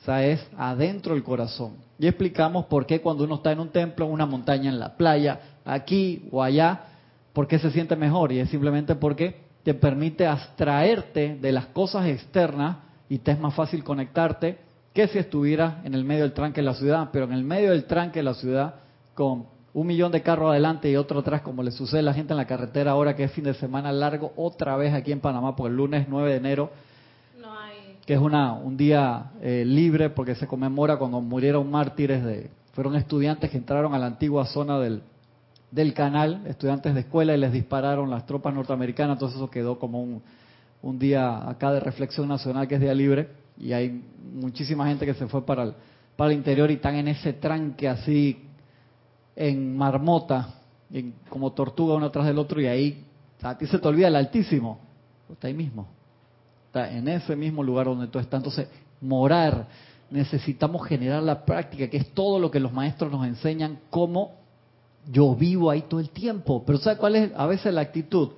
o 0.00 0.04
sea, 0.04 0.24
es 0.24 0.44
adentro 0.56 1.14
del 1.14 1.22
corazón. 1.22 1.74
Y 1.98 2.06
explicamos 2.06 2.64
por 2.66 2.86
qué 2.86 3.00
cuando 3.00 3.24
uno 3.24 3.36
está 3.36 3.52
en 3.52 3.60
un 3.60 3.68
templo, 3.68 4.06
una 4.06 4.26
montaña, 4.26 4.70
en 4.70 4.78
la 4.78 4.96
playa, 4.96 5.38
aquí 5.64 6.28
o 6.30 6.42
allá, 6.42 6.84
por 7.32 7.46
qué 7.46 7.58
se 7.58 7.70
siente 7.70 7.96
mejor. 7.96 8.32
Y 8.32 8.40
es 8.40 8.50
simplemente 8.50 8.94
porque 8.94 9.42
te 9.62 9.74
permite 9.74 10.26
abstraerte 10.26 11.36
de 11.40 11.52
las 11.52 11.66
cosas 11.66 12.06
externas 12.06 12.78
y 13.08 13.18
te 13.18 13.32
es 13.32 13.38
más 13.38 13.54
fácil 13.54 13.84
conectarte 13.84 14.58
que 14.92 15.08
si 15.08 15.18
estuvieras 15.18 15.84
en 15.84 15.94
el 15.94 16.04
medio 16.04 16.22
del 16.22 16.32
tranque 16.32 16.60
de 16.60 16.66
la 16.66 16.74
ciudad. 16.74 17.10
Pero 17.12 17.26
en 17.26 17.32
el 17.32 17.44
medio 17.44 17.70
del 17.70 17.84
tranque 17.84 18.18
de 18.20 18.24
la 18.24 18.34
ciudad, 18.34 18.74
con 19.14 19.46
un 19.74 19.86
millón 19.86 20.12
de 20.12 20.22
carros 20.22 20.50
adelante 20.50 20.90
y 20.90 20.96
otro 20.96 21.20
atrás, 21.20 21.40
como 21.42 21.62
le 21.62 21.70
sucede 21.70 22.00
a 22.00 22.04
la 22.04 22.14
gente 22.14 22.32
en 22.32 22.36
la 22.36 22.46
carretera 22.46 22.90
ahora 22.90 23.16
que 23.16 23.24
es 23.24 23.32
fin 23.32 23.44
de 23.44 23.54
semana 23.54 23.90
largo, 23.92 24.32
otra 24.36 24.76
vez 24.76 24.92
aquí 24.92 25.12
en 25.12 25.20
Panamá, 25.20 25.56
porque 25.56 25.70
el 25.70 25.76
lunes 25.76 26.06
9 26.08 26.30
de 26.30 26.36
enero 26.36 26.70
No 27.40 27.58
hay. 27.58 27.96
que 28.04 28.14
es 28.14 28.20
una, 28.20 28.52
un 28.52 28.76
día 28.76 29.32
eh, 29.40 29.64
libre 29.66 30.10
porque 30.10 30.34
se 30.34 30.46
conmemora 30.46 30.98
cuando 30.98 31.20
murieron 31.22 31.70
mártires 31.70 32.22
de, 32.22 32.50
fueron 32.74 32.96
estudiantes 32.96 33.50
que 33.50 33.56
entraron 33.56 33.94
a 33.94 33.98
la 33.98 34.06
antigua 34.06 34.44
zona 34.44 34.78
del, 34.78 35.02
del 35.72 35.94
canal, 35.94 36.42
estudiantes 36.46 36.94
de 36.94 37.00
escuela 37.00 37.34
y 37.34 37.38
les 37.38 37.50
dispararon 37.50 38.10
las 38.10 38.26
tropas 38.26 38.54
norteamericanas, 38.54 39.16
entonces 39.16 39.36
eso 39.36 39.50
quedó 39.50 39.78
como 39.78 40.02
un, 40.82 40.98
día 40.98 41.48
acá 41.48 41.72
de 41.72 41.80
reflexión 41.80 42.28
nacional 42.28 42.68
que 42.68 42.74
es 42.74 42.80
día 42.80 42.94
libre 42.94 43.30
y 43.58 43.72
hay 43.72 44.04
muchísima 44.34 44.86
gente 44.86 45.06
que 45.06 45.14
se 45.14 45.26
fue 45.26 45.44
para 45.46 45.62
el, 45.64 46.32
interior 46.32 46.70
y 46.70 46.74
están 46.74 46.96
en 46.96 47.08
ese 47.08 47.32
tranque 47.32 47.88
así 47.88 48.44
en 49.34 49.76
marmota, 49.76 50.54
en- 50.92 51.14
como 51.28 51.52
tortuga 51.52 51.94
uno 51.94 52.10
tras 52.10 52.26
del 52.26 52.38
otro 52.38 52.60
y 52.60 52.66
ahí 52.66 53.04
a 53.40 53.56
ti 53.56 53.66
se 53.66 53.78
te 53.78 53.88
olvida 53.88 54.08
el 54.08 54.16
altísimo, 54.16 54.78
está 55.30 55.48
ahí 55.48 55.54
mismo. 55.54 55.88
Está 56.66 56.92
en 56.92 57.08
ese 57.08 57.34
mismo 57.34 57.62
lugar 57.62 57.86
donde 57.86 58.06
tú 58.06 58.18
estás. 58.18 58.38
Entonces, 58.38 58.68
morar, 59.00 59.66
necesitamos 60.10 60.86
generar 60.86 61.22
la 61.22 61.44
práctica, 61.44 61.88
que 61.88 61.96
es 61.96 62.10
todo 62.14 62.38
lo 62.38 62.50
que 62.50 62.60
los 62.60 62.72
maestros 62.72 63.10
nos 63.10 63.26
enseñan, 63.26 63.80
cómo 63.90 64.41
yo 65.10 65.34
vivo 65.34 65.70
ahí 65.70 65.82
todo 65.82 66.00
el 66.00 66.10
tiempo. 66.10 66.62
Pero 66.64 66.78
¿sabes 66.78 66.98
cuál 66.98 67.16
es 67.16 67.32
a 67.36 67.46
veces 67.46 67.72
la 67.72 67.80
actitud? 67.80 68.30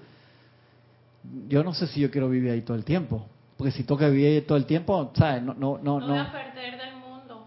Yo 1.48 1.64
no 1.64 1.74
sé 1.74 1.86
si 1.86 2.00
yo 2.00 2.10
quiero 2.10 2.28
vivir 2.28 2.50
ahí 2.50 2.62
todo 2.62 2.76
el 2.76 2.84
tiempo. 2.84 3.26
Porque 3.56 3.70
si 3.70 3.84
toca 3.84 4.08
vivir 4.08 4.26
ahí 4.26 4.40
todo 4.42 4.58
el 4.58 4.66
tiempo, 4.66 5.12
¿sabes? 5.14 5.42
No, 5.42 5.54
no, 5.54 5.78
no. 5.78 6.00
No 6.00 6.06
voy 6.08 6.18
a 6.18 6.24
no. 6.24 6.32
perder 6.32 6.78
del 6.78 6.96
mundo. 6.96 7.46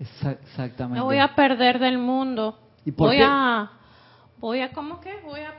Exa- 0.00 0.38
exactamente. 0.42 0.98
Me 1.00 1.04
voy 1.04 1.18
a 1.18 1.34
perder 1.34 1.78
del 1.78 1.98
mundo. 1.98 2.58
¿Y 2.84 2.92
por 2.92 3.08
voy 3.08 3.16
qué? 3.18 3.24
a 3.24 3.70
voy 4.38 4.60
a 4.60 4.72
¿cómo 4.72 5.00
que? 5.00 5.20
Voy 5.24 5.40
a 5.40 5.54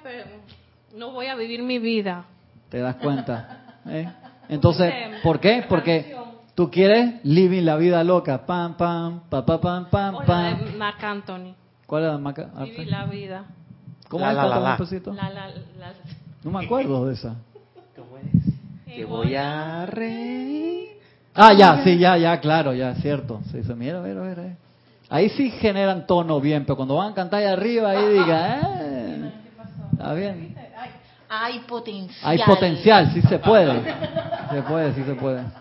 no 0.96 1.12
voy 1.12 1.28
a 1.28 1.36
vivir 1.36 1.64
mi 1.64 1.80
vida. 1.80 2.26
¿Te 2.70 2.80
das 2.80 2.96
cuenta? 2.98 3.80
¿Eh? 3.88 4.08
Entonces, 4.50 4.94
¿por 5.24 5.40
qué? 5.40 5.66
Porque 5.68 6.16
tú 6.54 6.70
quieres 6.70 7.24
living 7.24 7.64
la 7.64 7.78
vida 7.78 8.04
loca. 8.04 8.46
Pam, 8.46 8.76
pam, 8.78 9.22
pa, 9.30 9.46
pa, 9.46 9.60
pam, 9.60 9.90
pam, 9.90 10.26
pam. 10.26 10.78
Marc 10.78 11.04
Anthony. 11.04 11.56
¿Cuál 11.86 12.04
es 12.04 12.12
la 12.12 12.18
marca? 12.18 12.50
Ah, 12.56 12.64
Vivir 12.64 12.88
la 12.88 13.06
vida. 13.06 13.46
¿Cómo 14.10 14.24
La, 14.26 14.32
es? 14.32 14.38
la, 14.38 14.44
la, 14.48 14.60
la. 14.60 14.78
La, 15.14 15.30
la, 15.30 15.48
la- 15.50 15.94
No 16.44 16.52
me 16.52 16.66
acuerdo 16.66 17.06
de 17.08 17.14
esa. 17.14 17.36
¿Cómo 17.96 18.18
es? 18.18 18.96
Te 18.96 19.06
voy 19.06 19.36
a 19.36 19.86
reír. 19.86 20.90
Ah, 21.34 21.54
ya, 21.54 21.84
sí, 21.84 21.98
ya, 21.98 22.18
ya, 22.18 22.40
claro, 22.40 22.74
ya, 22.74 22.92
es 22.92 23.02
cierto. 23.02 23.42
Sí, 23.52 23.62
se 23.64 23.76
mira, 23.76 24.00
mira, 24.02 24.22
mira. 24.22 24.56
Ahí 25.10 25.30
sí 25.30 25.52
generan 25.52 26.08
tono 26.08 26.40
bien, 26.40 26.64
pero 26.66 26.78
cuando 26.78 26.96
van 26.96 27.12
a 27.12 27.16
cantar 27.16 27.42
ahí 27.42 27.46
arriba, 27.48 27.90
ahí 27.92 28.10
diga, 28.14 28.60
eh, 28.82 29.32
está 29.92 30.14
bien. 30.14 30.56
Hay 31.28 31.60
potencial. 31.62 32.32
Hay 32.32 32.38
potencial, 32.46 33.12
sí 33.14 33.22
se 33.24 33.40
puede. 33.40 33.84
Se 34.52 34.62
puede, 34.64 34.94
sí 34.94 35.04
se 35.04 35.14
puede. 35.16 35.44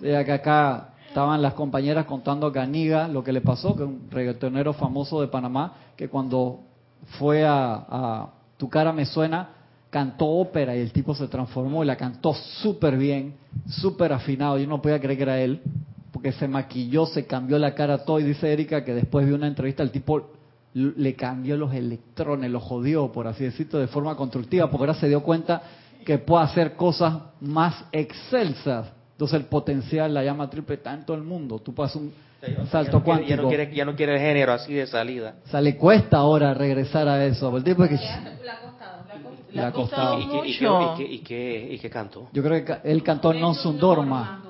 Ya 0.00 0.22
que 0.24 0.32
acá 0.32 0.88
estaban 1.14 1.40
las 1.40 1.54
compañeras 1.54 2.06
contando 2.06 2.48
a 2.48 2.50
Ganiga 2.50 3.06
lo 3.06 3.22
que 3.22 3.32
le 3.32 3.40
pasó, 3.40 3.76
que 3.76 3.84
un 3.84 4.10
reggaetonero 4.10 4.72
famoso 4.72 5.20
de 5.20 5.28
Panamá, 5.28 5.72
que 5.94 6.08
cuando 6.08 6.62
fue 7.20 7.44
a, 7.44 7.84
a 7.88 8.28
Tu 8.56 8.68
cara 8.68 8.92
me 8.92 9.06
suena, 9.06 9.50
cantó 9.90 10.26
ópera 10.26 10.74
y 10.74 10.80
el 10.80 10.90
tipo 10.90 11.14
se 11.14 11.28
transformó 11.28 11.84
y 11.84 11.86
la 11.86 11.94
cantó 11.94 12.34
súper 12.34 12.96
bien, 12.96 13.36
súper 13.64 14.12
afinado. 14.12 14.58
Yo 14.58 14.66
no 14.66 14.82
podía 14.82 14.98
creer 14.98 15.16
que 15.16 15.22
era 15.22 15.40
él, 15.40 15.62
porque 16.12 16.32
se 16.32 16.48
maquilló, 16.48 17.06
se 17.06 17.26
cambió 17.26 17.60
la 17.60 17.76
cara 17.76 17.98
todo. 17.98 18.18
Y 18.18 18.24
dice 18.24 18.52
Erika 18.52 18.84
que 18.84 18.92
después 18.92 19.24
de 19.24 19.34
una 19.34 19.46
entrevista 19.46 19.84
el 19.84 19.92
tipo 19.92 20.32
le 20.74 21.14
cambió 21.14 21.56
los 21.56 21.72
electrones, 21.72 22.50
los 22.50 22.64
jodió, 22.64 23.12
por 23.12 23.28
así 23.28 23.44
decirlo, 23.44 23.78
de 23.78 23.86
forma 23.86 24.16
constructiva, 24.16 24.68
porque 24.68 24.82
ahora 24.82 24.94
se 24.94 25.06
dio 25.06 25.22
cuenta 25.22 25.62
que 26.04 26.18
puede 26.18 26.42
hacer 26.42 26.74
cosas 26.74 27.18
más 27.40 27.84
excelsas. 27.92 28.88
Entonces 29.14 29.38
el 29.40 29.46
potencial, 29.46 30.12
la 30.12 30.22
llama 30.24 30.50
triple, 30.50 30.74
está 30.76 30.92
en 30.92 31.04
todo 31.06 31.16
el 31.16 31.22
mundo. 31.22 31.58
Tú 31.60 31.72
pasas 31.74 31.96
un 31.96 32.12
Ya 32.42 32.66
salto 32.66 32.98
no 32.98 33.04
quiere- 33.04 33.20
Ya 33.20 33.26
cuántico. 33.36 33.42
no, 33.42 33.48
quiere, 33.48 33.74
ya 33.74 33.84
no 33.84 33.94
quiere 33.96 34.14
el 34.14 34.20
género 34.20 34.52
así 34.52 34.74
de 34.74 34.86
salida. 34.86 35.36
O 35.46 35.48
sea, 35.48 35.60
le 35.60 35.76
cuesta 35.76 36.18
ahora 36.18 36.52
regresar 36.52 37.08
a 37.08 37.24
eso. 37.24 37.56
El 37.56 37.62
tipo 37.64 37.84
es 37.84 37.90
que 37.90 37.96
Le 37.96 38.02
ha 38.10 38.60
costado. 38.60 39.04
le 39.52 39.60
ha 39.62 39.72
costado. 39.72 40.18
¿Y 40.20 40.26
qué, 40.26 40.48
y, 40.48 40.58
qué, 40.58 40.68
mucho. 40.68 40.92
y, 40.92 40.96
qué, 40.96 41.12
y, 41.14 41.18
qué, 41.20 41.68
¿Y 41.74 41.78
qué 41.78 41.90
cantó? 41.90 42.28
Yo 42.32 42.42
creo 42.42 42.58
que 42.58 42.64
ca- 42.64 42.80
él 42.84 43.02
cantó 43.02 43.32
Non 43.32 43.54
Sun 43.54 43.78
Dorma. 43.78 44.42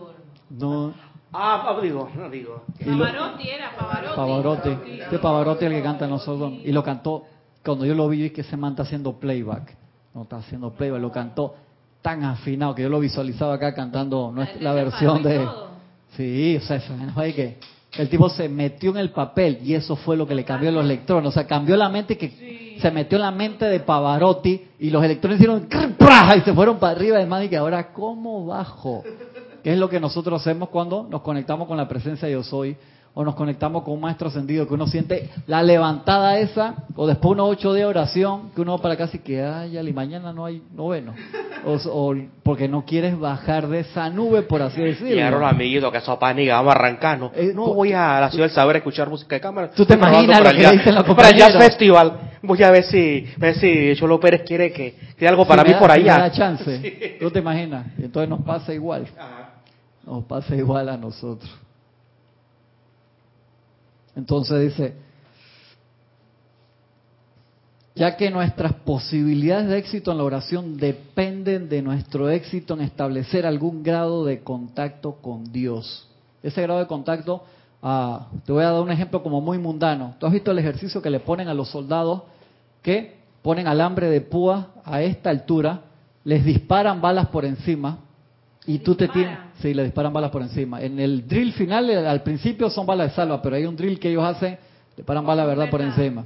No, 0.51 0.95
Ah, 1.37 1.65
ah, 1.77 1.81
digo, 1.83 2.09
no 2.15 2.31
digo. 2.31 2.63
y 2.79 2.85
lo- 2.85 3.05
Pavarotti 3.05 3.49
era 3.49 3.77
Pavarotti. 3.77 4.17
Pavarotti. 4.17 5.01
Este 5.03 5.19
Pavarotti 5.19 5.65
es 5.65 5.71
el 5.73 5.77
que 5.79 5.83
canta 5.83 6.07
Non 6.07 6.21
Sun 6.21 6.39
Dorma. 6.39 6.57
Y 6.65 6.71
lo 6.73 6.83
cantó, 6.83 7.25
cuando 7.65 7.85
yo 7.85 7.95
lo 7.95 8.09
vi, 8.09 8.27
es 8.27 8.33
que 8.33 8.43
se 8.45 8.57
man 8.57 8.71
está 8.73 8.85
haciendo 8.85 9.13
playback. 9.19 9.77
No 10.15 10.23
está 10.23 10.37
haciendo 10.37 10.71
playback, 10.73 11.01
lo 11.01 11.11
cantó 11.11 11.55
tan 12.05 12.23
afinado 12.23 12.75
que 12.75 12.83
yo 12.83 12.91
lo 12.91 13.01
visualizaba 13.01 13.55
acá 13.55 13.75
cantando 13.75 14.35
la 14.61 14.75
versión 14.75 15.23
de... 15.23 15.49
Sí, 16.15 16.59
o 16.59 16.61
sea, 16.61 16.79
que 17.35 17.57
el 17.97 18.11
tipo 18.11 18.29
se 18.29 18.47
metió 18.47 18.91
en 18.91 18.99
el 18.99 19.11
papel 19.11 19.59
y 19.65 19.73
eso 19.73 19.97
fue 19.97 20.15
lo 20.15 20.27
que 20.27 20.35
le 20.35 20.45
cambió 20.45 20.71
los 20.71 20.85
electrones. 20.85 21.31
O 21.31 21.33
sea, 21.33 21.47
cambió 21.47 21.79
la 21.79 21.89
mente 21.89 22.19
que 22.19 22.77
se 22.79 22.91
metió 22.91 23.17
en 23.17 23.23
la 23.23 23.31
mente 23.31 23.65
de 23.65 23.81
Pavarotti 23.81 24.61
y 24.81 24.91
los 24.91 25.03
electrones 25.03 25.39
hicieron 25.39 25.67
y 26.37 26.41
se 26.43 26.53
fueron 26.53 26.79
para 26.79 26.93
arriba 26.93 27.17
de 27.17 27.25
más 27.25 27.43
y 27.43 27.49
que 27.49 27.57
ahora 27.57 27.91
cómo 27.95 28.45
bajo. 28.45 29.03
Que 29.63 29.73
es 29.73 29.79
lo 29.79 29.89
que 29.89 29.99
nosotros 29.99 30.43
hacemos 30.43 30.69
cuando 30.69 31.07
nos 31.11 31.23
conectamos 31.23 31.67
con 31.67 31.79
la 31.79 31.89
presencia 31.89 32.29
de 32.29 32.35
yo 32.35 32.43
soy 32.43 32.77
o 33.17 33.23
nos 33.25 33.37
conectamos 33.37 33.85
con 33.85 33.95
un 33.95 34.01
maestro 34.01 34.27
ascendido 34.29 34.67
que 34.67 34.75
uno 34.75 34.89
siente 34.89 35.31
la 35.47 35.63
levantada 35.63 36.37
esa 36.41 36.75
o 36.97 37.07
después 37.07 37.33
unos 37.33 37.49
ocho 37.51 37.73
de 37.73 37.85
oración 37.85 38.51
que 38.55 38.61
uno 38.61 38.77
va 38.77 38.83
para 38.83 38.97
casa 38.97 39.17
y 39.17 39.21
que 39.21 39.41
ay, 39.41 39.79
y 39.79 39.93
mañana 39.93 40.33
no 40.33 40.45
hay 40.45 40.61
noveno 40.75 41.15
o, 41.65 41.75
o 41.91 42.15
porque 42.43 42.67
no 42.69 42.85
quieres 42.85 43.17
bajar 43.19 43.69
de 43.69 43.81
esa 43.81 44.11
nube 44.11 44.43
por 44.43 44.63
así 44.63 44.81
decirlo 44.83 45.15
Llegaron 45.15 45.41
los 45.41 45.51
amiguitos 45.51 45.93
que 45.93 46.01
son 46.01 46.19
paniga, 46.19 46.57
vamos 46.57 46.75
a 46.75 46.79
arrancarnos. 46.79 47.31
Eh, 47.37 47.53
no, 47.55 47.67
po- 47.67 47.75
voy 47.75 47.93
a 47.93 48.19
la 48.21 48.31
ciudad 48.31 48.47
del 48.47 48.55
saber 48.55 48.77
a 48.77 48.79
escuchar 48.79 49.09
música 49.09 49.37
de 49.37 49.41
cámara. 49.41 49.71
¿Tú 49.71 49.87
te 49.87 49.95
imaginas 49.95 50.39
para 50.41 50.53
lo 50.53 50.59
que 50.59 50.77
dicen 50.77 50.95
los 50.97 51.05
compañeros? 51.05 51.57
Festival. 51.57 52.13
Voy 52.43 52.63
a 52.63 52.71
ver 52.71 52.85
si, 52.85 53.27
ver 53.39 53.55
si 53.55 53.95
Cholo 53.97 54.19
Pérez 54.21 54.43
quiere 54.45 54.73
que, 54.73 54.95
que 55.17 55.27
algo 55.29 55.47
para 55.47 55.63
mí 55.65 55.71
da- 55.73 55.79
por 55.79 55.91
allá. 55.91 56.19
da 56.19 56.31
chance. 56.33 57.17
¿Tú 57.21 57.31
te 57.31 57.39
imaginas? 57.39 57.87
Entonces 57.97 58.29
nos 58.29 58.43
pasa 58.43 58.75
igual. 58.75 59.07
Nos 60.05 60.25
pasa 60.25 60.55
igual 60.57 60.89
a 60.89 60.97
nosotros. 60.97 61.51
Entonces 64.17 64.61
dice, 64.61 64.95
ya 67.95 68.17
que 68.17 68.31
nuestras 68.31 68.73
posibilidades 68.73 69.69
de 69.69 69.79
éxito 69.79 70.11
en 70.13 70.19
la 70.19 70.25
oración 70.25 70.77
dependen 70.77 71.69
de 71.69 71.83
nuestro 71.83 72.29
éxito 72.29 72.75
en 72.75 72.81
establecer 72.81 73.47
algún 73.47 73.83
grado 73.83 74.25
de 74.25 74.43
contacto 74.43 75.17
con 75.23 75.53
Dios. 75.53 76.09
Ese 76.43 76.63
grado 76.63 76.81
de 76.81 76.87
contacto, 76.87 77.45
ah, 77.83 78.29
te 78.45 78.53
voy 78.53 78.65
a 78.65 78.71
dar 78.71 78.83
un 78.83 78.91
ejemplo 78.91 79.23
como 79.23 79.41
muy 79.41 79.59
mundano. 79.59 80.15
¿Tú 80.19 80.27
has 80.27 80.33
visto 80.33 80.51
el 80.51 80.59
ejercicio 80.59 81.01
que 81.01 81.11
le 81.11 81.21
ponen 81.21 81.49
a 81.49 81.55
los 81.55 81.69
soldados 81.69 82.23
que 82.83 83.17
ponen 83.43 83.67
alambre 83.67 84.09
de 84.09 84.21
púa 84.21 84.69
a 84.85 85.03
esta 85.03 85.31
altura, 85.31 85.83
les 86.25 86.45
disparan 86.45 87.01
balas 87.01 87.29
por 87.29 87.45
encima 87.45 87.99
y 88.67 88.79
tú 88.79 88.95
te 88.95 89.09
tienes... 89.09 89.39
Sí, 89.61 89.75
le 89.75 89.85
disparan 89.85 90.13
balas 90.13 90.31
por 90.31 90.43
encima. 90.43 90.81
En 90.81 90.99
el 90.99 91.27
drill 91.27 91.53
final, 91.53 91.89
eh, 91.91 92.07
al 92.07 92.23
principio 92.23 92.71
son 92.71 92.87
balas 92.87 93.11
de 93.11 93.15
salva, 93.15 93.41
pero 93.43 93.57
hay 93.57 93.67
un 93.67 93.77
drill 93.77 93.99
que 93.99 94.11
ellos 94.11 94.25
hacen, 94.25 94.59
le 94.97 95.05
paran 95.05 95.25
balas, 95.27 95.47
¿verdad?, 95.47 95.71
por 95.71 95.81
encima. 95.81 96.25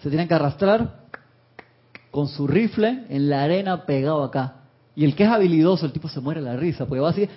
Se 0.00 0.08
tienen 0.08 0.28
que 0.28 0.34
arrastrar 0.34 1.02
con 2.10 2.28
su 2.28 2.46
rifle 2.46 3.04
en 3.08 3.30
la 3.30 3.42
arena 3.42 3.84
pegado 3.84 4.22
acá. 4.22 4.56
Y 4.94 5.04
el 5.04 5.14
que 5.14 5.24
es 5.24 5.30
habilidoso, 5.30 5.86
el 5.86 5.92
tipo 5.92 6.08
se 6.08 6.20
muere 6.20 6.40
la 6.40 6.56
risa, 6.56 6.86
porque 6.86 7.00
va 7.00 7.10
así... 7.10 7.28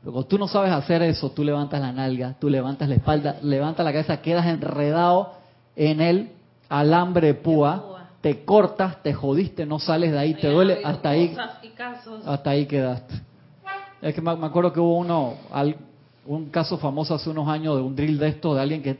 Pero 0.00 0.12
cuando 0.12 0.28
tú 0.28 0.38
no 0.38 0.46
sabes 0.48 0.70
hacer 0.70 1.00
eso, 1.02 1.30
tú 1.30 1.42
levantas 1.42 1.80
la 1.80 1.90
nalga, 1.90 2.34
tú 2.38 2.50
levantas 2.50 2.90
la 2.90 2.96
espalda, 2.96 3.38
levantas 3.40 3.86
la 3.86 3.90
cabeza, 3.92 4.20
quedas 4.20 4.44
enredado 4.44 5.32
en 5.76 6.02
el 6.02 6.30
alambre 6.68 7.28
de 7.28 7.34
púa, 7.34 8.08
te 8.20 8.44
cortas, 8.44 9.02
te 9.02 9.14
jodiste, 9.14 9.64
no 9.64 9.78
sales 9.78 10.12
de 10.12 10.18
ahí, 10.18 10.34
te 10.34 10.48
duele, 10.48 10.80
hasta 10.84 11.08
ahí, 11.08 11.34
casos. 11.74 12.26
hasta 12.26 12.50
ahí 12.50 12.66
quedaste. 12.66 13.14
Es 14.02 14.14
que 14.14 14.20
me 14.20 14.34
me 14.36 14.46
acuerdo 14.46 14.72
que 14.72 14.80
hubo 14.80 14.98
uno, 14.98 15.34
al- 15.52 15.76
un 16.26 16.46
caso 16.50 16.78
famoso 16.78 17.14
hace 17.14 17.28
unos 17.30 17.48
años 17.48 17.76
de 17.76 17.82
un 17.82 17.94
drill 17.94 18.18
de 18.18 18.28
esto, 18.28 18.54
de 18.54 18.60
alguien 18.62 18.82
que 18.82 18.98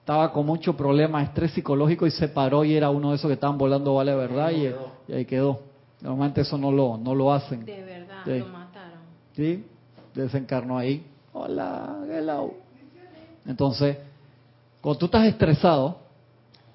estaba 0.00 0.32
con 0.32 0.44
mucho 0.46 0.76
problema, 0.76 1.22
estrés 1.22 1.52
psicológico 1.52 2.06
y 2.06 2.10
se 2.10 2.28
paró 2.28 2.64
y 2.64 2.74
era 2.74 2.90
uno 2.90 3.10
de 3.10 3.16
esos 3.16 3.28
que 3.28 3.34
estaban 3.34 3.56
volando, 3.58 3.94
vale 3.94 4.14
verdad, 4.14 4.50
y, 4.50 4.66
y 5.10 5.14
ahí 5.14 5.24
quedó. 5.24 5.60
Normalmente 6.02 6.42
eso 6.42 6.58
no 6.58 6.70
lo, 6.70 6.98
no 6.98 7.14
lo 7.14 7.32
hacen. 7.32 7.64
De 7.64 7.82
verdad, 7.82 8.22
Sí. 8.24 8.38
lo 8.40 8.46
mataron. 8.48 8.98
¿Sí? 9.34 9.64
Desencarnó 10.14 10.76
ahí. 10.76 11.06
Hola, 11.32 11.96
hello. 12.10 12.54
Entonces, 13.46 13.96
cuando 14.80 14.98
tú 14.98 15.06
estás 15.06 15.26
estresado, 15.26 15.98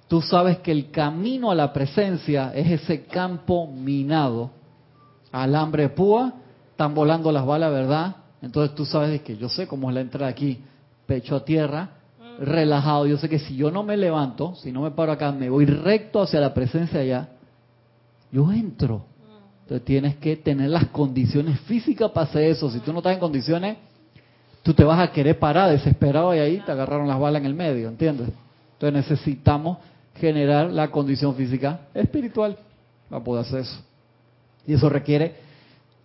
tú 0.08 0.22
sabes 0.22 0.58
que 0.60 0.72
el 0.72 0.90
camino 0.92 1.52
a 1.52 1.56
la 1.56 1.72
presencia 1.72 2.52
es 2.56 2.82
ese 2.82 3.06
campo 3.06 3.68
minado. 3.68 4.50
Alambre 5.32 5.84
de 5.84 5.89
púa, 5.89 6.34
están 6.71 6.93
volando 6.95 7.32
las 7.32 7.45
balas, 7.45 7.71
¿verdad? 7.71 8.15
Entonces 8.41 8.75
tú 8.75 8.86
sabes 8.86 9.11
de 9.11 9.21
que 9.21 9.38
yo 9.38 9.49
sé 9.49 9.67
cómo 9.67 9.89
es 9.89 9.95
la 9.95 10.01
entrada 10.01 10.27
aquí, 10.27 10.59
pecho 11.05 11.36
a 11.36 11.45
tierra, 11.45 11.89
relajado. 12.39 13.05
Yo 13.05 13.17
sé 13.17 13.30
que 13.30 13.39
si 13.39 13.55
yo 13.55 13.71
no 13.71 13.84
me 13.84 13.97
levanto, 13.97 14.55
si 14.55 14.71
no 14.71 14.82
me 14.82 14.91
paro 14.91 15.11
acá, 15.11 15.32
me 15.32 15.49
voy 15.49 15.65
recto 15.65 16.21
hacia 16.21 16.39
la 16.39 16.53
presencia 16.53 17.01
allá, 17.01 17.30
yo 18.32 18.51
entro. 18.51 19.05
Entonces 19.63 19.86
tienes 19.86 20.15
que 20.17 20.36
tener 20.38 20.69
las 20.69 20.88
condiciones 20.88 21.59
físicas 21.61 22.11
para 22.11 22.27
hacer 22.27 22.43
eso. 22.43 22.71
Si 22.71 22.80
tú 22.80 22.91
no 22.91 22.99
estás 22.99 23.13
en 23.13 23.19
condiciones, 23.19 23.77
tú 24.63 24.73
te 24.73 24.84
vas 24.84 24.99
a 24.99 25.11
querer 25.11 25.38
parar 25.38 25.69
desesperado 25.69 26.34
y 26.34 26.39
ahí 26.39 26.57
te 26.65 26.71
agarraron 26.71 27.07
las 27.07 27.19
balas 27.19 27.41
en 27.41 27.45
el 27.45 27.53
medio, 27.53 27.88
¿entiendes? 27.88 28.30
Entonces 28.73 29.09
necesitamos 29.09 29.77
generar 30.15 30.71
la 30.71 30.89
condición 30.89 31.36
física 31.36 31.82
espiritual 31.93 32.57
para 33.09 33.23
poder 33.23 33.45
hacer 33.45 33.59
eso. 33.59 33.89
Y 34.68 34.74
eso 34.74 34.89
requiere 34.89 35.36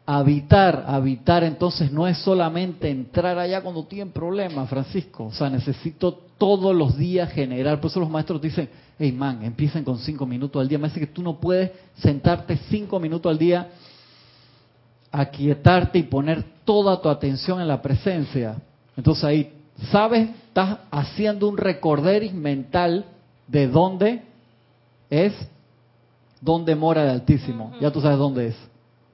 habitar. 0.06 0.84
Habitar 0.86 1.44
entonces 1.44 1.90
no 1.90 2.06
es 2.06 2.18
solamente 2.18 2.90
entrar 2.90 3.38
allá 3.38 3.62
cuando 3.62 3.84
tienen 3.84 4.12
problemas, 4.12 4.68
Francisco. 4.68 5.26
O 5.26 5.32
sea, 5.32 5.50
necesito 5.50 6.20
todos 6.38 6.74
los 6.74 6.96
días 6.96 7.30
generar. 7.32 7.80
Por 7.80 7.90
eso 7.90 8.00
los 8.00 8.10
maestros 8.10 8.40
dicen, 8.40 8.68
hey 8.98 9.12
man, 9.12 9.42
empiecen 9.44 9.84
con 9.84 9.98
cinco 9.98 10.26
minutos 10.26 10.60
al 10.60 10.68
día. 10.68 10.78
Me 10.78 10.88
dice 10.88 11.00
que 11.00 11.06
tú 11.06 11.22
no 11.22 11.38
puedes 11.38 11.70
sentarte 11.96 12.56
cinco 12.68 12.98
minutos 13.00 13.30
al 13.30 13.38
día, 13.38 13.68
aquietarte 15.10 15.98
y 15.98 16.04
poner 16.04 16.44
toda 16.64 17.00
tu 17.00 17.08
atención 17.08 17.60
en 17.60 17.68
la 17.68 17.80
presencia. 17.80 18.56
Entonces 18.96 19.24
ahí, 19.24 19.52
¿sabes? 19.90 20.28
Estás 20.48 20.78
haciendo 20.90 21.48
un 21.48 21.56
recorderis 21.56 22.32
mental 22.32 23.04
de 23.48 23.68
dónde 23.68 24.22
es, 25.10 25.32
dónde 26.44 26.74
mora 26.76 27.02
el 27.02 27.08
Altísimo. 27.08 27.72
Ya 27.80 27.90
tú 27.90 28.00
sabes 28.00 28.18
dónde 28.18 28.48
es. 28.48 28.56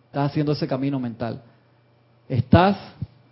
Estás 0.07 0.31
haciendo 0.31 0.53
ese 0.53 0.66
camino 0.66 0.99
mental. 0.99 1.41
Estás 2.28 2.76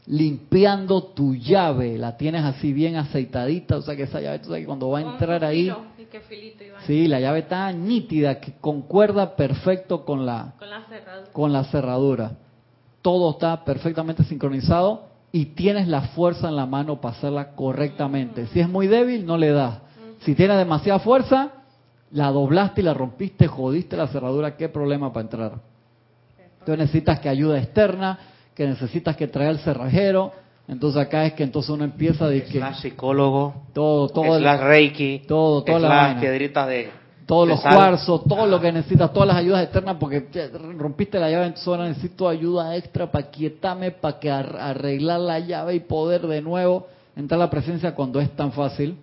limpiando 0.06 1.02
tu 1.02 1.34
llave, 1.34 1.98
la 1.98 2.16
tienes 2.16 2.42
así 2.42 2.72
bien 2.72 2.96
aceitadita, 2.96 3.76
o 3.76 3.82
sea 3.82 3.94
que 3.94 4.04
esa 4.04 4.20
llave, 4.20 4.38
tú 4.38 4.46
sabes 4.46 4.62
que 4.62 4.66
cuando 4.66 4.88
va 4.88 5.00
a 5.00 5.02
entrar 5.02 5.44
ahí, 5.44 5.70
sí, 6.86 7.06
la 7.08 7.20
llave 7.20 7.40
está 7.40 7.70
nítida, 7.72 8.40
que 8.40 8.52
concuerda 8.52 9.36
perfecto 9.36 10.06
con 10.06 10.24
la, 10.24 10.54
Con 10.58 10.70
la 10.70 10.82
cerradura. 10.84 11.32
con 11.32 11.52
la 11.52 11.64
cerradura. 11.64 12.30
Todo 13.02 13.32
está 13.32 13.64
perfectamente 13.64 14.24
sincronizado 14.24 15.08
y 15.30 15.46
tienes 15.46 15.88
la 15.88 16.00
fuerza 16.00 16.48
en 16.48 16.56
la 16.56 16.64
mano 16.64 17.00
para 17.02 17.14
hacerla 17.16 17.50
correctamente. 17.50 18.46
Si 18.46 18.60
es 18.60 18.68
muy 18.68 18.86
débil, 18.86 19.26
no 19.26 19.36
le 19.36 19.50
das. 19.50 19.78
Si 20.20 20.34
tienes 20.34 20.56
demasiada 20.56 21.00
fuerza, 21.00 21.50
la 22.12 22.30
doblaste 22.30 22.80
y 22.80 22.84
la 22.84 22.94
rompiste, 22.94 23.46
jodiste 23.46 23.96
la 23.96 24.06
cerradura, 24.08 24.56
qué 24.56 24.68
problema 24.68 25.12
para 25.12 25.22
entrar. 25.24 25.52
Entonces 26.60 26.78
necesitas 26.78 27.20
que 27.20 27.28
ayuda 27.28 27.58
externa, 27.58 28.18
que 28.54 28.66
necesitas 28.66 29.16
que 29.16 29.26
traiga 29.28 29.50
el 29.52 29.58
cerrajero. 29.58 30.32
Entonces 30.66 31.00
acá 31.00 31.24
es 31.24 31.32
que 31.32 31.42
entonces 31.44 31.70
uno 31.70 31.84
empieza 31.84 32.28
de 32.28 32.42
que 32.44 32.58
Slash 32.58 32.80
psicólogo, 32.82 33.54
todo, 33.72 34.08
todo, 34.08 34.36
el- 34.36 34.42
slash 34.42 34.60
reiki, 34.60 35.22
todo, 35.26 35.62
toda 35.64 35.78
la 35.78 35.88
slash 35.88 36.04
vaina. 36.06 36.20
piedritas 36.20 36.68
de... 36.68 36.90
todos 37.24 37.46
de 37.48 37.54
los 37.54 37.62
sal. 37.62 37.74
cuarzos, 37.74 38.24
todo 38.24 38.46
lo 38.46 38.60
que 38.60 38.70
necesitas, 38.72 39.10
todas 39.12 39.28
las 39.28 39.36
ayudas 39.38 39.62
externas, 39.64 39.96
porque 39.98 40.20
te- 40.22 40.48
rompiste 40.48 41.18
la 41.18 41.30
llave, 41.30 41.46
entonces 41.46 41.68
ahora 41.68 41.88
necesito 41.88 42.28
ayuda 42.28 42.76
extra 42.76 43.10
para 43.10 43.30
quietarme, 43.30 43.92
para 43.92 44.18
que 44.18 44.30
ar- 44.30 44.56
arreglar 44.60 45.20
la 45.20 45.38
llave 45.38 45.74
y 45.74 45.80
poder 45.80 46.26
de 46.26 46.42
nuevo 46.42 46.86
entrar 47.16 47.40
a 47.40 47.44
la 47.44 47.50
presencia 47.50 47.94
cuando 47.94 48.20
es 48.20 48.30
tan 48.36 48.52
fácil, 48.52 48.96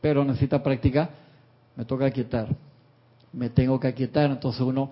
pero 0.00 0.24
necesita 0.24 0.60
práctica. 0.62 1.10
Me 1.80 1.86
toca 1.86 2.04
aquietar, 2.04 2.46
me 3.32 3.48
tengo 3.48 3.80
que 3.80 3.88
aquietar, 3.88 4.30
entonces 4.30 4.60
uno 4.60 4.90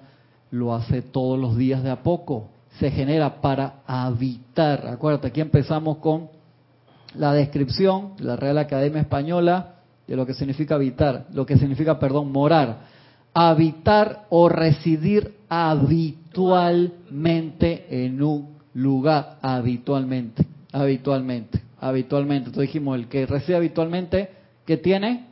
lo 0.51 0.75
hace 0.75 1.03
todos 1.03 1.39
los 1.39 1.55
días 1.55 1.83
de 1.83 1.91
a 1.91 2.03
poco, 2.03 2.49
se 2.81 2.91
genera 2.91 3.43
para 3.43 3.83
habitar. 3.87 4.87
Acuérdate, 4.87 5.29
aquí 5.29 5.43
empezamos 5.43 5.99
con 5.99 6.31
la 7.15 7.35
descripción 7.35 8.17
de 8.17 8.25
la 8.25 8.37
Real 8.37 8.57
Academia 8.57 9.03
Española 9.03 9.75
de 10.07 10.17
lo 10.17 10.25
que 10.25 10.33
significa 10.33 10.77
habitar, 10.77 11.27
lo 11.35 11.45
que 11.45 11.59
significa, 11.59 11.99
perdón, 11.99 12.33
morar. 12.33 12.79
Habitar 13.35 14.25
o 14.31 14.49
residir 14.49 15.35
habitualmente 15.51 18.07
en 18.07 18.23
un 18.23 18.57
lugar, 18.73 19.37
habitualmente, 19.43 20.47
habitualmente, 20.73 21.61
habitualmente. 21.83 22.49
Entonces 22.49 22.69
dijimos, 22.69 22.97
el 22.97 23.09
que 23.09 23.27
reside 23.27 23.57
habitualmente, 23.57 24.31
¿qué 24.65 24.79
tiene? 24.79 25.27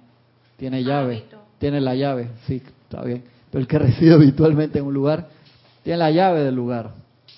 Tiene 0.59 0.85
llave. 0.85 1.25
Tiene 1.59 1.81
la 1.81 1.95
llave, 1.95 2.31
sí, 2.47 2.63
está 2.83 3.03
bien. 3.03 3.25
Pero 3.51 3.61
el 3.61 3.69
que 3.69 3.79
reside 3.81 4.15
habitualmente 4.15 4.79
en 4.79 4.87
un 4.87 4.95
lugar, 4.95 5.29
tiene 5.83 5.99
la 5.99 6.11
llave 6.11 6.43
del 6.43 6.55
lugar, 6.55 6.91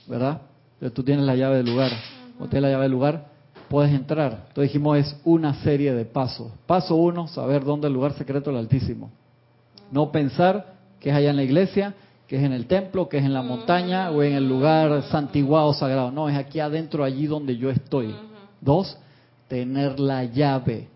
¿verdad? 0.06 0.40
Entonces 0.74 0.94
tú 0.94 1.02
tienes 1.02 1.24
la 1.24 1.34
llave 1.34 1.58
del 1.58 1.66
lugar, 1.66 1.90
o 2.38 2.46
tienes 2.46 2.62
la 2.62 2.70
llave 2.70 2.84
del 2.84 2.92
lugar, 2.92 3.26
puedes 3.68 3.92
entrar. 3.92 4.44
Entonces 4.48 4.72
dijimos, 4.72 4.98
es 4.98 5.16
una 5.24 5.54
serie 5.62 5.92
de 5.92 6.04
pasos. 6.04 6.50
Paso 6.66 6.96
uno, 6.96 7.28
saber 7.28 7.64
dónde 7.64 7.86
es 7.86 7.90
el 7.90 7.94
lugar 7.94 8.12
secreto 8.14 8.50
del 8.50 8.60
Altísimo. 8.60 9.10
No 9.90 10.10
pensar 10.12 10.74
que 11.00 11.10
es 11.10 11.16
allá 11.16 11.30
en 11.30 11.36
la 11.36 11.42
iglesia, 11.42 11.94
que 12.26 12.36
es 12.36 12.42
en 12.42 12.52
el 12.52 12.66
templo, 12.66 13.08
que 13.08 13.18
es 13.18 13.24
en 13.24 13.32
la 13.32 13.42
montaña 13.42 14.10
o 14.10 14.22
en 14.22 14.34
el 14.34 14.48
lugar 14.48 15.02
santiguado 15.04 15.72
sagrado. 15.72 16.10
No, 16.10 16.28
es 16.28 16.36
aquí 16.36 16.60
adentro, 16.60 17.04
allí 17.04 17.26
donde 17.26 17.56
yo 17.56 17.70
estoy. 17.70 18.14
Dos, 18.60 18.98
tener 19.48 19.98
la 19.98 20.24
llave. 20.24 20.88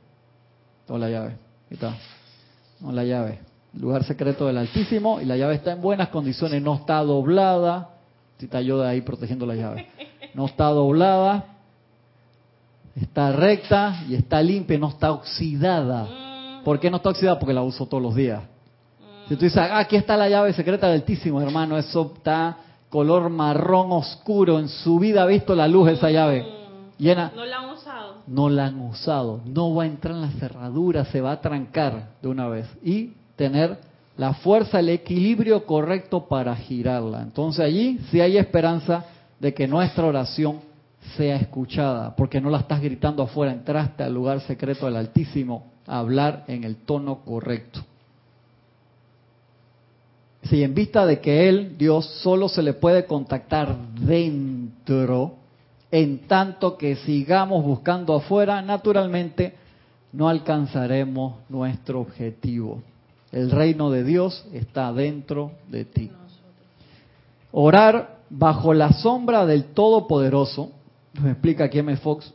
Toda 0.86 0.98
la 0.98 1.08
llave. 1.08 1.28
Ahí 1.30 1.74
está. 1.74 1.96
No, 2.82 2.90
la 2.90 3.04
llave. 3.04 3.38
Lugar 3.74 4.04
secreto 4.04 4.46
del 4.46 4.58
Altísimo 4.58 5.20
y 5.20 5.24
la 5.24 5.36
llave 5.36 5.54
está 5.54 5.72
en 5.72 5.80
buenas 5.80 6.08
condiciones, 6.08 6.60
no 6.60 6.74
está 6.74 6.98
doblada. 6.98 7.90
Si 8.38 8.46
está 8.46 8.60
yo 8.60 8.78
de 8.80 8.88
ahí 8.88 9.00
protegiendo 9.00 9.46
la 9.46 9.54
llave. 9.54 9.86
No 10.34 10.46
está 10.46 10.66
doblada, 10.66 11.44
está 12.96 13.32
recta 13.32 14.02
y 14.08 14.14
está 14.14 14.42
limpia, 14.42 14.78
no 14.78 14.88
está 14.88 15.12
oxidada. 15.12 16.60
¿Por 16.64 16.80
qué 16.80 16.90
no 16.90 16.96
está 16.96 17.10
oxidada? 17.10 17.38
Porque 17.38 17.54
la 17.54 17.62
uso 17.62 17.86
todos 17.86 18.02
los 18.02 18.14
días. 18.14 18.42
Si 19.28 19.36
tú 19.36 19.44
dices, 19.44 19.58
ah, 19.58 19.78
aquí 19.78 19.96
está 19.96 20.16
la 20.16 20.28
llave 20.28 20.52
secreta 20.52 20.88
del 20.88 21.00
Altísimo, 21.00 21.40
hermano, 21.40 21.78
eso 21.78 22.12
está 22.16 22.56
color 22.88 23.30
marrón 23.30 23.92
oscuro. 23.92 24.58
En 24.58 24.68
su 24.68 24.98
vida 24.98 25.22
ha 25.22 25.26
visto 25.26 25.54
la 25.54 25.68
luz 25.68 25.90
esa 25.90 26.10
llave. 26.10 26.44
Llena. 26.98 27.32
No 27.34 27.44
la 27.44 27.58
han 27.58 27.70
usado. 27.70 28.01
No 28.26 28.48
la 28.48 28.66
han 28.66 28.80
usado. 28.80 29.40
No 29.44 29.74
va 29.74 29.84
a 29.84 29.86
entrar 29.86 30.14
en 30.14 30.22
la 30.22 30.30
cerradura, 30.32 31.04
se 31.06 31.20
va 31.20 31.32
a 31.32 31.40
trancar 31.40 32.10
de 32.20 32.28
una 32.28 32.48
vez. 32.48 32.66
Y 32.82 33.12
tener 33.36 33.78
la 34.16 34.34
fuerza, 34.34 34.80
el 34.80 34.90
equilibrio 34.90 35.64
correcto 35.64 36.28
para 36.28 36.54
girarla. 36.56 37.22
Entonces 37.22 37.64
allí 37.64 37.98
sí 38.10 38.20
hay 38.20 38.36
esperanza 38.36 39.04
de 39.40 39.54
que 39.54 39.66
nuestra 39.66 40.04
oración 40.04 40.60
sea 41.16 41.36
escuchada, 41.36 42.14
porque 42.14 42.40
no 42.40 42.48
la 42.48 42.58
estás 42.58 42.80
gritando 42.80 43.24
afuera, 43.24 43.52
entraste 43.52 44.04
al 44.04 44.14
lugar 44.14 44.40
secreto 44.42 44.86
del 44.86 44.96
Altísimo 44.96 45.64
a 45.86 45.98
hablar 45.98 46.44
en 46.46 46.64
el 46.64 46.76
tono 46.76 47.20
correcto. 47.24 47.80
Si 50.44 50.62
en 50.62 50.74
vista 50.74 51.06
de 51.06 51.20
que 51.20 51.48
Él, 51.48 51.76
Dios, 51.78 52.06
solo 52.22 52.48
se 52.48 52.62
le 52.62 52.72
puede 52.72 53.06
contactar 53.06 53.76
dentro, 53.94 55.36
en 55.92 56.26
tanto 56.26 56.78
que 56.78 56.96
sigamos 56.96 57.62
buscando 57.62 58.16
afuera, 58.16 58.62
naturalmente 58.62 59.54
no 60.12 60.28
alcanzaremos 60.28 61.34
nuestro 61.50 62.00
objetivo. 62.00 62.82
El 63.30 63.50
reino 63.50 63.90
de 63.90 64.02
Dios 64.02 64.46
está 64.54 64.90
dentro 64.94 65.52
de 65.68 65.84
ti. 65.84 66.10
Orar 67.52 68.20
bajo 68.30 68.72
la 68.72 68.94
sombra 68.94 69.44
del 69.44 69.64
Todopoderoso, 69.64 70.70
nos 71.12 71.26
explica 71.26 71.64
aquí 71.64 71.78
M. 71.78 71.94
Fox, 71.98 72.32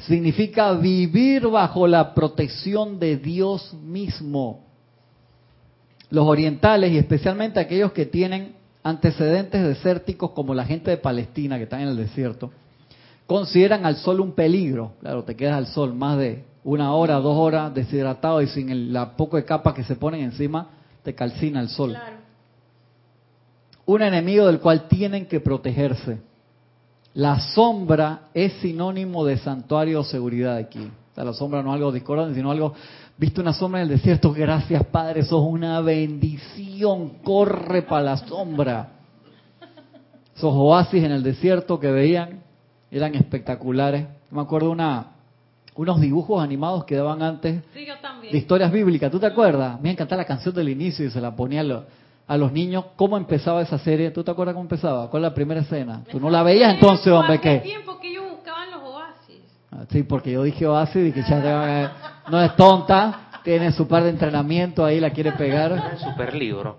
significa 0.00 0.72
vivir 0.72 1.46
bajo 1.46 1.86
la 1.86 2.12
protección 2.12 2.98
de 2.98 3.18
Dios 3.18 3.72
mismo. 3.74 4.64
Los 6.10 6.26
orientales 6.26 6.90
y 6.90 6.98
especialmente 6.98 7.60
aquellos 7.60 7.92
que 7.92 8.06
tienen 8.06 8.57
antecedentes 8.88 9.62
desérticos 9.62 10.30
como 10.30 10.54
la 10.54 10.64
gente 10.64 10.90
de 10.90 10.96
Palestina 10.96 11.56
que 11.56 11.64
están 11.64 11.80
en 11.80 11.88
el 11.88 11.96
desierto, 11.96 12.50
consideran 13.26 13.84
al 13.84 13.96
sol 13.96 14.20
un 14.20 14.32
peligro. 14.32 14.92
Claro, 15.00 15.24
te 15.24 15.36
quedas 15.36 15.56
al 15.56 15.66
sol 15.66 15.94
más 15.94 16.18
de 16.18 16.44
una 16.64 16.94
hora, 16.94 17.16
dos 17.16 17.36
horas 17.36 17.74
deshidratado 17.74 18.42
y 18.42 18.46
sin 18.48 18.70
el, 18.70 18.92
la 18.92 19.16
poco 19.16 19.36
de 19.36 19.44
capas 19.44 19.74
que 19.74 19.84
se 19.84 19.96
ponen 19.96 20.22
encima, 20.22 20.70
te 21.02 21.14
calcina 21.14 21.60
el 21.60 21.68
sol. 21.68 21.90
Claro. 21.90 22.16
Un 23.86 24.02
enemigo 24.02 24.46
del 24.46 24.60
cual 24.60 24.88
tienen 24.88 25.26
que 25.26 25.40
protegerse. 25.40 26.18
La 27.14 27.40
sombra 27.40 28.28
es 28.34 28.52
sinónimo 28.54 29.24
de 29.24 29.38
santuario 29.38 30.00
o 30.00 30.04
seguridad 30.04 30.56
aquí. 30.56 30.90
O 31.12 31.14
sea, 31.14 31.24
la 31.24 31.32
sombra 31.32 31.62
no 31.62 31.70
es 31.70 31.76
algo 31.76 31.90
discordante, 31.90 32.34
sino 32.34 32.50
algo, 32.50 32.74
viste 33.18 33.40
una 33.40 33.52
sombra 33.52 33.80
en 33.82 33.88
el 33.90 33.96
desierto, 33.96 34.32
gracias 34.32 34.84
Padre, 34.86 35.22
sos 35.24 35.44
una 35.44 35.80
bendición, 35.80 37.10
corre 37.24 37.82
para 37.82 38.02
la 38.02 38.16
sombra. 38.16 38.92
Esos 40.34 40.52
oasis 40.54 41.02
en 41.02 41.10
el 41.10 41.22
desierto 41.22 41.80
que 41.80 41.90
veían 41.90 42.40
eran 42.90 43.14
espectaculares. 43.16 44.06
Me 44.30 44.40
acuerdo 44.40 44.70
una, 44.70 45.08
unos 45.74 46.00
dibujos 46.00 46.42
animados 46.42 46.84
que 46.84 46.94
daban 46.94 47.22
antes 47.22 47.62
Sí, 47.74 47.84
yo 47.84 47.98
también. 48.00 48.32
de 48.32 48.38
historias 48.38 48.70
bíblicas. 48.70 49.10
¿Tú 49.10 49.18
te 49.18 49.26
acuerdas? 49.26 49.80
Me 49.80 49.90
encantaba 49.90 50.22
la 50.22 50.26
canción 50.28 50.54
del 50.54 50.68
inicio 50.68 51.04
y 51.06 51.10
se 51.10 51.20
la 51.20 51.34
ponía 51.34 51.60
a, 51.62 51.64
lo- 51.64 51.84
a 52.28 52.36
los 52.36 52.52
niños. 52.52 52.84
¿Cómo 52.94 53.16
empezaba 53.16 53.62
esa 53.62 53.78
serie? 53.78 54.12
¿Tú 54.12 54.22
te 54.22 54.30
acuerdas 54.30 54.54
cómo 54.54 54.64
empezaba? 54.64 55.10
¿Cuál 55.10 55.24
es 55.24 55.30
la 55.30 55.34
primera 55.34 55.60
escena? 55.62 56.04
Tú 56.08 56.20
no 56.20 56.30
la 56.30 56.44
veías 56.44 56.72
entonces, 56.74 57.08
hombre, 57.12 57.34
Hace 57.34 57.42
¿qué? 57.42 57.58
tiempo 57.60 57.98
que 57.98 58.10
ellos 58.10 58.24
buscaban 58.30 58.70
los 58.70 58.82
oasis. 58.82 59.42
Ah, 59.42 59.57
Sí, 59.90 60.02
porque 60.02 60.32
yo 60.32 60.42
dije 60.42 60.66
Oasis 60.66 61.08
y 61.08 61.12
que 61.12 61.22
ya 61.22 61.92
no 62.30 62.40
es 62.40 62.56
tonta, 62.56 63.40
tiene 63.44 63.70
su 63.72 63.86
par 63.86 64.02
de 64.02 64.10
entrenamiento 64.10 64.84
ahí, 64.84 64.98
la 65.00 65.10
quiere 65.10 65.32
pegar. 65.32 65.72
El 65.92 65.98
super 65.98 66.34
libro. 66.34 66.76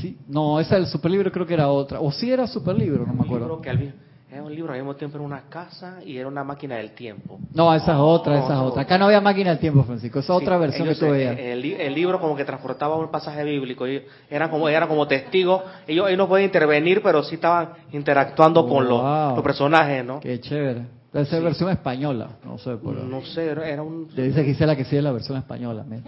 Sí, 0.00 0.16
no, 0.28 0.60
esa 0.60 0.76
del 0.76 0.86
superlibro 0.86 1.32
creo 1.32 1.46
que 1.46 1.54
era 1.54 1.68
otra. 1.68 2.00
O 2.00 2.12
sí 2.12 2.30
era 2.30 2.46
superlibro, 2.46 3.04
no 3.06 3.14
me 3.14 3.24
acuerdo. 3.24 3.60
que 3.60 3.70
al 3.70 3.94
era 4.30 4.42
un 4.42 4.54
libro 4.54 4.72
al 4.74 4.78
mismo 4.78 4.94
tiempo 4.94 5.16
era 5.16 5.24
una 5.24 5.40
casa 5.48 6.00
y 6.04 6.18
era 6.18 6.28
una 6.28 6.44
máquina 6.44 6.76
del 6.76 6.90
tiempo. 6.92 7.40
No, 7.54 7.74
esa 7.74 7.92
es 7.92 7.98
otra, 7.98 8.38
esa 8.38 8.52
es 8.54 8.60
otra. 8.60 8.82
Acá 8.82 8.98
no 8.98 9.06
había 9.06 9.22
máquina 9.22 9.50
del 9.50 9.58
tiempo, 9.58 9.82
Francisco. 9.84 10.18
Esa 10.18 10.34
es 10.34 10.38
Sí, 10.38 10.44
otra 10.44 10.58
versión 10.58 10.86
ellos, 10.86 10.98
que 11.00 11.06
tú 11.06 11.12
veías. 11.12 11.38
El, 11.38 11.62
li- 11.62 11.74
el 11.78 11.94
libro 11.94 12.20
como 12.20 12.36
que 12.36 12.44
transportaba 12.44 12.96
un 12.96 13.10
pasaje 13.10 13.42
bíblico. 13.42 13.88
y 13.88 14.02
eran 14.30 14.50
como 14.50 14.68
eran 14.68 14.86
como 14.88 15.08
testigos. 15.08 15.62
Ellos, 15.86 16.06
ellos 16.08 16.18
no 16.18 16.28
podían 16.28 16.44
intervenir, 16.44 17.00
pero 17.02 17.22
sí 17.22 17.36
estaban 17.36 17.70
interactuando 17.92 18.68
con 18.68 18.86
los, 18.86 19.00
Wow. 19.00 19.34
los 19.36 19.42
personajes, 19.42 20.04
¿no? 20.04 20.20
Qué 20.20 20.38
chévere. 20.40 20.97
Debe 21.12 21.24
ser 21.24 21.38
Sí. 21.38 21.44
versión 21.44 21.70
española, 21.70 22.28
no 22.44 22.58
sé. 22.58 22.76
Por 22.76 22.94
No 22.96 23.22
sé, 23.24 23.46
era, 23.46 23.82
un 23.82 24.08
Le 24.14 24.24
dice 24.24 24.44
Gisela 24.44 24.76
que 24.76 24.84
sí 24.84 24.96
es 24.96 25.02
la 25.02 25.12
versión 25.12 25.38
española. 25.38 25.84
mira. 25.88 26.02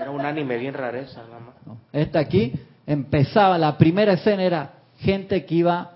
era 0.00 0.10
un 0.10 0.20
anime 0.22 0.56
bien 0.56 0.72
rareza, 0.74 1.22
nada 1.28 1.40
más. 1.40 1.54
No. 1.66 1.76
Esta 1.92 2.20
aquí 2.20 2.52
empezaba, 2.86 3.58
la 3.58 3.76
primera 3.76 4.14
escena 4.14 4.42
era 4.42 4.70
gente 4.98 5.44
que 5.44 5.54
iba 5.56 5.92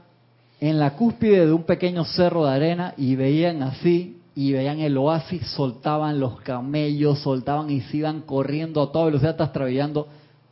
en 0.60 0.78
la 0.78 0.94
cúspide 0.94 1.46
de 1.46 1.52
un 1.52 1.62
pequeño 1.62 2.04
cerro 2.04 2.44
de 2.44 2.52
arena 2.52 2.92
y 2.98 3.16
veían 3.16 3.62
así, 3.62 4.18
y 4.34 4.52
veían 4.52 4.78
el 4.80 4.96
oasis, 4.98 5.46
soltaban 5.48 6.20
los 6.20 6.40
camellos, 6.42 7.18
soltaban 7.20 7.70
y 7.70 7.80
se 7.80 7.98
iban 7.98 8.20
corriendo 8.22 8.82
a 8.82 8.92
toda 8.92 9.06
velocidad, 9.06 9.30
hasta 9.40 9.52
trabajando 9.52 10.06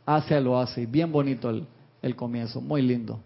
hacia 0.05 0.39
el 0.39 0.47
oasis. 0.47 0.89
Bien 0.89 1.11
bonito 1.11 1.49
el, 1.49 1.65
el 2.01 2.15
comienzo, 2.15 2.59
muy 2.59 2.81
lindo. 2.81 3.19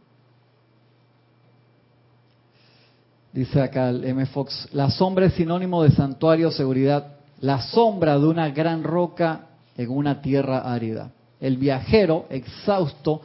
Dice 3.34 3.60
acá 3.60 3.90
el 3.90 4.06
M. 4.06 4.28
Fox, 4.28 4.70
la 4.74 4.92
sombra 4.92 5.26
es 5.26 5.34
sinónimo 5.34 5.82
de 5.82 5.90
santuario, 5.90 6.52
seguridad, 6.52 7.16
la 7.40 7.62
sombra 7.62 8.20
de 8.20 8.28
una 8.28 8.52
gran 8.52 8.84
roca 8.84 9.48
en 9.76 9.90
una 9.90 10.22
tierra 10.22 10.60
árida. 10.60 11.10
El 11.42 11.58
viajero, 11.58 12.28
exhausto, 12.30 13.22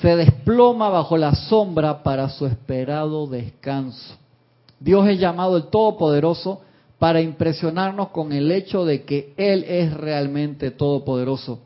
se 0.00 0.16
desploma 0.16 0.88
bajo 0.88 1.18
la 1.18 1.34
sombra 1.34 2.02
para 2.02 2.30
su 2.30 2.46
esperado 2.46 3.26
descanso. 3.26 4.16
Dios 4.80 5.06
es 5.08 5.20
llamado 5.20 5.58
el 5.58 5.64
Todopoderoso 5.64 6.62
para 6.98 7.20
impresionarnos 7.20 8.08
con 8.08 8.32
el 8.32 8.50
hecho 8.50 8.86
de 8.86 9.04
que 9.04 9.34
Él 9.36 9.62
es 9.64 9.92
realmente 9.92 10.70
todopoderoso 10.70 11.60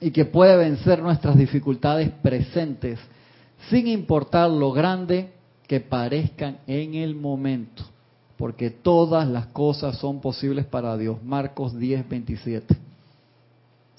y 0.00 0.10
que 0.10 0.24
puede 0.24 0.56
vencer 0.56 1.00
nuestras 1.00 1.38
dificultades 1.38 2.10
presentes 2.20 2.98
sin 3.70 3.86
importar 3.86 4.50
lo 4.50 4.72
grande 4.72 5.35
que 5.66 5.80
parezcan 5.80 6.58
en 6.66 6.94
el 6.94 7.14
momento, 7.14 7.84
porque 8.36 8.70
todas 8.70 9.28
las 9.28 9.46
cosas 9.46 9.98
son 9.98 10.20
posibles 10.20 10.64
para 10.66 10.96
Dios. 10.96 11.22
Marcos 11.22 11.76
10, 11.78 12.08
27. 12.08 12.76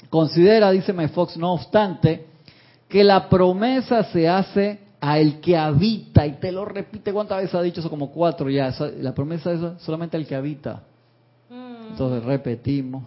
Considera, 0.09 0.71
dice 0.71 0.93
My 0.93 1.07
Fox, 1.09 1.35
no 1.37 1.53
obstante, 1.53 2.25
que 2.87 3.03
la 3.03 3.27
promesa 3.27 4.03
se 4.05 4.27
hace 4.27 4.79
a 4.99 5.19
el 5.19 5.39
que 5.39 5.55
habita, 5.55 6.25
y 6.25 6.33
te 6.33 6.51
lo 6.51 6.65
repite, 6.65 7.13
¿cuántas 7.13 7.39
veces 7.39 7.55
ha 7.55 7.61
dicho 7.61 7.81
eso? 7.81 7.89
Como 7.89 8.11
cuatro 8.11 8.49
ya, 8.49 8.73
la 8.99 9.13
promesa 9.13 9.51
es 9.51 9.81
solamente 9.83 10.17
al 10.17 10.25
que 10.25 10.35
habita. 10.35 10.83
Mm. 11.49 11.91
Entonces 11.91 12.23
repetimos. 12.23 13.03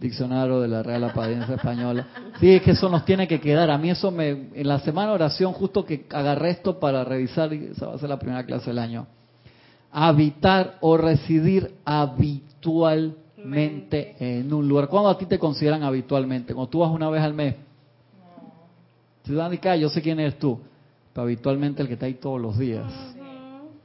Diccionario 0.00 0.60
de 0.60 0.68
la 0.68 0.82
Real 0.82 1.04
Academia 1.04 1.46
Española. 1.54 2.08
Sí, 2.40 2.50
es 2.50 2.62
que 2.62 2.72
eso 2.72 2.88
nos 2.88 3.04
tiene 3.04 3.28
que 3.28 3.40
quedar. 3.40 3.70
A 3.70 3.78
mí 3.78 3.90
eso 3.90 4.10
me... 4.10 4.48
En 4.54 4.66
la 4.66 4.80
semana 4.80 5.10
de 5.10 5.14
oración, 5.14 5.52
justo 5.52 5.84
que 5.84 6.06
agarré 6.10 6.50
esto 6.50 6.80
para 6.80 7.04
revisar, 7.04 7.54
y 7.54 7.66
esa 7.66 7.86
va 7.86 7.94
a 7.94 7.98
ser 7.98 8.08
la 8.08 8.18
primera 8.18 8.44
clase 8.44 8.70
del 8.70 8.80
año. 8.80 9.06
Habitar 9.92 10.78
o 10.80 10.96
residir 10.96 11.74
habitualmente 11.84 14.16
en 14.18 14.52
un 14.52 14.68
lugar. 14.68 14.88
¿Cuándo 14.88 15.10
a 15.10 15.16
ti 15.16 15.26
te 15.26 15.38
consideran 15.38 15.84
habitualmente? 15.84 16.54
Cuando 16.54 16.70
tú 16.70 16.80
vas 16.80 16.90
una 16.90 17.08
vez 17.08 17.22
al 17.22 17.34
mes. 17.34 17.54
Ciudad 19.24 19.48
de 19.48 19.60
Cali, 19.60 19.82
yo 19.82 19.88
sé 19.88 20.02
quién 20.02 20.18
eres 20.18 20.36
tú. 20.38 20.58
Pero 21.12 21.22
habitualmente 21.22 21.80
el 21.80 21.88
que 21.88 21.94
está 21.94 22.06
ahí 22.06 22.14
todos 22.14 22.40
los 22.40 22.58
días. 22.58 23.13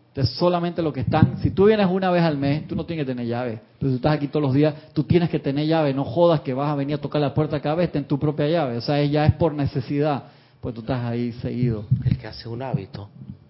Entonces, 0.10 0.36
solamente 0.38 0.82
lo 0.82 0.92
que 0.92 1.02
están, 1.02 1.38
si 1.38 1.52
tú 1.52 1.66
vienes 1.66 1.88
una 1.90 2.10
vez 2.10 2.24
al 2.24 2.38
mes, 2.38 2.68
tú 2.68 2.76
no 2.76 2.86
tienes 2.86 3.06
que 3.06 3.12
tener 3.12 3.28
llave. 3.28 3.60
Pero 3.78 3.92
si 3.92 3.98
estás 3.98 4.14
aquí 4.14 4.28
todos 4.28 4.42
los 4.44 4.54
días, 4.54 4.74
tú 4.94 5.04
tienes 5.04 5.30
que 5.30 5.40
tener 5.40 5.68
llave. 5.68 5.94
No 5.94 6.04
jodas 6.04 6.42
que 6.42 6.54
vas 6.54 6.72
a 6.72 6.76
venir 6.76 6.96
a 6.96 6.98
tocar 6.98 7.22
la 7.22 7.34
puerta 7.34 7.60
cada 7.60 7.76
vez, 7.76 7.92
ten 7.92 8.06
tu 8.06 8.18
propia 8.18 8.48
llave. 8.48 8.78
O 8.78 8.82
sea, 8.82 9.04
ya 9.04 9.26
es 9.26 9.34
por 9.36 9.54
necesidad, 9.54 10.24
pues 10.62 10.74
tú 10.74 10.82
estás 10.82 11.06
ahí 11.06 11.32
seguido. 11.34 11.86
El 12.04 12.18
que 12.18 12.28
hace 12.28 12.50
un 12.50 12.62
hábito. 12.64 13.10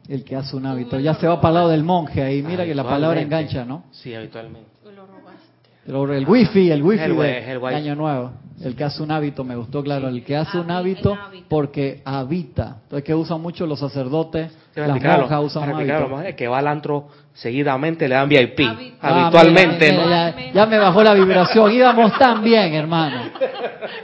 El 0.10 0.24
que 0.26 0.36
hace 0.36 0.56
un 0.56 0.66
hábito. 0.66 1.00
Ya 1.00 1.14
se 1.14 1.28
va 1.28 1.40
para 1.40 1.50
el 1.50 1.56
lado 1.56 1.70
del 1.70 1.84
monje 1.84 2.22
ahí. 2.22 2.44
Mira 2.44 2.66
que 2.66 2.76
la 2.76 2.84
palabra 2.84 3.22
engancha, 3.22 3.64
¿no? 3.64 3.86
Sí, 3.92 4.14
habitualmente. 4.14 4.70
Lo 4.84 5.06
robaste. 5.06 5.70
Pero 5.86 6.14
el 6.14 6.28
wifi, 6.28 6.72
el 6.72 6.84
wifi 6.84 7.04
El 7.04 7.18
de, 7.18 7.52
el 7.52 7.58
wifi. 7.58 7.76
Año 7.76 7.96
Nuevo. 7.96 8.32
El 8.62 8.76
que 8.76 8.84
hace 8.84 9.02
un 9.02 9.12
hábito, 9.12 9.44
me 9.44 9.56
gustó, 9.56 9.82
claro. 9.84 10.10
El 10.10 10.24
que 10.24 10.36
hace 10.36 10.58
un 10.60 10.70
hábito 10.70 11.18
porque 11.48 12.02
habita. 12.04 12.78
Entonces, 12.84 13.04
que 13.06 13.16
usan 13.16 13.42
mucho 13.42 13.66
los 13.66 13.80
sacerdotes, 13.80 14.52
Para 14.76 14.88
las 14.88 15.02
monjas 15.22 15.44
usan 15.44 15.70
un 15.74 15.76
hábito. 15.92 16.10
monjes 16.10 16.36
que 16.36 16.48
va 16.48 16.58
al 16.60 16.68
antro 16.68 17.08
seguidamente 17.34 18.08
le 18.10 18.16
dan 18.16 18.28
VIP. 18.28 18.60
Habi- 18.60 18.94
Ah, 19.02 19.22
Habitualmente, 19.28 19.92
mira, 19.92 20.04
¿no? 20.04 20.10
ya, 20.10 20.52
ya 20.52 20.66
me 20.66 20.78
bajó 20.78 21.02
la 21.04 21.14
vibración. 21.14 21.72
Íbamos 21.72 22.18
tan 22.18 22.44
bien, 22.44 22.74
hermano. 22.74 23.22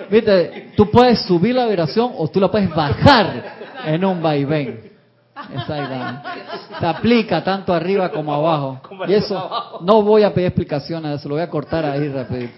Viste, 0.09 0.71
tú 0.77 0.89
puedes 0.89 1.19
subir 1.23 1.53
la 1.55 1.65
vibración 1.65 2.11
o 2.17 2.27
tú 2.29 2.39
la 2.39 2.49
puedes 2.49 2.69
bajar 2.73 3.43
en 3.85 4.05
un 4.05 4.21
vaivén. 4.21 4.91
Exactamente. 5.53 6.29
Se 6.79 6.85
aplica 6.85 7.43
tanto 7.43 7.73
arriba 7.73 8.09
como 8.09 8.33
abajo. 8.33 8.79
Y 9.07 9.13
eso, 9.13 9.79
no 9.81 10.01
voy 10.01 10.23
a 10.23 10.33
pedir 10.33 10.47
explicaciones 10.47 11.19
eso, 11.19 11.27
lo 11.29 11.35
voy 11.35 11.43
a 11.43 11.49
cortar 11.49 11.85
ahí 11.85 12.07
rapidito. 12.07 12.53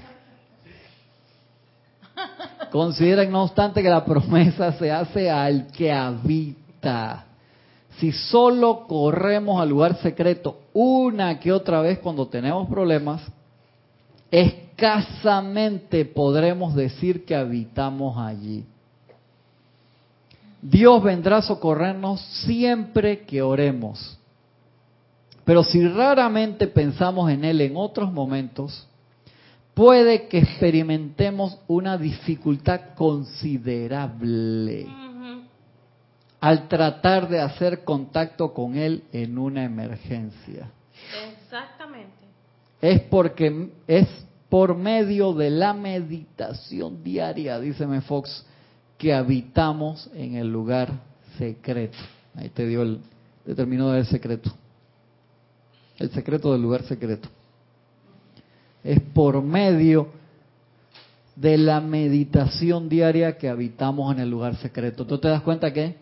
Consideren, 2.72 3.32
no 3.32 3.44
obstante, 3.44 3.82
que 3.82 3.90
la 3.90 4.06
promesa 4.06 4.72
se 4.74 4.92
hace 4.92 5.30
al 5.30 5.68
que 5.68 5.92
habita. 5.92 7.26
Si 8.00 8.12
solo 8.12 8.86
corremos 8.88 9.60
al 9.60 9.70
lugar 9.70 9.98
secreto 9.98 10.60
una 10.74 11.40
que 11.40 11.52
otra 11.52 11.82
vez 11.82 12.00
cuando 12.00 12.28
tenemos 12.28 12.70
problemas, 12.70 13.22
escasamente 14.30 16.06
podremos 16.06 16.76
decir 16.76 17.26
que 17.26 17.36
habitamos 17.36 18.18
allí. 18.18 18.66
Dios 20.62 21.02
vendrá 21.04 21.38
a 21.38 21.42
socorrernos 21.42 22.22
siempre 22.46 23.22
que 23.26 23.42
oremos. 23.42 24.18
Pero 25.46 25.64
si 25.64 25.88
raramente 25.88 26.68
pensamos 26.68 27.32
en 27.32 27.46
Él 27.46 27.62
en 27.62 27.78
otros 27.78 28.12
momentos, 28.12 28.86
puede 29.78 30.28
que 30.28 30.40
experimentemos 30.40 31.60
una 31.68 32.00
dificultad 32.00 32.96
considerable 32.96 34.88
al 36.40 36.68
tratar 36.68 37.30
de 37.30 37.40
hacer 37.40 37.84
contacto 37.84 38.56
con 38.56 38.76
Él 38.76 39.04
en 39.12 39.38
una 39.38 39.64
emergencia. 39.64 40.72
Exactamente. 41.32 42.16
Es 42.82 43.02
porque 43.02 43.70
es 43.86 44.08
por 44.50 44.76
medio 44.76 45.34
de 45.34 45.52
la 45.52 45.74
meditación 45.74 47.04
diaria, 47.04 47.60
dice 47.60 47.84
M. 47.84 48.02
Fox, 48.02 48.44
que 48.98 49.14
habitamos 49.14 50.10
en 50.16 50.38
el 50.38 50.52
lugar 50.52 50.92
secreto. 51.38 52.00
Ahí 52.34 52.50
te 52.50 52.66
dio 52.66 52.82
el, 52.82 53.00
te 53.46 53.54
terminó 53.54 53.94
el 53.94 54.08
secreto. 54.08 54.52
El 56.00 56.10
secreto 56.10 56.52
del 56.52 56.64
lugar 56.64 56.82
secreto. 56.82 57.30
Es 58.84 59.00
por 59.02 59.42
medio 59.42 60.08
de 61.36 61.58
la 61.58 61.82
meditación 61.82 62.90
diaria 62.90 63.38
que 63.38 63.50
habitamos 63.50 64.14
en 64.14 64.22
el 64.22 64.30
lugar 64.30 64.56
secreto. 64.56 65.06
¿Tú 65.06 65.18
te 65.18 65.28
das 65.28 65.42
cuenta 65.42 65.72
que 65.72 65.96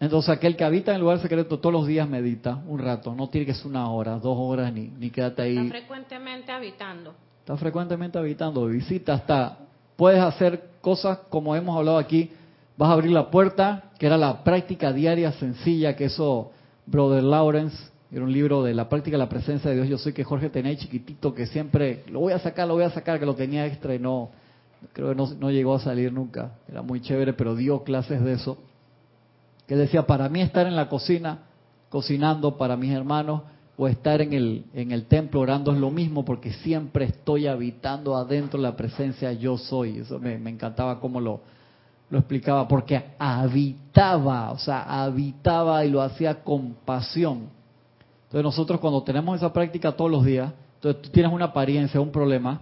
Entonces 0.00 0.30
aquel 0.30 0.56
que 0.56 0.64
habita 0.64 0.90
en 0.92 0.96
el 0.96 1.02
lugar 1.02 1.20
secreto 1.20 1.58
todos 1.58 1.72
los 1.72 1.86
días 1.86 2.08
medita 2.08 2.62
un 2.66 2.78
rato, 2.78 3.14
no 3.14 3.28
tiene 3.28 3.46
que 3.46 3.52
ser 3.54 3.66
una 3.66 3.90
hora, 3.90 4.18
dos 4.18 4.36
horas, 4.38 4.72
ni, 4.72 4.88
ni 4.98 5.10
quédate 5.10 5.46
Está 5.46 5.60
ahí. 5.60 5.68
frecuentemente 5.68 6.50
habitando. 6.50 7.14
Está 7.40 7.56
frecuentemente 7.58 8.18
habitando, 8.18 8.66
visita 8.66 9.12
hasta, 9.14 9.58
puedes 9.96 10.20
hacer 10.22 10.70
cosas 10.80 11.18
como 11.28 11.54
hemos 11.54 11.76
hablado 11.76 11.98
aquí, 11.98 12.30
vas 12.78 12.88
a 12.88 12.92
abrir 12.94 13.10
la 13.12 13.30
puerta, 13.30 13.90
que 13.98 14.06
era 14.06 14.16
la 14.16 14.42
práctica 14.42 14.90
diaria 14.90 15.32
sencilla, 15.32 15.94
que 15.94 16.06
eso, 16.06 16.50
Brother 16.86 17.22
Lawrence, 17.22 17.76
era 18.12 18.24
un 18.24 18.32
libro 18.32 18.62
de 18.62 18.74
la 18.74 18.88
práctica 18.88 19.16
de 19.16 19.18
la 19.18 19.28
presencia 19.28 19.70
de 19.70 19.76
Dios, 19.76 19.88
yo 19.88 19.98
sé 19.98 20.12
que 20.12 20.24
Jorge 20.24 20.50
tenía 20.50 20.76
chiquitito, 20.76 21.34
que 21.34 21.46
siempre, 21.46 22.04
lo 22.10 22.20
voy 22.20 22.32
a 22.32 22.38
sacar, 22.38 22.66
lo 22.66 22.74
voy 22.74 22.84
a 22.84 22.90
sacar, 22.90 23.20
que 23.20 23.26
lo 23.26 23.34
tenía 23.34 23.66
extra 23.66 23.94
y 23.94 23.98
no, 23.98 24.30
creo 24.92 25.10
que 25.10 25.14
no, 25.14 25.28
no 25.38 25.50
llegó 25.50 25.74
a 25.74 25.80
salir 25.80 26.12
nunca, 26.12 26.52
era 26.68 26.82
muy 26.82 27.00
chévere, 27.00 27.32
pero 27.32 27.54
dio 27.54 27.84
clases 27.84 28.22
de 28.22 28.32
eso, 28.32 28.58
que 29.66 29.76
decía, 29.76 30.06
para 30.06 30.28
mí 30.28 30.40
estar 30.40 30.66
en 30.66 30.74
la 30.74 30.88
cocina, 30.88 31.42
cocinando 31.88 32.56
para 32.56 32.76
mis 32.76 32.92
hermanos, 32.92 33.42
o 33.76 33.88
estar 33.88 34.20
en 34.20 34.34
el, 34.34 34.64
en 34.74 34.92
el 34.92 35.06
templo 35.06 35.40
orando 35.40 35.72
es 35.72 35.78
lo 35.78 35.90
mismo 35.90 36.22
porque 36.22 36.52
siempre 36.52 37.06
estoy 37.06 37.46
habitando 37.46 38.14
adentro 38.14 38.60
la 38.60 38.76
presencia 38.76 39.32
yo 39.32 39.56
soy. 39.56 40.00
Eso 40.00 40.18
me, 40.18 40.36
me 40.36 40.50
encantaba 40.50 41.00
cómo 41.00 41.18
lo, 41.18 41.40
lo 42.10 42.18
explicaba, 42.18 42.68
porque 42.68 43.02
habitaba, 43.18 44.50
o 44.50 44.58
sea, 44.58 44.82
habitaba 44.82 45.82
y 45.84 45.90
lo 45.90 46.02
hacía 46.02 46.42
con 46.42 46.74
pasión. 46.84 47.48
Entonces 48.30 48.44
nosotros 48.44 48.78
cuando 48.78 49.02
tenemos 49.02 49.36
esa 49.36 49.52
práctica 49.52 49.90
todos 49.90 50.08
los 50.08 50.24
días, 50.24 50.52
entonces 50.76 51.02
tú 51.02 51.08
tienes 51.08 51.32
una 51.32 51.46
apariencia, 51.46 52.00
un 52.00 52.12
problema, 52.12 52.60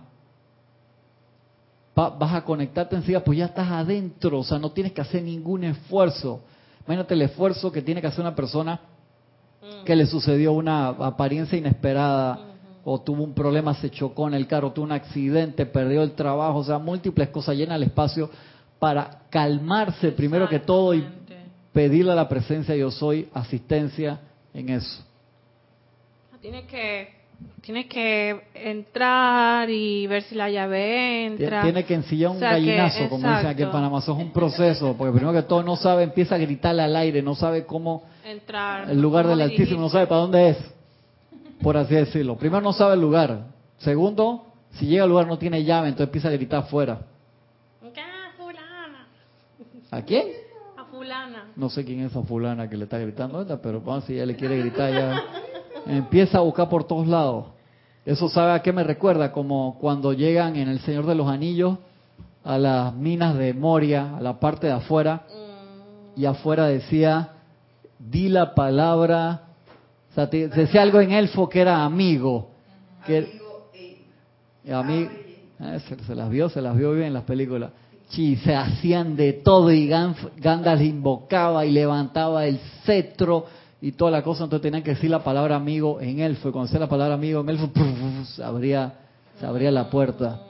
va- 1.99 2.09
vas 2.09 2.35
a 2.35 2.43
conectarte 2.43 2.97
enseguida, 2.97 3.23
pues 3.23 3.37
ya 3.37 3.45
estás 3.45 3.69
adentro, 3.71 4.39
o 4.39 4.45
sea, 4.45 4.59
no 4.59 4.71
tienes 4.71 4.93
que 4.95 5.03
hacer 5.03 5.23
ningún 5.23 5.65
esfuerzo. 5.65 6.41
Imagínate 6.87 7.13
el 7.13 7.21
esfuerzo 7.23 7.71
que 7.71 7.83
tiene 7.83 8.01
que 8.01 8.07
hacer 8.07 8.21
una 8.21 8.35
persona 8.35 8.81
que 9.85 9.95
le 9.95 10.07
sucedió 10.07 10.53
una 10.53 10.89
apariencia 10.89 11.59
inesperada 11.59 12.39
o 12.83 12.99
tuvo 13.03 13.23
un 13.23 13.35
problema, 13.35 13.75
se 13.75 13.91
chocó 13.91 14.27
en 14.27 14.33
el 14.33 14.47
carro, 14.47 14.73
tuvo 14.73 14.87
un 14.87 14.93
accidente, 14.93 15.67
perdió 15.67 16.03
el 16.03 16.13
trabajo, 16.13 16.61
o 16.61 16.65
sea, 16.65 16.79
múltiples 16.79 17.29
cosas 17.29 17.57
llena 17.57 17.75
el 17.77 17.83
espacio 17.83 18.31
para 18.79 19.23
calmarse 19.29 20.13
primero 20.13 20.49
que 20.49 20.61
todo 20.61 20.95
y 20.95 21.05
pedirle 21.75 22.13
a 22.13 22.15
la 22.15 22.27
presencia 22.27 22.75
yo 22.75 22.91
soy 22.91 23.29
asistencia 23.35 24.19
en 24.55 24.71
eso. 24.71 25.05
Tiene 26.41 26.67
que, 26.67 27.09
tiene 27.63 27.89
que 27.89 28.43
entrar 28.55 29.69
y 29.71 30.07
ver 30.07 30.23
si 30.23 30.35
la 30.35 30.49
llave 30.51 31.27
entra. 31.27 31.63
Tiene 31.63 31.85
que 31.85 31.95
ensillar 31.95 32.31
un 32.31 32.37
O 32.37 32.41
sea, 32.41 32.51
que- 32.51 32.55
gallinazo, 32.57 33.09
como 33.09 33.17
dicen 33.29 33.35
aquí 33.35 33.45
en 33.45 33.51
exacto. 33.51 33.73
Panamá, 33.73 33.99
eso 33.99 34.13
es 34.13 34.19
un 34.19 34.33
proceso, 34.33 34.95
porque 34.97 35.13
primero 35.13 35.33
que 35.33 35.43
todo 35.43 35.63
no 35.63 35.77
sabe, 35.77 36.05
empieza 36.05 36.37
a 36.37 36.39
gritarle 36.39 36.83
al 36.83 36.95
aire, 36.97 37.23
no 37.23 37.35
sabe 37.35 37.65
cómo 37.67 38.05
entrar. 38.25 38.89
el 38.91 39.01
lugar 39.01 39.27
del 39.27 39.41
Altísimo, 39.41 39.81
no 39.81 39.89
sabe 39.89 40.07
para 40.07 40.21
dónde 40.23 40.51
es, 40.51 40.59
por 41.63 41.77
así 41.77 41.95
decirlo. 41.95 42.37
Primero 42.37 42.61
no 42.63 42.73
sabe 42.73 42.95
el 42.95 43.01
lugar. 43.01 43.47
Segundo, 43.79 44.45
si 44.73 44.87
llega 44.87 45.05
al 45.05 45.09
lugar 45.11 45.27
no 45.27 45.39
tiene 45.39 45.65
llave, 45.65 45.89
entonces 45.89 46.07
empieza 46.09 46.29
a 46.29 46.33
gritar 46.33 46.61
afuera. 46.61 47.01
Fulana. 48.37 49.07
¿A 49.91 50.03
quién? 50.03 50.27
A 50.77 50.85
fulana. 50.85 51.45
No 51.57 51.69
sé 51.71 51.85
quién 51.85 52.01
es 52.01 52.11
esa 52.13 52.23
fulana 52.23 52.69
que 52.69 52.77
le 52.77 52.85
está 52.85 52.99
gritando, 52.99 53.45
pero 53.63 53.81
vamos, 53.81 54.05
si 54.05 54.15
ella 54.15 54.27
le 54.27 54.37
quiere 54.37 54.59
gritar 54.59 54.93
ya. 54.93 55.23
Empieza 55.87 56.39
a 56.39 56.43
buscar 56.43 56.69
por 56.69 56.85
todos 56.85 57.07
lados. 57.07 57.47
Eso 58.05 58.29
sabe 58.29 58.53
a 58.53 58.63
qué 58.63 58.73
me 58.73 58.85
recuerda, 58.85 59.33
como 59.33 59.77
cuando 59.81 60.13
llegan 60.13 60.57
en 60.57 60.69
El 60.69 60.81
Señor 60.81 61.07
de 61.07 61.15
los 61.15 61.29
Anillos 61.29 61.79
a 62.45 62.57
las 62.57 62.95
minas 62.95 63.37
de 63.37 63.53
Moria, 63.53 64.17
a 64.17 64.21
la 64.21 64.41
parte 64.41 64.67
de 64.69 64.73
afuera, 64.73 65.23
y 66.17 66.25
afuera 66.25 66.67
decía, 66.67 67.31
di 67.99 68.29
la 68.29 68.55
palabra, 68.55 69.43
o 70.11 70.15
sea, 70.15 70.31
te- 70.31 70.49
decía 70.49 70.83
algo 70.83 71.01
en 71.01 71.13
elfo 71.13 71.49
que 71.49 71.61
era 71.61 71.85
amigo, 71.85 72.49
que 73.07 73.27
a 74.73 74.83
mí 74.83 75.07
eh, 75.61 75.81
se, 75.89 76.03
se 76.05 76.15
las 76.15 76.31
vio, 76.31 76.49
se 76.49 76.63
las 76.63 76.77
vio 76.77 76.93
bien 76.93 77.09
en 77.09 77.15
las 77.15 77.25
películas. 77.25 77.71
Sí, 78.09 78.37
se 78.37 78.55
hacían 78.55 79.17
de 79.17 79.35
todo 79.35 79.71
y 79.71 79.87
Gan- 79.89 80.15
Gandalf 80.39 80.81
invocaba 80.81 81.67
y 81.67 81.71
levantaba 81.73 82.47
el 82.47 82.59
cetro 82.85 83.45
y 83.81 83.93
toda 83.93 84.11
la 84.11 84.23
cosa, 84.23 84.45
entonces 84.45 84.63
tenían 84.63 84.83
que 84.83 84.91
decir 84.91 85.11
la 85.11 85.23
palabra 85.23 85.57
amigo 85.57 86.01
en 86.01 86.21
elfo, 86.21 86.49
y 86.49 86.53
cuando 86.53 86.67
decía 86.67 86.81
la 86.81 86.89
palabra 86.89 87.15
amigo 87.15 87.41
en 87.41 87.49
elfo, 87.51 87.71
se 88.35 88.43
abría, 88.43 88.95
se 89.39 89.47
abría 89.47 89.71
la 89.71 89.89
puerta. 89.89 90.43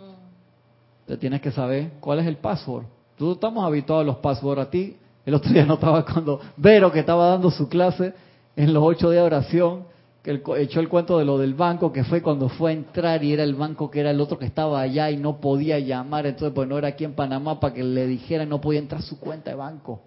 Te 1.07 1.17
tienes 1.17 1.41
que 1.41 1.51
saber 1.51 1.93
cuál 2.01 2.21
es 2.21 2.27
el 2.27 2.37
password. 2.37 2.85
Tú 3.17 3.33
estamos 3.33 3.65
habituados 3.65 4.05
a 4.05 4.07
los 4.07 4.17
passwords. 4.17 4.63
A 4.63 4.71
ti, 4.71 4.97
el 5.27 5.35
otro 5.35 5.51
día 5.53 5.67
no 5.67 5.75
estaba 5.75 6.05
cuando 6.05 6.41
Vero, 6.57 6.93
que 6.93 7.01
estaba 7.01 7.29
dando 7.29 7.51
su 7.51 7.69
clase 7.69 8.15
en 8.57 8.73
los 8.73 8.83
ocho 8.83 9.11
días 9.11 9.23
de 9.23 9.27
oración, 9.27 9.85
que 10.23 10.43
echó 10.59 10.81
el 10.81 10.89
cuento 10.89 11.19
de 11.19 11.25
lo 11.25 11.39
del 11.39 11.55
banco, 11.55 11.93
que 11.93 12.05
fue 12.05 12.23
cuando 12.23 12.49
fue 12.49 12.71
a 12.71 12.75
entrar 12.75 13.23
y 13.25 13.33
era 13.33 13.43
el 13.43 13.55
banco 13.55 13.91
que 13.91 14.01
era 14.01 14.11
el 14.11 14.21
otro 14.21 14.39
que 14.39 14.47
estaba 14.47 14.81
allá 14.81 15.11
y 15.11 15.17
no 15.17 15.41
podía 15.41 15.79
llamar, 15.79 16.27
entonces 16.27 16.53
pues 16.55 16.69
no 16.69 16.77
era 16.77 16.89
aquí 16.89 17.05
en 17.05 17.15
Panamá 17.15 17.61
para 17.61 17.75
que 17.75 17.83
le 17.83 18.07
dijeran, 18.07 18.49
no 18.49 18.61
podía 18.61 18.81
entrar 18.81 19.03
su 19.03 19.19
cuenta 19.19 19.51
de 19.51 19.57
banco. 19.57 20.01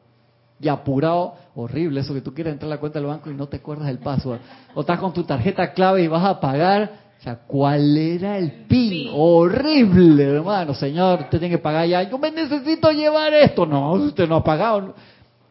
Y 0.62 0.68
apurado, 0.70 1.34
horrible 1.55 2.01
eso 2.01 2.14
que 2.14 2.22
tú 2.22 2.34
quieres 2.34 2.53
entrar 2.53 2.72
a 2.72 2.76
la 2.76 2.80
cuenta 2.80 2.99
del 2.99 3.07
banco 3.07 3.32
y 3.32 3.34
no 3.34 3.47
te 3.47 3.57
acuerdas 3.57 3.88
del 3.88 3.97
password. 3.97 4.39
O 4.76 4.82
estás 4.82 4.99
con 4.99 5.12
tu 5.12 5.24
tarjeta 5.24 5.74
clave 5.74 6.03
y 6.03 6.07
vas 6.07 6.24
a 6.24 6.39
pagar. 6.39 6.91
O 7.20 7.24
sea, 7.24 7.36
¿cuál 7.47 7.97
era 7.97 8.38
el 8.38 8.66
PIN? 8.68 9.09
Horrible, 9.14 10.24
hermano. 10.24 10.74
Señor, 10.76 11.22
usted 11.22 11.39
tiene 11.39 11.55
que 11.55 11.62
pagar 11.62 11.88
ya. 11.88 12.03
Yo 12.03 12.18
me 12.20 12.30
necesito 12.30 12.91
llevar 12.91 13.34
esto. 13.34 13.66
No, 13.66 13.93
usted 13.93 14.28
no 14.28 14.36
ha 14.36 14.43
pagado. 14.43 14.93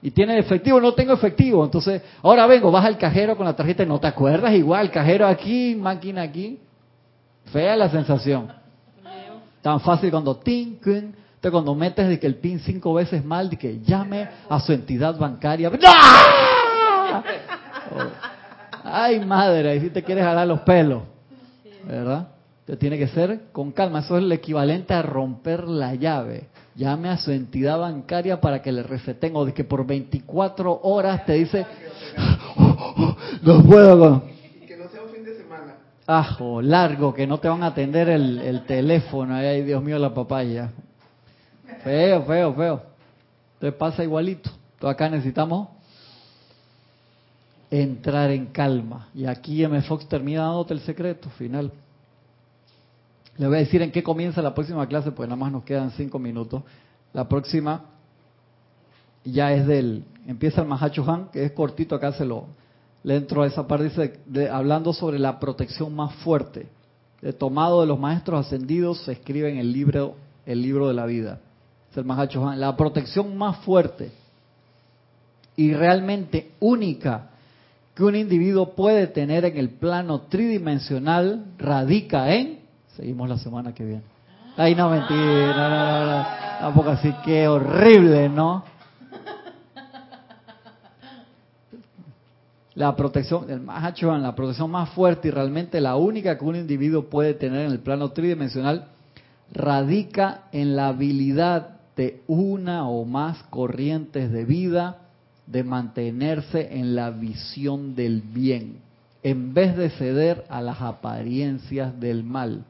Y 0.03 0.13
tiene 0.13 0.39
efectivo, 0.39 0.81
no 0.81 0.95
tengo 0.95 1.13
efectivo. 1.13 1.65
Entonces, 1.65 2.03
ahora 2.23 2.47
vengo, 2.47 2.71
vas 2.71 2.85
al 2.85 2.97
cajero 2.97 3.37
con 3.37 3.47
la 3.47 3.55
tarjeta 3.55 3.83
y 3.83 3.87
no 3.87 3.99
te 3.99 4.07
acuerdas 4.07 4.55
igual. 4.55 4.91
Cajero 4.91 5.27
aquí, 5.27 5.75
máquina 5.75 6.23
aquí. 6.23 6.59
Fea 7.47 7.77
la 7.77 7.89
sensación. 7.89 8.53
Tan 9.61 9.81
fácil 9.81 10.11
cuando 10.11 10.37
tin, 10.37 10.77
kun. 10.77 11.20
Entonces 11.41 11.53
cuando 11.53 11.74
metes 11.74 12.07
de 12.07 12.20
que 12.20 12.26
el 12.26 12.34
pin 12.34 12.61
cinco 12.61 12.93
veces 12.93 13.24
mal, 13.24 13.49
de 13.49 13.57
que 13.57 13.80
llame 13.80 14.28
a 14.47 14.61
su 14.61 14.74
entidad 14.74 15.16
bancaria. 15.16 15.70
¡Ah! 15.86 17.22
Oh. 17.97 18.80
Ay, 18.84 19.24
madre, 19.24 19.70
ahí 19.70 19.80
sí 19.80 19.88
te 19.88 20.03
quieres 20.03 20.22
jalar 20.22 20.47
los 20.47 20.61
pelos. 20.61 21.03
¿Verdad? 21.86 22.28
Entonces 22.61 22.78
tiene 22.78 22.99
que 22.99 23.09
ser 23.09 23.41
con 23.53 23.72
calma. 23.72 24.01
Eso 24.01 24.18
es 24.18 24.22
el 24.22 24.30
equivalente 24.32 24.93
a 24.93 25.01
romper 25.01 25.66
la 25.66 25.95
llave. 25.95 26.49
Llame 26.74 27.09
a 27.09 27.16
su 27.16 27.30
entidad 27.30 27.78
bancaria 27.78 28.38
para 28.38 28.61
que 28.61 28.70
le 28.70 28.82
receten. 28.82 29.34
O 29.34 29.47
de 29.47 29.55
que 29.55 29.64
por 29.64 29.86
24 29.86 30.80
horas 30.82 31.24
te 31.24 31.32
dice, 31.32 31.64
no 33.43 33.62
puedo 33.62 34.24
que 34.68 34.76
no 34.76 34.91
sea 34.91 35.03
un 35.03 35.09
fin 35.09 35.24
de 35.24 35.38
semana. 35.38 35.76
Ajo, 36.07 36.61
largo, 36.61 37.14
que 37.14 37.26
no 37.26 37.38
te 37.38 37.49
van 37.49 37.62
a 37.62 37.68
atender 37.68 38.11
el, 38.11 38.41
el 38.41 38.66
teléfono. 38.66 39.36
Ay, 39.36 39.62
Dios 39.62 39.82
mío, 39.82 39.99
la 39.99 40.12
papaya. 40.12 40.70
Feo, 41.85 42.22
feo, 42.24 42.55
feo. 42.55 42.83
Entonces 43.55 43.78
pasa 43.78 44.05
igualito. 44.05 44.51
Entonces 44.74 44.95
acá 44.95 45.09
necesitamos 45.09 45.68
entrar 47.70 48.31
en 48.31 48.47
calma. 48.47 49.09
Y 49.14 49.26
aquí 49.26 49.62
M. 49.62 49.81
Fox 49.83 50.09
termina 50.09 50.43
dándote 50.43 50.74
el 50.74 50.81
secreto 50.81 51.28
final. 51.31 51.70
Le 53.37 53.47
voy 53.47 53.57
a 53.57 53.61
decir 53.61 53.81
en 53.83 53.91
qué 53.93 54.03
comienza 54.03 54.43
la 54.43 54.55
próxima 54.55 54.87
clase, 54.87 55.12
pues 55.12 55.28
nada 55.28 55.37
más 55.41 55.53
nos 55.53 55.64
quedan 55.64 55.91
cinco 55.93 56.18
minutos. 56.18 56.62
La 57.12 57.28
próxima 57.28 57.85
ya 59.24 59.53
es 59.53 59.66
del, 59.66 60.05
empieza 60.26 60.61
el 60.62 60.68
Mahacho 60.68 61.09
Han, 61.11 61.28
que 61.31 61.45
es 61.45 61.53
cortito, 61.53 61.95
acá 61.95 62.12
se 62.12 62.24
lo, 62.24 62.47
le 63.03 63.16
entro 63.16 63.43
a 63.43 63.47
esa 63.47 63.66
parte, 63.66 63.85
dice, 63.85 64.20
de- 64.26 64.49
hablando 64.49 64.93
sobre 64.93 65.18
la 65.18 65.39
protección 65.41 65.95
más 65.95 66.14
fuerte. 66.16 66.68
De 67.22 67.33
tomado 67.33 67.81
de 67.81 67.87
los 67.87 67.99
maestros 67.99 68.47
ascendidos 68.47 69.03
se 69.05 69.12
escribe 69.12 69.51
en 69.51 69.59
el 69.59 69.72
libro, 69.72 70.16
el 70.47 70.61
libro 70.62 70.89
de 70.89 70.95
la 70.95 71.07
vida. 71.07 71.41
La 71.95 72.76
protección 72.76 73.36
más 73.36 73.59
fuerte 73.59 74.12
y 75.57 75.74
realmente 75.74 76.53
única 76.61 77.30
que 77.95 78.05
un 78.05 78.14
individuo 78.14 78.74
puede 78.74 79.09
tener 79.09 79.45
en 79.45 79.59
el 79.59 79.70
plano 79.70 80.22
tridimensional 80.22 81.47
radica 81.59 82.32
en, 82.32 82.61
seguimos 82.97 83.28
la 83.28 83.38
semana 83.38 83.74
que 83.74 83.84
viene. 83.84 84.03
Ay, 84.57 84.74
no, 84.74 84.88
mentira, 84.88 85.68
no, 85.68 86.07
no, 86.07 86.18
no. 86.18 86.26
tampoco 86.61 86.91
así, 86.91 87.12
que 87.24 87.49
horrible, 87.49 88.28
¿no? 88.28 88.64
La 92.74 92.95
protección, 92.95 93.51
el 93.51 93.61
Mahachohan, 93.61 94.22
la 94.22 94.34
protección 94.34 94.70
más 94.70 94.91
fuerte 94.91 95.28
y 95.28 95.30
realmente 95.30 95.80
la 95.80 95.97
única 95.97 96.38
que 96.38 96.45
un 96.45 96.57
individuo 96.57 97.11
puede 97.11 97.34
tener 97.34 97.66
en 97.66 97.72
el 97.72 97.80
plano 97.80 98.12
tridimensional 98.12 98.86
radica 99.53 100.45
en 100.53 100.76
la 100.76 100.88
habilidad 100.88 101.80
una 102.27 102.89
o 102.89 103.05
más 103.05 103.43
corrientes 103.45 104.31
de 104.31 104.45
vida 104.45 104.99
de 105.47 105.65
mantenerse 105.65 106.79
en 106.79 106.95
la 106.95 107.11
visión 107.11 107.95
del 107.95 108.23
bien, 108.23 108.77
en 109.23 109.53
vez 109.53 109.77
de 109.77 109.91
ceder 109.91 110.45
a 110.49 110.63
las 110.63 110.81
apariencias 110.81 111.99
del 111.99 112.23
mal. 112.23 112.65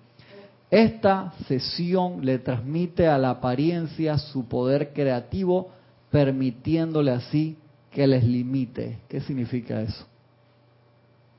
Esta 0.70 1.33
sesión 1.47 2.24
le 2.24 2.39
transmite 2.39 3.07
a 3.09 3.18
la 3.18 3.31
apariencia 3.31 4.16
su 4.18 4.47
poder 4.47 4.93
creativo, 4.93 5.70
permitiéndole 6.11 7.11
así 7.11 7.57
que 7.91 8.07
les 8.07 8.24
limite. 8.24 8.99
¿Qué 9.09 9.20
significa 9.20 9.83
eso? 9.83 10.07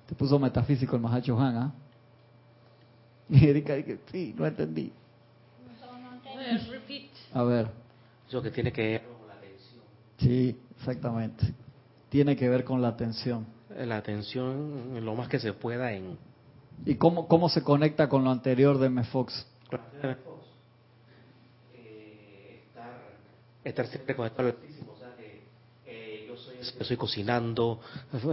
Te 0.07 0.15
puso 0.15 0.37
metafísico 0.37 0.95
el 0.95 1.01
Mahacho 1.01 1.39
Han, 1.39 1.55
¿ah? 1.55 1.71
Y 3.29 3.47
Erika 3.47 3.75
dice, 3.75 3.99
sí, 4.11 4.35
no 4.37 4.45
entendí. 4.45 4.91
A 7.33 7.43
ver, 7.43 7.80
Eso 8.31 8.41
que 8.41 8.49
tiene 8.49 8.71
que 8.71 8.81
ver 8.81 9.01
con 9.01 9.27
la 9.27 9.33
atención. 9.33 9.83
sí, 10.17 10.57
exactamente. 10.77 11.53
Tiene 12.07 12.37
que 12.37 12.47
ver 12.47 12.63
con 12.63 12.81
la 12.81 12.87
atención. 12.87 13.45
La 13.77 13.97
atención 13.97 15.03
lo 15.03 15.15
más 15.15 15.27
que 15.27 15.37
se 15.37 15.51
pueda 15.51 15.91
en... 15.91 16.17
¿Y 16.85 16.95
cómo, 16.95 17.27
cómo 17.27 17.49
se 17.49 17.61
conecta 17.61 18.07
con 18.07 18.23
lo 18.23 18.31
anterior 18.31 18.77
de 18.79 18.85
M. 18.87 19.03
Fox? 19.03 19.45
Eh, 21.75 22.61
estar, 22.67 23.01
estar 23.65 23.87
siempre 23.87 24.15
conectado 24.15 24.47
al 24.47 24.55
Altísimo. 24.55 24.93
O 24.93 24.97
sea, 24.97 25.13
que 25.17 25.43
eh, 25.85 26.23
yo, 26.25 26.37
soy, 26.37 26.55
yo 26.79 26.85
soy 26.85 26.95
cocinando, 26.95 27.81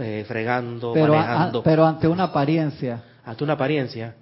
eh, 0.01 0.23
fregando, 0.25 0.93
Pero, 0.93 1.13
manejando. 1.13 1.59
a- 1.59 1.63
pero 1.63 1.85
ante 1.85 2.07
una 2.07 2.23
apariencia. 2.23 3.03
Ante 3.25 3.43
una 3.43 3.53
apariencia. 3.53 4.15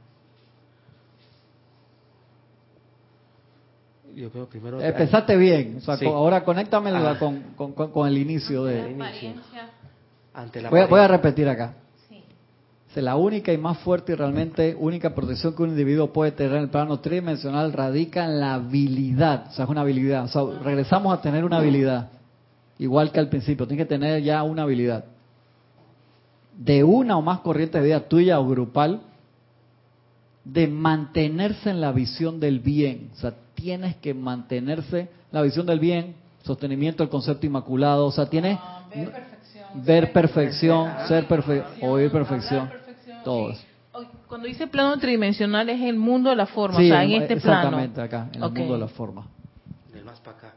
Yo 4.18 4.32
creo 4.32 4.48
primero... 4.50 4.82
Empezaste 4.82 5.38
bien. 5.38 5.76
O 5.78 5.82
sea, 5.82 5.96
Sí. 5.98 6.06
co- 6.06 6.16
ahora 6.16 6.44
conéctamela 6.44 7.12
Ah. 7.12 7.20
con, 7.20 7.40
con- 7.56 7.74
con- 7.74 7.92
con 7.92 8.08
el 8.08 8.18
inicio 8.18 8.64
de... 8.64 8.82
Apariencia. 8.96 9.70
Ante 10.34 10.62
la 10.62 10.70
Voy 10.72 10.80
a, 10.82 10.88
voy 10.88 11.00
a 11.00 11.08
repetir 11.08 11.48
acá. 11.48 11.76
La 12.96 13.16
única 13.16 13.54
y 13.54 13.60
más 13.60 13.78
fuerte 13.80 14.14
y 14.14 14.16
realmente 14.16 14.76
única 14.80 15.14
protección 15.14 15.56
que 15.56 15.62
un 15.62 15.70
individuo 15.70 16.12
puede 16.12 16.32
tener 16.32 16.54
en 16.56 16.64
el 16.64 16.70
plano 16.70 17.00
tridimensional 17.00 17.72
radica 17.72 18.26
en 18.26 18.40
la 18.40 18.56
habilidad. 18.56 19.50
O 19.50 19.52
sea, 19.52 19.66
es 19.66 19.70
una 19.70 19.82
habilidad. 19.82 20.24
O 20.24 20.28
sea, 20.30 20.64
regresamos 20.64 21.16
a 21.16 21.22
tener 21.22 21.46
una 21.46 21.58
habilidad. 21.58 22.10
Igual 22.80 23.12
que 23.12 23.20
al 23.20 23.30
principio. 23.30 23.68
Tienes 23.68 23.86
que 23.86 23.90
tener 23.90 24.24
ya 24.24 24.42
una 24.42 24.64
habilidad. 24.64 25.06
De 26.58 26.84
una 26.84 27.18
o 27.18 27.22
más 27.22 27.42
corrientes 27.42 27.80
de 27.80 27.88
vida 27.88 28.00
tuya 28.10 28.40
o 28.40 28.48
grupal, 28.48 29.02
de 30.44 30.66
mantenerse 30.68 31.70
en 31.70 31.82
la 31.82 31.92
visión 31.92 32.40
del 32.40 32.60
bien. 32.62 33.12
O 33.14 33.18
sea, 33.20 33.34
tienes 33.58 33.96
que 33.98 34.14
mantenerse 34.14 35.00
en 35.00 35.10
la 35.32 35.42
visión 35.42 35.66
del 35.66 35.80
bien, 35.80 36.16
sostenimiento 36.44 37.04
del 37.04 37.10
concepto 37.10 37.46
inmaculado. 37.46 38.06
O 38.06 38.12
sea, 38.12 38.28
tienes 38.28 38.58
ver 39.74 40.14
perfección, 40.14 40.90
ser 41.08 41.28
perfección, 41.28 41.66
oír 41.82 42.12
perfección, 42.12 42.70
todo 43.24 43.52
eso. 43.52 43.64
Cuando 44.28 44.48
dice 44.48 44.68
plano 44.68 44.98
tridimensional 45.00 45.70
es 45.70 45.82
el 45.82 45.98
mundo 45.98 46.30
de 46.30 46.36
la 46.36 46.46
forma, 46.46 46.78
Sí, 46.78 46.86
o 46.92 46.94
sea, 46.94 47.04
en 47.04 47.12
este 47.14 47.38
plano. 47.38 47.58
exactamente 47.60 48.02
acá, 48.02 48.30
en 48.32 48.44
el 48.44 48.52
mundo 48.52 48.74
de 48.74 48.80
la 48.80 48.88
forma. 48.88 49.28
Del 49.92 50.06
más 50.06 50.20
para 50.20 50.38
acá. 50.38 50.54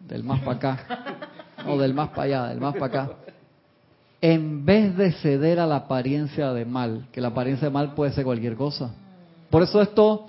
Del 0.00 0.24
más 0.24 0.40
para 0.40 0.56
acá, 0.56 1.18
o 1.66 1.78
del 1.78 1.94
más 1.94 2.08
para 2.10 2.22
allá, 2.22 2.46
del 2.48 2.60
más 2.60 2.74
para 2.74 2.86
acá. 2.86 3.10
En 4.20 4.64
vez 4.64 4.96
de 4.96 5.12
ceder 5.12 5.58
a 5.58 5.66
la 5.66 5.76
apariencia 5.76 6.52
de 6.52 6.64
mal, 6.64 7.06
que 7.12 7.20
la 7.20 7.28
apariencia 7.28 7.68
de 7.68 7.72
mal 7.74 7.94
puede 7.94 8.12
ser 8.12 8.24
cualquier 8.24 8.56
cosa. 8.56 8.90
Por 9.48 9.62
eso 9.62 9.80
estos 9.80 10.20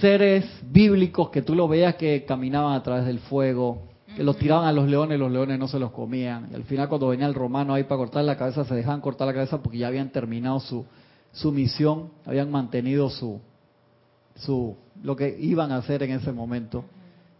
seres 0.00 0.44
bíblicos 0.62 1.30
que 1.30 1.42
tú 1.42 1.54
lo 1.54 1.68
veías 1.68 1.96
que 1.96 2.24
caminaban 2.24 2.74
a 2.74 2.82
través 2.82 3.06
del 3.06 3.18
fuego, 3.18 3.88
que 4.16 4.22
los 4.22 4.36
tiraban 4.36 4.66
a 4.66 4.72
los 4.72 4.88
leones, 4.88 5.18
los 5.18 5.30
leones 5.30 5.58
no 5.58 5.68
se 5.68 5.78
los 5.78 5.90
comían. 5.92 6.48
Y 6.50 6.54
al 6.54 6.64
final 6.64 6.88
cuando 6.88 7.08
venía 7.08 7.26
el 7.26 7.34
romano 7.34 7.74
ahí 7.74 7.84
para 7.84 7.98
cortar 7.98 8.24
la 8.24 8.36
cabeza, 8.36 8.64
se 8.64 8.74
dejaban 8.74 9.00
cortar 9.00 9.26
la 9.26 9.34
cabeza 9.34 9.62
porque 9.62 9.78
ya 9.78 9.88
habían 9.88 10.10
terminado 10.10 10.60
su, 10.60 10.84
su 11.32 11.52
misión, 11.52 12.10
habían 12.26 12.50
mantenido 12.50 13.10
su, 13.10 13.40
su 14.36 14.76
lo 15.02 15.16
que 15.16 15.36
iban 15.40 15.72
a 15.72 15.76
hacer 15.76 16.02
en 16.02 16.12
ese 16.12 16.32
momento. 16.32 16.84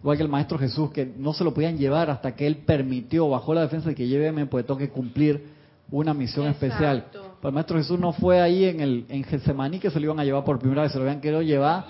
Igual 0.01 0.17
que 0.17 0.23
el 0.25 0.29
Maestro 0.29 0.59
Jesús, 0.59 0.91
que 0.91 1.13
no 1.17 1.33
se 1.33 1.45
lo 1.45 1.55
podían 1.55 1.79
llevar 1.79 2.11
hasta 2.11 2.35
que 2.35 2.47
Él 2.47 2.57
permitió, 2.57 3.29
bajó 3.29 3.55
la 3.55 3.63
defensa 3.63 3.91
de 3.91 3.95
que 3.95 4.09
lléveme, 4.09 4.47
pues 4.47 4.67
tengo 4.67 4.79
que 4.79 4.91
cumplir 4.91 5.47
una 5.93 6.13
misión 6.13 6.47
Exacto. 6.47 6.67
especial. 6.67 7.05
Pero 7.13 7.49
el 7.49 7.55
Maestro 7.55 7.79
Jesús 7.79 8.01
no 8.01 8.13
fue 8.13 8.41
ahí 8.41 8.65
en 8.65 8.81
el 8.81 9.05
en 9.09 9.23
Getsemaní 9.25 9.79
que 9.79 9.91
se 9.91 10.01
lo 10.01 10.07
iban 10.07 10.19
a 10.19 10.25
llevar 10.25 10.43
por 10.43 10.59
primera 10.59 10.83
vez, 10.83 10.93
se 10.93 10.99
lo 10.99 11.05
habían 11.05 11.21
querido 11.21 11.43
llevar, 11.43 11.85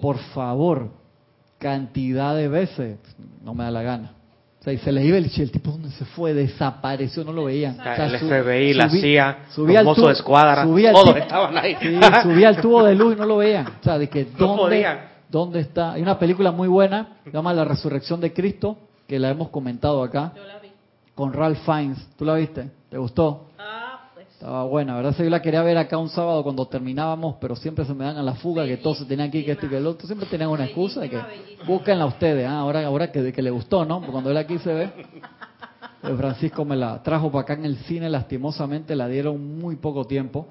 por 0.00 0.18
favor, 0.18 0.90
cantidad 1.58 2.34
de 2.36 2.48
veces. 2.48 2.98
No 3.42 3.54
me 3.54 3.64
da 3.64 3.70
la 3.70 3.82
gana. 3.82 4.12
O 4.60 4.64
sea, 4.66 4.72
y 4.72 4.78
se 4.78 4.90
les 4.90 5.04
iba 5.04 5.16
el, 5.16 5.30
el 5.36 5.50
tipo 5.52 5.70
donde 5.70 5.90
se 5.90 6.04
fue, 6.04 6.34
desapareció, 6.34 7.22
no 7.24 7.32
lo 7.32 7.44
veían. 7.44 7.78
O 7.78 7.82
sea, 7.82 8.06
el 8.06 8.18
su- 8.18 8.26
FBI, 8.26 8.74
la 8.74 8.88
subí- 8.88 9.00
CIA, 9.00 9.38
subía 9.50 9.84
mozos 9.84 10.02
tubo- 10.02 10.06
de 10.08 10.12
escuadra, 10.14 10.62
al 10.62 10.68
todos 10.92 11.04
tipo- 11.06 11.16
estaban 11.18 11.56
ahí. 11.58 11.76
Sí, 11.80 11.98
subía 12.22 12.48
al 12.48 12.60
tubo 12.60 12.82
de 12.82 12.94
luz 12.96 13.14
y 13.14 13.20
no 13.20 13.26
lo 13.26 13.36
veían. 13.36 13.66
O 13.68 13.82
sea, 13.84 13.96
de 13.98 14.08
que 14.08 14.24
No 14.24 14.30
¿dónde, 14.48 14.62
podían. 14.62 14.98
¿dónde 15.30 15.60
está? 15.60 15.92
Hay 15.92 16.02
una 16.02 16.18
película 16.18 16.50
muy 16.50 16.66
buena, 16.66 17.18
se 17.24 17.30
llama 17.30 17.54
La 17.54 17.64
Resurrección 17.64 18.20
de 18.20 18.32
Cristo, 18.32 18.76
que 19.06 19.20
la 19.20 19.30
hemos 19.30 19.50
comentado 19.50 20.02
acá, 20.02 20.32
Yo 20.34 20.42
la 20.44 20.58
vi. 20.58 20.68
con 21.14 21.32
Ralph 21.32 21.58
Fiennes. 21.64 22.04
¿Tú 22.18 22.24
la 22.24 22.34
viste? 22.34 22.68
¿Te 22.90 22.98
gustó? 22.98 23.50
Ah. 23.56 23.65
Estaba 24.36 24.64
buena, 24.64 24.94
¿verdad? 24.96 25.14
Sí, 25.16 25.24
yo 25.24 25.30
la 25.30 25.40
quería 25.40 25.62
ver 25.62 25.78
acá 25.78 25.96
un 25.96 26.10
sábado 26.10 26.42
cuando 26.42 26.66
terminábamos, 26.66 27.36
pero 27.40 27.56
siempre 27.56 27.86
se 27.86 27.94
me 27.94 28.04
dan 28.04 28.18
a 28.18 28.22
la 28.22 28.34
fuga 28.34 28.66
que 28.66 28.76
todos 28.76 28.98
se 28.98 29.06
tenían 29.06 29.30
que 29.30 29.38
ir, 29.38 29.46
que 29.46 29.52
esto 29.52 29.64
y 29.64 29.70
que 29.70 29.78
el 29.78 29.86
otro. 29.86 30.06
Siempre 30.06 30.28
tenían 30.28 30.50
una 30.50 30.66
excusa 30.66 31.00
de 31.00 31.08
que 31.08 31.16
Bellísima, 31.16 31.64
búsquenla 31.64 32.04
ustedes. 32.04 32.46
Ah, 32.46 32.58
ahora, 32.58 32.84
ahora 32.84 33.10
que, 33.10 33.32
que 33.32 33.40
le 33.42 33.48
gustó, 33.50 33.86
¿no? 33.86 33.96
Porque 33.96 34.12
cuando 34.12 34.30
él 34.30 34.36
aquí 34.36 34.58
se 34.58 34.74
ve, 34.74 34.90
eh, 36.02 36.14
Francisco 36.18 36.66
me 36.66 36.76
la 36.76 37.02
trajo 37.02 37.32
para 37.32 37.42
acá 37.44 37.54
en 37.54 37.64
el 37.64 37.76
cine, 37.78 38.10
lastimosamente 38.10 38.94
la 38.94 39.08
dieron 39.08 39.58
muy 39.58 39.76
poco 39.76 40.04
tiempo. 40.04 40.46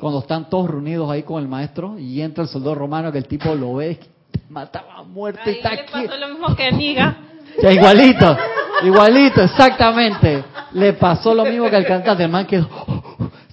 Cuando 0.00 0.20
están 0.20 0.48
todos 0.48 0.70
reunidos 0.70 1.10
ahí 1.10 1.22
con 1.22 1.42
el 1.42 1.48
maestro 1.48 1.98
y 1.98 2.22
entra 2.22 2.44
el 2.44 2.48
soldado 2.48 2.76
romano 2.76 3.12
que 3.12 3.18
el 3.18 3.26
tipo 3.28 3.54
lo 3.54 3.74
ve, 3.74 3.96
te 4.30 4.40
mataba 4.48 5.00
a 5.00 5.02
muerte, 5.02 5.42
Ahí 5.44 5.56
está 5.56 5.74
le 5.74 5.80
aquí. 5.82 5.92
pasó 5.92 6.16
lo 6.16 6.28
mismo 6.28 6.56
que 6.56 6.72
Niga. 6.72 7.16
Ya, 7.62 7.72
igualito, 7.72 8.36
igualito, 8.84 9.42
exactamente. 9.42 10.44
Le 10.72 10.92
pasó 10.94 11.34
lo 11.34 11.44
mismo 11.44 11.68
que 11.68 11.76
al 11.76 11.84
cantante, 11.86 12.22
el 12.24 12.30
man 12.30 12.46
quedó, 12.46 12.68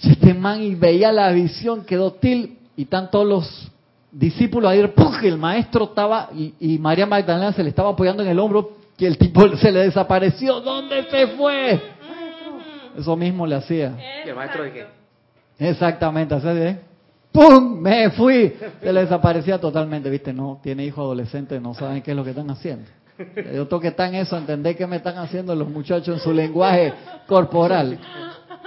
este 0.01 0.33
man 0.33 0.61
y 0.61 0.75
veía 0.75 1.11
la 1.11 1.31
visión, 1.31 1.85
quedó 1.85 2.13
til, 2.13 2.57
y 2.75 2.83
están 2.83 3.09
todos 3.09 3.25
los 3.25 3.71
discípulos 4.11 4.71
ahí, 4.71 4.83
el 5.23 5.37
maestro 5.37 5.85
estaba, 5.85 6.29
y, 6.33 6.53
y 6.59 6.77
María 6.77 7.05
Magdalena 7.05 7.53
se 7.53 7.63
le 7.63 7.69
estaba 7.69 7.89
apoyando 7.89 8.23
en 8.23 8.29
el 8.29 8.39
hombro, 8.39 8.77
y 8.97 9.05
el 9.05 9.17
tipo 9.17 9.47
se 9.57 9.71
le 9.71 9.79
desapareció, 9.81 10.61
¿dónde 10.61 11.03
se 11.09 11.27
fue? 11.27 11.81
Eso 12.97 13.15
mismo 13.15 13.45
le 13.45 13.55
hacía. 13.55 13.97
Y 14.25 14.29
el 14.29 14.35
maestro 14.35 14.63
de 14.63 14.71
qué? 14.71 14.85
Exactamente, 15.59 16.35
así 16.35 16.47
de, 16.47 16.79
¡pum! 17.31 17.79
Me 17.79 18.09
fui. 18.11 18.53
Se 18.81 18.93
le 18.93 19.01
desaparecía 19.01 19.59
totalmente, 19.59 20.09
¿viste? 20.09 20.33
No, 20.33 20.59
tiene 20.63 20.85
hijos 20.85 20.99
adolescentes, 20.99 21.61
no 21.61 21.73
saben 21.73 22.01
qué 22.01 22.11
es 22.11 22.17
lo 22.17 22.23
que 22.23 22.29
están 22.31 22.49
haciendo. 22.49 22.85
Yo 23.53 23.67
tengo 23.67 23.79
que 23.79 23.89
estar 23.89 24.09
en 24.09 24.15
eso, 24.15 24.37
entender 24.37 24.75
qué 24.75 24.85
me 24.87 24.97
están 24.97 25.17
haciendo 25.17 25.55
los 25.55 25.69
muchachos 25.69 26.15
en 26.15 26.19
su 26.19 26.33
lenguaje 26.33 26.93
corporal. 27.27 27.97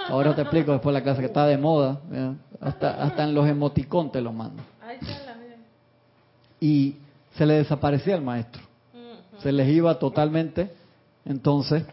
Ahora 0.09 0.35
te 0.35 0.41
explico 0.41 0.71
después 0.71 0.93
de 0.93 0.99
la 0.99 1.03
clase 1.03 1.21
que 1.21 1.27
está 1.27 1.45
de 1.45 1.57
moda. 1.57 1.99
Hasta, 2.59 3.03
hasta 3.03 3.23
en 3.23 3.33
los 3.33 3.47
emoticón 3.47 4.11
te 4.11 4.21
lo 4.21 4.33
mando. 4.33 4.61
Y 6.59 6.95
se 7.35 7.45
le 7.45 7.55
desaparecía 7.55 8.15
el 8.15 8.21
maestro. 8.21 8.61
Se 9.41 9.51
les 9.51 9.69
iba 9.69 9.97
totalmente. 9.97 10.71
Entonces, 11.25 11.83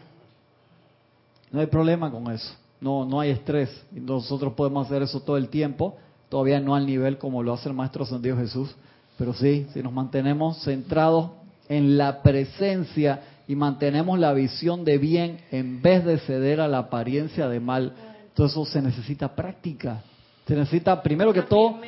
no 1.51 1.59
hay 1.59 1.67
problema 1.67 2.11
con 2.11 2.31
eso. 2.31 2.53
No, 2.81 3.05
no 3.05 3.19
hay 3.19 3.31
estrés. 3.31 3.69
Nosotros 3.91 4.53
podemos 4.53 4.85
hacer 4.85 5.01
eso 5.01 5.21
todo 5.21 5.37
el 5.37 5.49
tiempo. 5.49 5.95
Todavía 6.29 6.59
no 6.59 6.75
al 6.75 6.85
nivel 6.85 7.17
como 7.17 7.41
lo 7.41 7.53
hace 7.53 7.69
el 7.69 7.75
Maestro 7.75 8.03
Ascendido 8.03 8.37
Jesús. 8.37 8.75
Pero 9.17 9.33
sí, 9.33 9.67
si 9.73 9.81
nos 9.81 9.93
mantenemos 9.93 10.61
centrados 10.63 11.31
en 11.69 11.97
la 11.97 12.21
presencia 12.21 13.21
y 13.47 13.55
mantenemos 13.55 14.19
la 14.19 14.33
visión 14.33 14.83
de 14.83 14.97
bien 14.97 15.39
en 15.51 15.81
vez 15.81 16.03
de 16.05 16.19
ceder 16.19 16.59
a 16.59 16.67
la 16.67 16.79
apariencia 16.79 17.47
de 17.47 17.59
mal, 17.59 17.93
todo 18.37 18.45
eso 18.45 18.65
se 18.65 18.83
necesita 18.83 19.35
práctica. 19.35 20.03
Se 20.45 20.55
necesita, 20.55 21.01
primero 21.01 21.33
que 21.33 21.41
todo, 21.41 21.79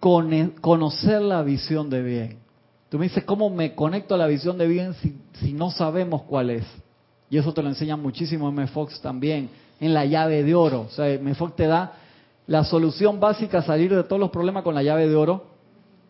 conocer 0.00 1.22
la 1.22 1.44
visión 1.44 1.88
de 1.88 2.02
bien. 2.02 2.38
Tú 2.88 2.98
me 2.98 3.04
dices, 3.04 3.22
¿cómo 3.22 3.48
me 3.50 3.76
conecto 3.76 4.16
a 4.16 4.18
la 4.18 4.26
visión 4.26 4.58
de 4.58 4.66
bien 4.66 4.94
si, 4.94 5.16
si 5.34 5.52
no 5.52 5.70
sabemos 5.70 6.22
cuál 6.22 6.50
es? 6.50 6.64
Y 7.30 7.38
eso 7.38 7.54
te 7.54 7.62
lo 7.62 7.68
enseña 7.68 7.96
muchísimo 7.96 8.48
M. 8.48 8.66
Fox 8.66 9.00
también, 9.00 9.48
en 9.78 9.94
la 9.94 10.04
llave 10.04 10.42
de 10.42 10.56
oro. 10.56 10.86
O 10.88 10.90
sea, 10.90 11.08
M. 11.08 11.32
Fox 11.36 11.54
te 11.54 11.68
da 11.68 11.92
la 12.48 12.64
solución 12.64 13.20
básica 13.20 13.58
a 13.58 13.62
salir 13.62 13.94
de 13.94 14.02
todos 14.02 14.18
los 14.18 14.30
problemas 14.30 14.64
con 14.64 14.74
la 14.74 14.82
llave 14.82 15.08
de 15.08 15.14
oro. 15.14 15.44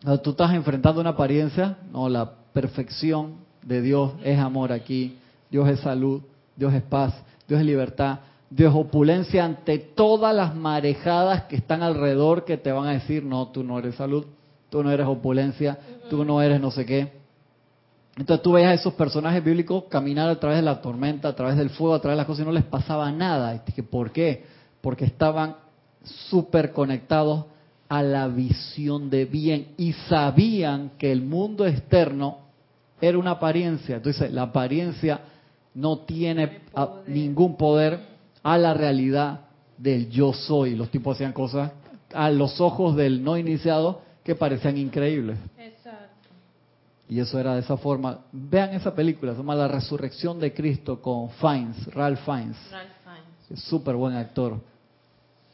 Cuando 0.01 0.21
tú 0.21 0.31
estás 0.31 0.55
enfrentando 0.55 1.01
una 1.01 1.11
apariencia, 1.11 1.77
no, 1.91 2.09
la 2.09 2.31
perfección 2.51 3.35
de 3.61 3.83
Dios 3.83 4.13
es 4.23 4.39
amor 4.39 4.71
aquí, 4.71 5.19
Dios 5.51 5.69
es 5.69 5.81
salud, 5.81 6.23
Dios 6.55 6.73
es 6.73 6.81
paz, 6.81 7.13
Dios 7.47 7.59
es 7.59 7.65
libertad, 7.67 8.21
Es 8.55 8.69
opulencia 8.73 9.45
ante 9.45 9.79
todas 9.79 10.35
las 10.35 10.55
marejadas 10.55 11.43
que 11.43 11.55
están 11.55 11.81
alrededor 11.81 12.45
que 12.45 12.57
te 12.57 12.71
van 12.71 12.87
a 12.87 12.93
decir, 12.93 13.23
no, 13.23 13.47
tú 13.47 13.63
no 13.63 13.79
eres 13.79 13.95
salud, 13.95 14.25
tú 14.69 14.83
no 14.83 14.91
eres 14.91 15.07
opulencia, 15.07 15.77
tú 16.09 16.23
no 16.23 16.41
eres 16.41 16.61
no 16.61 16.71
sé 16.71 16.85
qué. 16.85 17.23
Entonces 18.15 18.43
tú 18.43 18.51
veías 18.51 18.71
a 18.71 18.73
esos 18.75 18.93
personajes 18.93 19.43
bíblicos 19.43 19.85
caminar 19.89 20.29
a 20.29 20.39
través 20.39 20.59
de 20.59 20.63
la 20.63 20.81
tormenta, 20.81 21.29
a 21.29 21.35
través 21.35 21.57
del 21.57 21.71
fuego, 21.71 21.95
a 21.95 21.99
través 21.99 22.15
de 22.15 22.17
las 22.17 22.27
cosas 22.27 22.43
y 22.43 22.45
no 22.45 22.51
les 22.51 22.63
pasaba 22.63 23.11
nada. 23.11 23.55
Y 23.55 23.61
dije, 23.65 23.81
¿por 23.81 24.11
qué? 24.11 24.45
Porque 24.81 25.05
estaban 25.05 25.55
súper 26.03 26.73
conectados 26.73 27.45
a 27.89 28.03
la 28.03 28.27
visión 28.27 29.09
de 29.09 29.25
bien 29.25 29.69
y 29.77 29.93
sabían 29.93 30.91
que 30.97 31.11
el 31.11 31.23
mundo 31.23 31.65
externo 31.65 32.39
era 33.01 33.17
una 33.17 33.31
apariencia. 33.31 33.95
Entonces 33.95 34.31
la 34.31 34.43
apariencia 34.43 35.21
no 35.73 35.99
tiene 35.99 36.61
ningún 37.07 37.57
poder 37.57 38.12
a 38.43 38.57
la 38.57 38.73
realidad 38.73 39.41
del 39.77 40.09
yo 40.09 40.33
soy. 40.33 40.75
Los 40.75 40.89
tipos 40.89 41.15
hacían 41.15 41.33
cosas 41.33 41.71
a 42.13 42.29
los 42.29 42.61
ojos 42.61 42.95
del 42.95 43.23
no 43.23 43.37
iniciado 43.37 44.01
que 44.23 44.35
parecían 44.35 44.77
increíbles. 44.77 45.37
Exacto. 45.57 46.29
Y 47.09 47.19
eso 47.19 47.39
era 47.39 47.55
de 47.55 47.61
esa 47.61 47.77
forma. 47.77 48.19
Vean 48.31 48.71
esa 48.73 48.93
película, 48.93 49.33
se 49.33 49.39
llama 49.39 49.55
La 49.55 49.67
Resurrección 49.67 50.39
de 50.39 50.53
Cristo 50.53 51.01
con 51.01 51.29
Fiennes, 51.31 51.85
Ralph 51.93 52.19
Fiennes. 52.23 52.57
Ralph 52.71 52.89
Fiennes. 53.03 53.51
Es 53.51 53.63
súper 53.63 53.95
buen 53.95 54.15
actor. 54.15 54.59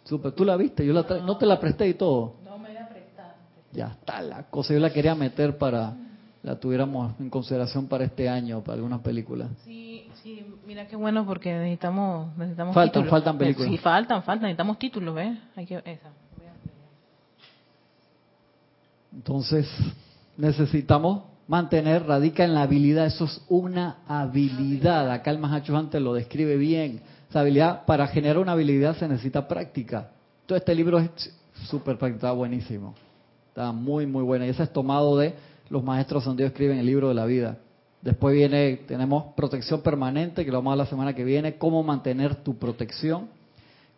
Súper. 0.03 0.31
¿Tú 0.33 0.43
la 0.43 0.55
viste? 0.57 0.85
Yo 0.85 0.93
la 0.93 1.07
tra- 1.07 1.23
no 1.23 1.37
te 1.37 1.45
la 1.45 1.59
presté 1.59 1.87
y 1.87 1.93
todo. 1.93 2.35
No 2.43 2.57
me 2.57 2.73
la 2.73 2.87
prestaste. 2.89 3.39
Ya 3.73 3.87
está 3.87 4.21
la 4.21 4.43
cosa. 4.49 4.73
Yo 4.73 4.79
la 4.79 4.91
quería 4.91 5.15
meter 5.15 5.57
para 5.57 5.95
la 6.41 6.55
tuviéramos 6.57 7.19
en 7.19 7.29
consideración 7.29 7.87
para 7.87 8.05
este 8.05 8.29
año, 8.29 8.61
para 8.61 8.75
algunas 8.75 9.01
películas. 9.01 9.49
Sí, 9.65 9.88
sí, 10.23 10.45
mira 10.65 10.87
qué 10.87 10.95
bueno 10.95 11.25
porque 11.25 11.53
necesitamos 11.53 12.35
necesitamos 12.37 12.75
Faltan, 12.75 13.03
títulos. 13.03 13.09
faltan 13.09 13.37
películas. 13.37 13.71
Sí, 13.71 13.77
faltan, 13.77 14.23
faltan, 14.23 14.43
necesitamos 14.43 14.79
títulos, 14.79 15.15
¿ves? 15.15 15.37
Hay 15.55 15.65
que 15.65 15.77
esa. 15.85 16.09
Entonces, 19.13 19.67
necesitamos 20.37 21.23
mantener, 21.47 22.05
radica 22.05 22.43
en 22.43 22.53
la 22.53 22.61
habilidad, 22.61 23.07
eso 23.07 23.25
es 23.25 23.41
una 23.49 23.97
habilidad. 24.07 25.11
Acá 25.11 25.31
el 25.31 25.39
Mahacho 25.39 25.75
antes 25.75 26.01
lo 26.01 26.13
describe 26.13 26.57
bien. 26.57 27.01
Esa 27.29 27.41
habilidad, 27.41 27.85
para 27.85 28.07
generar 28.07 28.37
una 28.37 28.51
habilidad 28.51 28.95
se 28.97 29.07
necesita 29.07 29.47
práctica. 29.47 30.11
Todo 30.45 30.57
este 30.57 30.75
libro 30.75 30.99
es 30.99 31.09
súper 31.67 31.97
práctico, 31.97 32.17
está 32.17 32.31
buenísimo. 32.31 32.93
Está 33.49 33.71
muy, 33.71 34.05
muy 34.05 34.23
bueno. 34.23 34.45
Y 34.45 34.49
ese 34.49 34.63
es 34.63 34.71
tomado 34.71 35.17
de 35.17 35.33
los 35.69 35.83
maestros 35.83 36.25
donde 36.25 36.45
escriben 36.45 36.77
el 36.77 36.85
libro 36.85 37.09
de 37.09 37.15
la 37.15 37.25
vida. 37.25 37.57
Después 38.01 38.33
viene, 38.33 38.77
tenemos 38.87 39.33
protección 39.35 39.81
permanente, 39.81 40.45
que 40.45 40.51
lo 40.51 40.59
vamos 40.59 40.71
a 40.71 40.75
ver 40.75 40.85
la 40.85 40.89
semana 40.89 41.13
que 41.13 41.23
viene, 41.23 41.57
cómo 41.57 41.83
mantener 41.83 42.35
tu 42.35 42.57
protección, 42.57 43.27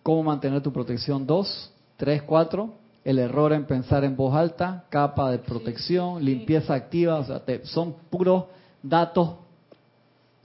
cómo 0.01 0.23
mantener 0.23 0.61
tu 0.61 0.73
protección 0.73 1.27
2, 1.27 1.71
3, 1.97 2.23
4, 2.23 2.73
el 3.03 3.19
error 3.19 3.53
en 3.53 3.65
pensar 3.65 4.03
en 4.03 4.15
voz 4.15 4.35
alta, 4.35 4.85
capa 4.89 5.29
de 5.31 5.37
protección, 5.39 6.23
limpieza 6.23 6.73
activa, 6.73 7.17
o 7.19 7.23
sea, 7.25 7.39
te- 7.45 7.65
son 7.65 7.93
puros 8.09 8.45
datos 8.81 9.35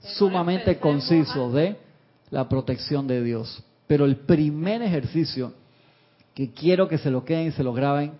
sumamente 0.01 0.77
concisos 0.79 1.53
de 1.53 1.77
la 2.29 2.47
protección 2.47 3.07
de 3.07 3.23
Dios. 3.23 3.63
Pero 3.87 4.05
el 4.05 4.17
primer 4.17 4.81
ejercicio 4.81 5.53
que 6.35 6.51
quiero 6.51 6.87
que 6.87 6.97
se 6.99 7.09
lo 7.09 7.25
queden 7.25 7.47
y 7.47 7.51
se 7.51 7.63
lo 7.63 7.73
graben 7.73 8.11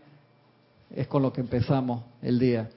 es 0.95 1.07
con 1.07 1.21
lo 1.21 1.31
que 1.31 1.41
empezamos 1.41 2.03
el 2.21 2.39
día. 2.39 2.69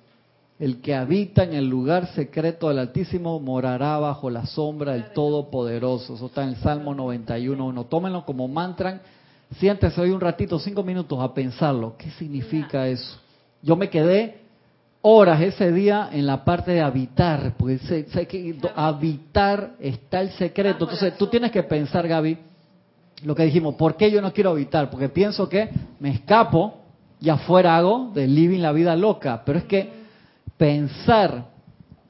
El 0.60 0.82
que 0.82 0.94
habita 0.94 1.42
en 1.42 1.54
el 1.54 1.70
lugar 1.70 2.08
secreto 2.08 2.68
del 2.68 2.80
Altísimo 2.80 3.40
morará 3.40 3.98
bajo 3.98 4.28
la 4.28 4.44
sombra 4.44 4.92
del 4.92 5.10
Todopoderoso. 5.14 6.16
Eso 6.16 6.26
está 6.26 6.42
en 6.42 6.50
el 6.50 6.56
Salmo 6.56 6.94
91.1. 6.94 7.88
Tómenlo 7.88 8.26
como 8.26 8.46
mantra. 8.46 9.00
Siéntese 9.56 9.98
hoy 9.98 10.10
un 10.10 10.20
ratito, 10.20 10.58
cinco 10.58 10.82
minutos, 10.82 11.18
a 11.18 11.32
pensarlo. 11.32 11.96
¿Qué 11.96 12.10
significa 12.10 12.86
eso? 12.86 13.18
Yo 13.62 13.74
me 13.74 13.88
quedé 13.88 14.42
horas 15.00 15.40
ese 15.40 15.72
día 15.72 16.10
en 16.12 16.26
la 16.26 16.44
parte 16.44 16.72
de 16.72 16.82
habitar, 16.82 17.54
porque 17.56 17.78
sé, 17.78 18.04
sé 18.10 18.26
que 18.26 18.54
habitar 18.76 19.76
está 19.80 20.20
el 20.20 20.30
secreto. 20.32 20.84
Entonces 20.84 21.16
tú 21.16 21.28
tienes 21.28 21.52
que 21.52 21.62
pensar, 21.62 22.06
Gaby, 22.06 22.36
lo 23.24 23.34
que 23.34 23.44
dijimos, 23.44 23.76
¿por 23.76 23.96
qué 23.96 24.10
yo 24.10 24.20
no 24.20 24.30
quiero 24.34 24.50
habitar? 24.50 24.90
Porque 24.90 25.08
pienso 25.08 25.48
que 25.48 25.70
me 25.98 26.10
escapo 26.10 26.74
y 27.18 27.30
afuera 27.30 27.78
hago 27.78 28.10
de 28.14 28.26
living 28.26 28.60
la 28.60 28.72
vida 28.72 28.94
loca. 28.94 29.42
Pero 29.46 29.58
es 29.58 29.64
que 29.64 29.99
pensar, 30.60 31.46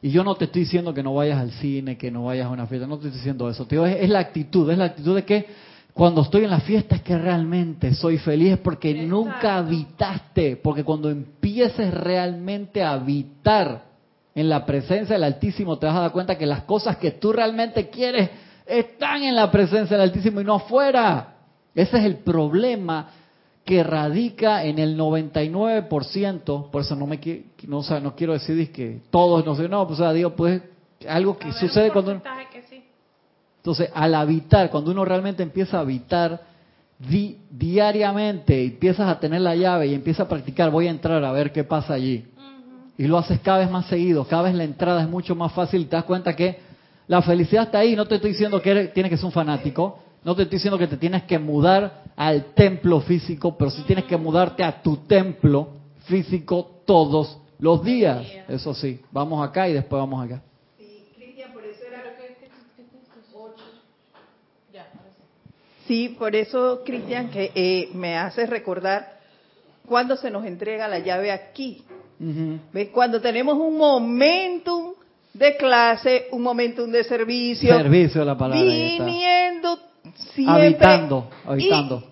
y 0.03 0.11
yo 0.11 0.25
no 0.25 0.35
te 0.35 0.47
estoy 0.47 0.63
diciendo 0.63 0.93
que 0.93 1.05
no 1.05 1.15
vayas 1.15 1.39
al 1.39 1.53
cine, 1.53 1.97
que 1.97 2.11
no 2.11 2.25
vayas 2.25 2.47
a 2.47 2.51
una 2.51 2.67
fiesta, 2.67 2.85
no 2.85 2.99
te 2.99 3.07
estoy 3.07 3.21
diciendo 3.21 3.49
eso, 3.49 3.65
tío, 3.65 3.87
es, 3.87 3.99
es 4.01 4.11
la 4.11 4.19
actitud, 4.19 4.69
es 4.69 4.77
la 4.77 4.87
actitud 4.87 5.15
de 5.15 5.25
que 5.25 5.47
cuando 5.93 6.23
estoy 6.23 6.43
en 6.43 6.51
la 6.51 6.59
fiesta 6.59 6.97
es 6.97 7.03
que 7.03 7.17
realmente 7.17 7.95
soy 7.95 8.19
feliz 8.19 8.59
porque 8.59 8.91
Exacto. 8.91 9.09
nunca 9.09 9.59
habitaste, 9.59 10.57
porque 10.57 10.83
cuando 10.83 11.11
empieces 11.11 11.95
realmente 11.95 12.83
a 12.83 12.95
habitar 12.95 13.85
en 14.35 14.49
la 14.49 14.67
presencia 14.67 15.15
del 15.15 15.23
Altísimo 15.23 15.79
te 15.79 15.87
vas 15.87 15.95
a 15.95 16.01
dar 16.01 16.13
cuenta 16.13 16.37
que 16.37 16.47
las 16.47 16.65
cosas 16.65 16.97
que 16.97 17.13
tú 17.13 17.33
realmente 17.33 17.89
quieres 17.89 18.31
están 18.67 19.23
en 19.23 19.37
la 19.37 19.49
presencia 19.49 19.97
del 19.97 20.09
Altísimo 20.09 20.41
y 20.41 20.45
no 20.45 20.57
afuera. 20.57 21.35
Ese 21.73 21.99
es 21.99 22.05
el 22.05 22.17
problema 22.17 23.11
que 23.71 23.85
radica 23.85 24.65
en 24.65 24.81
el 24.81 24.97
99%, 24.99 26.71
por 26.71 26.83
eso 26.83 26.97
no 26.97 27.07
me 27.07 27.21
no, 27.69 27.79
o 27.79 27.83
sea, 27.85 28.01
no 28.01 28.17
quiero 28.17 28.33
decir 28.33 28.73
que 28.73 29.01
todos, 29.11 29.45
no 29.47 29.55
sé, 29.55 29.69
no, 29.69 29.87
pues 29.87 30.01
o 30.01 30.03
sea, 30.03 30.13
digo, 30.13 30.31
pues 30.35 30.61
algo 31.09 31.39
que 31.39 31.53
sucede 31.53 31.91
cuando 31.93 32.11
uno- 32.13 32.21
que 32.53 32.63
sí. 32.63 32.83
entonces, 33.59 33.89
al 33.95 34.15
habitar, 34.17 34.71
cuando 34.71 34.91
uno 34.91 35.05
realmente 35.05 35.43
empieza 35.45 35.77
a 35.77 35.81
habitar 35.83 36.41
di- 36.99 37.39
diariamente, 37.51 38.65
empiezas 38.65 39.09
a 39.09 39.21
tener 39.21 39.41
la 39.41 39.55
llave 39.55 39.87
y 39.87 39.95
empiezas 39.95 40.27
a 40.27 40.29
practicar, 40.29 40.71
voy 40.71 40.89
a 40.89 40.91
entrar 40.91 41.23
a 41.25 41.31
ver 41.33 41.53
qué 41.53 41.63
pasa 41.63 41.95
allí. 41.95 42.25
Y 42.99 43.07
lo 43.07 43.17
haces 43.19 43.39
cada 43.41 43.59
vez 43.59 43.71
más 43.71 43.87
seguido, 43.87 44.25
cada 44.25 44.43
vez 44.43 44.55
la 44.55 44.65
entrada 44.65 45.01
es 45.03 45.09
mucho 45.09 45.35
más 45.37 45.53
fácil 45.53 45.83
y 45.83 45.85
te 45.85 45.95
das 45.97 46.05
cuenta 46.05 46.35
que 46.35 46.59
la 47.07 47.23
felicidad 47.23 47.65
está 47.65 47.79
ahí. 47.79 47.95
No 47.97 48.05
te 48.07 48.17
estoy 48.17 48.33
diciendo 48.33 48.61
que 48.61 48.71
eres- 48.73 48.93
tienes 48.93 49.11
que 49.11 49.17
ser 49.17 49.27
un 49.27 49.33
fanático, 49.33 50.01
no 50.25 50.35
te 50.35 50.43
estoy 50.43 50.57
diciendo 50.57 50.77
que 50.77 50.87
te 50.87 50.99
tienes 50.99 51.23
que 51.23 51.39
mudar 51.39 52.03
al 52.17 52.55
templo 52.55 53.01
físico, 53.01 53.57
pero 53.57 53.71
sí 53.71 53.83
tienes 53.87 54.05
que 54.05 54.17
mudarte 54.17 54.63
a 54.63 54.83
tu 54.83 54.99
templo 54.99 55.69
físico 56.07 56.83
todos 56.85 57.39
los 57.59 57.85
días. 57.85 58.27
Eso 58.49 58.75
sí, 58.75 59.01
vamos 59.11 59.47
acá 59.47 59.69
y 59.69 59.75
después 59.75 60.01
vamos 60.01 60.25
acá. 60.25 60.43
Sí, 60.79 61.05
Cristian, 61.15 61.53
por 61.53 61.65
eso 61.65 61.85
era 61.87 62.03
Ya, 64.73 64.83
ahora 64.83 65.11
sí. 65.17 65.23
Sí, 65.87 66.17
por 66.19 66.35
eso, 66.35 66.83
Cristian, 66.85 67.31
que 67.31 67.53
eh, 67.55 67.91
me 67.95 68.17
hace 68.17 68.47
recordar 68.47 69.21
cuando 69.87 70.17
se 70.17 70.31
nos 70.31 70.45
entrega 70.45 70.89
la 70.89 71.01
llave 71.01 71.33
aquí. 71.33 71.85
Cuando 72.93 73.21
tenemos 73.21 73.57
un 73.57 73.79
momentum 73.79 74.93
de 75.33 75.57
clase, 75.57 76.27
un 76.33 76.43
momentum 76.43 76.91
de 76.91 77.03
servicio, 77.05 77.75
Servicio 77.77 78.25
la 78.25 78.37
palabra. 78.37 78.63
viniendo 78.63 79.79
siempre 80.35 80.67
Habitando, 80.67 81.31
habitando. 81.47 82.03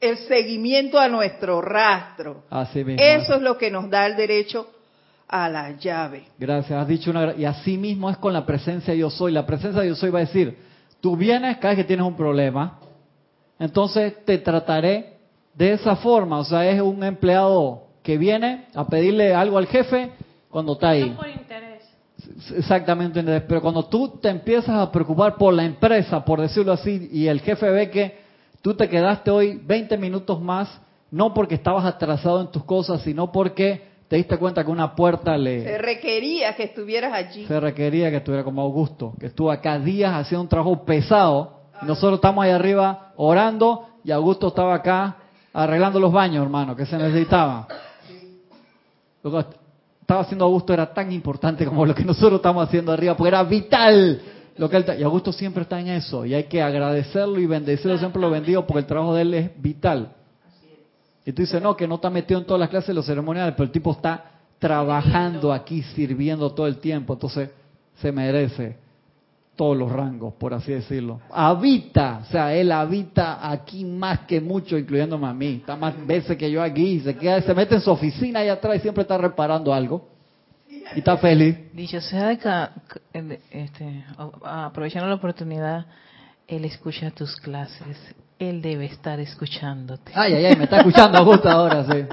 y 0.00 0.06
el 0.06 0.18
seguimiento 0.18 0.98
a 0.98 1.08
nuestro 1.08 1.60
rastro. 1.62 2.42
Así 2.50 2.84
mismo. 2.84 3.00
Eso 3.02 3.36
es 3.36 3.42
lo 3.42 3.56
que 3.56 3.70
nos 3.70 3.88
da 3.88 4.06
el 4.06 4.16
derecho 4.16 4.68
a 5.28 5.48
la 5.48 5.76
llave. 5.78 6.24
Gracias, 6.38 6.78
has 6.78 6.88
dicho 6.88 7.10
una... 7.10 7.34
Y 7.34 7.44
así 7.44 7.78
mismo 7.78 8.10
es 8.10 8.16
con 8.16 8.32
la 8.32 8.44
presencia 8.44 8.92
de 8.92 8.98
yo 8.98 9.10
soy. 9.10 9.32
La 9.32 9.46
presencia 9.46 9.80
de 9.80 9.88
yo 9.88 9.94
soy 9.94 10.10
va 10.10 10.18
a 10.18 10.24
decir, 10.24 10.58
tú 11.00 11.16
vienes 11.16 11.56
cada 11.58 11.70
vez 11.70 11.78
que 11.78 11.84
tienes 11.84 12.04
un 12.04 12.16
problema, 12.16 12.80
entonces 13.58 14.24
te 14.24 14.38
trataré 14.38 15.18
de 15.54 15.72
esa 15.72 15.96
forma. 15.96 16.40
O 16.40 16.44
sea, 16.44 16.68
es 16.68 16.80
un 16.80 17.04
empleado 17.04 17.84
que 18.02 18.18
viene 18.18 18.66
a 18.74 18.86
pedirle 18.86 19.34
algo 19.34 19.56
al 19.56 19.68
jefe 19.68 20.10
cuando 20.50 20.72
está 20.72 20.90
ahí. 20.90 21.16
Exactamente, 22.56 23.22
pero 23.42 23.60
cuando 23.60 23.84
tú 23.84 24.18
te 24.20 24.28
empiezas 24.28 24.76
a 24.76 24.90
preocupar 24.90 25.36
por 25.36 25.52
la 25.54 25.64
empresa, 25.64 26.24
por 26.24 26.40
decirlo 26.40 26.72
así, 26.72 27.08
y 27.12 27.26
el 27.26 27.40
jefe 27.40 27.70
ve 27.70 27.90
que 27.90 28.18
tú 28.60 28.74
te 28.74 28.88
quedaste 28.88 29.30
hoy 29.30 29.60
20 29.64 29.96
minutos 29.98 30.40
más, 30.40 30.80
no 31.10 31.34
porque 31.34 31.56
estabas 31.56 31.84
atrasado 31.84 32.40
en 32.40 32.50
tus 32.50 32.64
cosas, 32.64 33.02
sino 33.02 33.30
porque 33.32 33.92
te 34.08 34.16
diste 34.16 34.36
cuenta 34.36 34.64
que 34.64 34.70
una 34.70 34.94
puerta 34.94 35.36
le, 35.36 35.64
Se 35.64 35.78
requería 35.78 36.54
que 36.54 36.64
estuvieras 36.64 37.12
allí. 37.12 37.46
se 37.46 37.58
requería 37.58 38.10
que 38.10 38.18
estuviera 38.18 38.44
como 38.44 38.62
Augusto, 38.62 39.14
que 39.18 39.26
estuvo 39.26 39.50
acá 39.50 39.78
días 39.78 40.12
haciendo 40.14 40.42
un 40.42 40.48
trabajo 40.48 40.84
pesado. 40.84 41.62
Y 41.80 41.86
nosotros 41.86 42.14
estamos 42.18 42.44
ahí 42.44 42.50
arriba 42.50 43.12
orando 43.16 43.88
y 44.04 44.10
Augusto 44.10 44.48
estaba 44.48 44.74
acá 44.74 45.16
arreglando 45.52 45.98
los 45.98 46.12
baños, 46.12 46.42
hermano, 46.42 46.76
que 46.76 46.86
se 46.86 46.96
necesitaba. 46.96 47.66
Estaba 50.12 50.24
haciendo 50.24 50.44
Augusto 50.44 50.74
era 50.74 50.92
tan 50.92 51.10
importante 51.10 51.64
como 51.64 51.86
lo 51.86 51.94
que 51.94 52.04
nosotros 52.04 52.34
estamos 52.34 52.68
haciendo 52.68 52.92
arriba, 52.92 53.16
porque 53.16 53.28
era 53.28 53.42
vital. 53.44 54.20
Lo 54.58 54.68
que 54.68 54.76
él 54.76 54.84
y 54.98 55.02
Augusto 55.02 55.32
siempre 55.32 55.62
está 55.62 55.80
en 55.80 55.88
eso, 55.88 56.26
y 56.26 56.34
hay 56.34 56.44
que 56.44 56.60
agradecerlo 56.60 57.40
y 57.40 57.46
bendecirlo, 57.46 57.96
siempre 57.96 58.20
lo 58.20 58.30
bendigo, 58.30 58.66
porque 58.66 58.80
el 58.80 58.86
trabajo 58.86 59.14
de 59.14 59.22
él 59.22 59.32
es 59.32 59.62
vital. 59.62 60.12
Y 61.24 61.32
tú 61.32 61.40
dices, 61.40 61.62
no, 61.62 61.74
que 61.74 61.88
no 61.88 61.94
está 61.94 62.10
metido 62.10 62.38
en 62.38 62.44
todas 62.44 62.60
las 62.60 62.68
clases 62.68 62.88
de 62.88 62.92
los 62.92 63.06
ceremoniales, 63.06 63.54
pero 63.56 63.64
el 63.64 63.70
tipo 63.70 63.90
está 63.92 64.32
trabajando 64.58 65.50
aquí, 65.50 65.80
sirviendo 65.80 66.52
todo 66.52 66.66
el 66.66 66.76
tiempo, 66.76 67.14
entonces 67.14 67.48
se 67.94 68.12
merece 68.12 68.76
todos 69.56 69.76
los 69.76 69.92
rangos, 69.92 70.34
por 70.34 70.54
así 70.54 70.72
decirlo. 70.72 71.20
Habita, 71.30 72.20
o 72.22 72.30
sea, 72.30 72.54
él 72.54 72.72
habita 72.72 73.50
aquí 73.50 73.84
más 73.84 74.20
que 74.20 74.40
mucho, 74.40 74.78
incluyéndome 74.78 75.26
a 75.26 75.34
mí. 75.34 75.56
Está 75.60 75.76
más 75.76 75.94
veces 76.06 76.36
que 76.36 76.50
yo 76.50 76.62
aquí, 76.62 77.00
se 77.00 77.14
queda, 77.16 77.40
se 77.42 77.54
mete 77.54 77.74
en 77.74 77.80
su 77.80 77.90
oficina 77.90 78.40
allá 78.40 78.54
atrás 78.54 78.76
y 78.76 78.80
siempre 78.80 79.02
está 79.02 79.18
reparando 79.18 79.72
algo. 79.72 80.08
Y 80.94 80.98
está 80.98 81.16
feliz. 81.16 81.56
Dicho 81.72 82.00
sea 82.00 82.28
de 82.28 82.38
que, 82.38 83.38
este, 83.50 84.04
aprovechando 84.42 85.08
la 85.08 85.16
oportunidad, 85.16 85.86
él 86.48 86.64
escucha 86.64 87.10
tus 87.10 87.36
clases 87.36 87.96
él 88.48 88.62
debe 88.62 88.86
estar 88.86 89.18
escuchándote. 89.20 90.12
Ay, 90.14 90.32
ay, 90.34 90.44
ay, 90.46 90.56
me 90.56 90.64
está 90.64 90.78
escuchando 90.78 91.24
justo 91.24 91.48
ahora, 91.48 91.84
sí. 91.84 92.04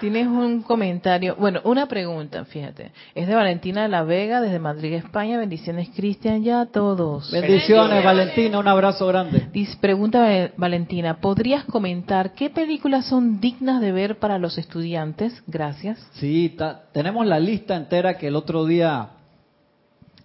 Tienes 0.00 0.26
un 0.26 0.62
comentario, 0.62 1.36
bueno, 1.36 1.60
una 1.64 1.86
pregunta, 1.86 2.44
fíjate. 2.44 2.90
Es 3.14 3.28
de 3.28 3.34
Valentina 3.36 3.82
de 3.82 3.88
la 3.88 4.02
Vega, 4.02 4.40
desde 4.40 4.58
Madrid, 4.58 4.94
España. 4.94 5.38
Bendiciones, 5.38 5.90
Cristian, 5.94 6.42
ya 6.42 6.62
a 6.62 6.66
todos. 6.66 7.30
Bendiciones, 7.30 8.02
Valentina, 8.04 8.58
un 8.58 8.66
abrazo 8.66 9.06
grande. 9.06 9.48
Dice, 9.52 9.76
pregunta 9.80 10.34
eh, 10.36 10.52
Valentina, 10.56 11.20
¿podrías 11.20 11.64
comentar 11.66 12.34
qué 12.34 12.50
películas 12.50 13.06
son 13.06 13.40
dignas 13.40 13.80
de 13.80 13.92
ver 13.92 14.18
para 14.18 14.38
los 14.38 14.58
estudiantes? 14.58 15.40
Gracias. 15.46 15.98
Sí, 16.14 16.54
ta- 16.58 16.82
tenemos 16.92 17.24
la 17.26 17.38
lista 17.38 17.76
entera 17.76 18.18
que 18.18 18.26
el 18.26 18.34
otro 18.36 18.64
día 18.64 19.10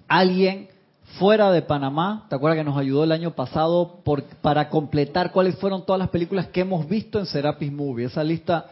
alguien 0.07 0.69
fuera 1.19 1.51
de 1.51 1.61
Panamá, 1.61 2.25
¿te 2.29 2.35
acuerdas 2.35 2.57
que 2.57 2.63
nos 2.63 2.77
ayudó 2.77 3.03
el 3.03 3.11
año 3.11 3.31
pasado 3.31 3.99
por, 4.03 4.23
para 4.41 4.69
completar 4.69 5.31
cuáles 5.31 5.55
fueron 5.57 5.85
todas 5.85 5.99
las 5.99 6.09
películas 6.09 6.47
que 6.47 6.61
hemos 6.61 6.87
visto 6.87 7.19
en 7.19 7.25
Serapis 7.25 7.71
Movie? 7.71 8.05
Esa 8.05 8.23
lista 8.23 8.65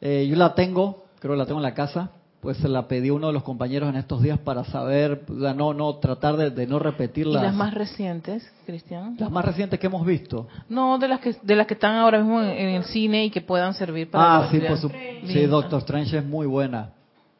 eh, 0.00 0.26
yo 0.28 0.36
la 0.36 0.54
tengo, 0.54 1.04
creo 1.18 1.34
que 1.34 1.38
la 1.38 1.46
tengo 1.46 1.58
en 1.60 1.64
la 1.64 1.74
casa, 1.74 2.10
pues 2.40 2.56
se 2.58 2.68
la 2.68 2.86
pedí 2.86 3.08
a 3.08 3.12
uno 3.14 3.26
de 3.26 3.32
los 3.32 3.42
compañeros 3.42 3.88
en 3.88 3.96
estos 3.96 4.22
días 4.22 4.38
para 4.38 4.62
saber, 4.64 5.22
no, 5.28 5.74
no, 5.74 5.96
tratar 5.96 6.36
de, 6.36 6.50
de 6.50 6.66
no 6.68 6.76
¿Y 6.76 6.80
repetirlas. 6.80 7.42
las 7.42 7.54
más 7.54 7.74
recientes, 7.74 8.48
Cristian? 8.64 9.16
las 9.18 9.30
más 9.30 9.44
recientes 9.44 9.80
que 9.80 9.86
hemos 9.88 10.06
visto. 10.06 10.46
No, 10.68 10.98
de 10.98 11.08
las 11.08 11.18
que 11.20 11.34
de 11.42 11.56
las 11.56 11.66
que 11.66 11.74
están 11.74 11.96
ahora 11.96 12.18
mismo 12.18 12.40
en, 12.40 12.50
en 12.50 12.68
el 12.76 12.84
cine 12.84 13.24
y 13.24 13.30
que 13.30 13.40
puedan 13.40 13.74
servir 13.74 14.08
para 14.10 14.36
Ah, 14.44 14.48
sí, 14.52 14.60
por 14.60 14.78
su- 14.78 14.90
sí, 15.26 15.46
Doctor 15.46 15.80
Strange 15.80 16.18
es 16.18 16.24
muy 16.24 16.46
buena. 16.46 16.90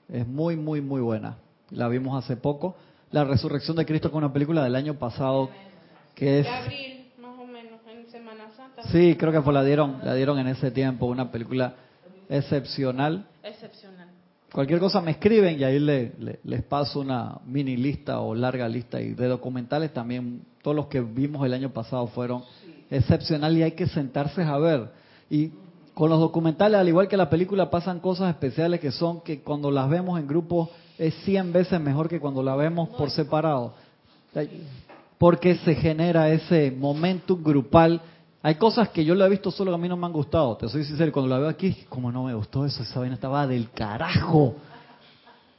Es 0.08 0.26
muy, 0.26 0.56
muy, 0.56 0.80
muy 0.80 1.00
buena. 1.00 1.36
La 1.70 1.86
vimos 1.86 2.22
hace 2.24 2.36
poco. 2.36 2.74
La 3.10 3.24
Resurrección 3.24 3.76
de 3.76 3.86
Cristo, 3.86 4.10
con 4.10 4.22
una 4.24 4.32
película 4.32 4.62
del 4.64 4.76
año 4.76 4.94
pasado 4.94 5.50
que 6.14 6.40
es... 6.40 6.44
De 6.46 6.50
abril, 6.52 7.06
más 7.20 7.38
o 7.38 7.46
menos, 7.46 7.80
en 7.90 8.10
Semana 8.10 8.50
Santa. 8.56 8.82
Sí, 8.90 9.16
creo 9.18 9.32
que 9.32 9.40
fue 9.40 9.52
la 9.52 9.64
dieron, 9.64 9.98
la 10.02 10.14
dieron 10.14 10.38
en 10.38 10.48
ese 10.48 10.70
tiempo, 10.70 11.06
una 11.06 11.30
película 11.30 11.74
excepcional. 12.28 13.26
Excepcional. 13.42 14.08
Cualquier 14.52 14.80
cosa 14.80 15.00
me 15.00 15.12
escriben 15.12 15.58
y 15.60 15.64
ahí 15.64 15.78
le- 15.78 16.12
le- 16.18 16.40
les 16.44 16.62
paso 16.62 17.00
una 17.00 17.38
mini 17.46 17.76
lista 17.76 18.20
o 18.20 18.34
larga 18.34 18.68
lista. 18.68 19.00
Y 19.00 19.12
de 19.14 19.26
documentales 19.26 19.92
también, 19.92 20.42
todos 20.62 20.74
los 20.76 20.86
que 20.86 21.00
vimos 21.00 21.44
el 21.46 21.52
año 21.54 21.70
pasado 21.70 22.06
fueron 22.08 22.42
excepcionales 22.90 23.58
y 23.58 23.62
hay 23.62 23.72
que 23.72 23.86
sentarse 23.86 24.42
a 24.42 24.56
ver. 24.58 24.90
Y 25.30 25.52
con 25.98 26.10
los 26.10 26.20
documentales, 26.20 26.78
al 26.78 26.86
igual 26.86 27.08
que 27.08 27.16
la 27.16 27.28
película, 27.28 27.70
pasan 27.70 27.98
cosas 27.98 28.30
especiales 28.30 28.78
que 28.78 28.92
son 28.92 29.20
que 29.20 29.40
cuando 29.40 29.68
las 29.68 29.90
vemos 29.90 30.16
en 30.20 30.28
grupo 30.28 30.70
es 30.96 31.12
100 31.24 31.52
veces 31.52 31.80
mejor 31.80 32.08
que 32.08 32.20
cuando 32.20 32.40
la 32.40 32.54
vemos 32.54 32.90
por 32.90 33.10
separado. 33.10 33.74
Porque 35.18 35.56
se 35.56 35.74
genera 35.74 36.30
ese 36.30 36.70
momentum 36.70 37.42
grupal. 37.42 38.00
Hay 38.44 38.54
cosas 38.54 38.90
que 38.90 39.04
yo 39.04 39.16
lo 39.16 39.26
he 39.26 39.28
visto 39.28 39.50
solo 39.50 39.72
que 39.72 39.74
a 39.74 39.78
mí 39.78 39.88
no 39.88 39.96
me 39.96 40.06
han 40.06 40.12
gustado. 40.12 40.56
Te 40.56 40.68
soy 40.68 40.84
sincero, 40.84 41.10
cuando 41.10 41.34
la 41.34 41.40
veo 41.40 41.48
aquí, 41.48 41.84
como 41.88 42.12
no 42.12 42.22
me 42.22 42.34
gustó 42.34 42.64
eso, 42.64 42.80
esa 42.80 43.00
vaina 43.00 43.16
estaba 43.16 43.44
del 43.48 43.68
carajo. 43.72 44.54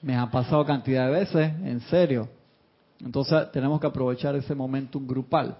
Me 0.01 0.15
ha 0.15 0.31
pasado 0.31 0.65
cantidad 0.65 1.07
de 1.07 1.11
veces, 1.11 1.51
en 1.65 1.81
serio. 1.81 2.29
Entonces 3.01 3.51
tenemos 3.51 3.81
que 3.81 3.87
aprovechar 3.87 4.37
ese 4.37 4.55
momentum 4.55 5.05
grupal. 5.05 5.57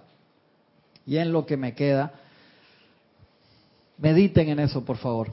Y 1.04 1.18
en 1.18 1.32
lo 1.32 1.44
que 1.44 1.58
me 1.58 1.74
queda, 1.74 2.14
mediten 4.00 4.48
en 4.48 4.58
eso, 4.60 4.84
por 4.84 4.96
favor. 4.96 5.32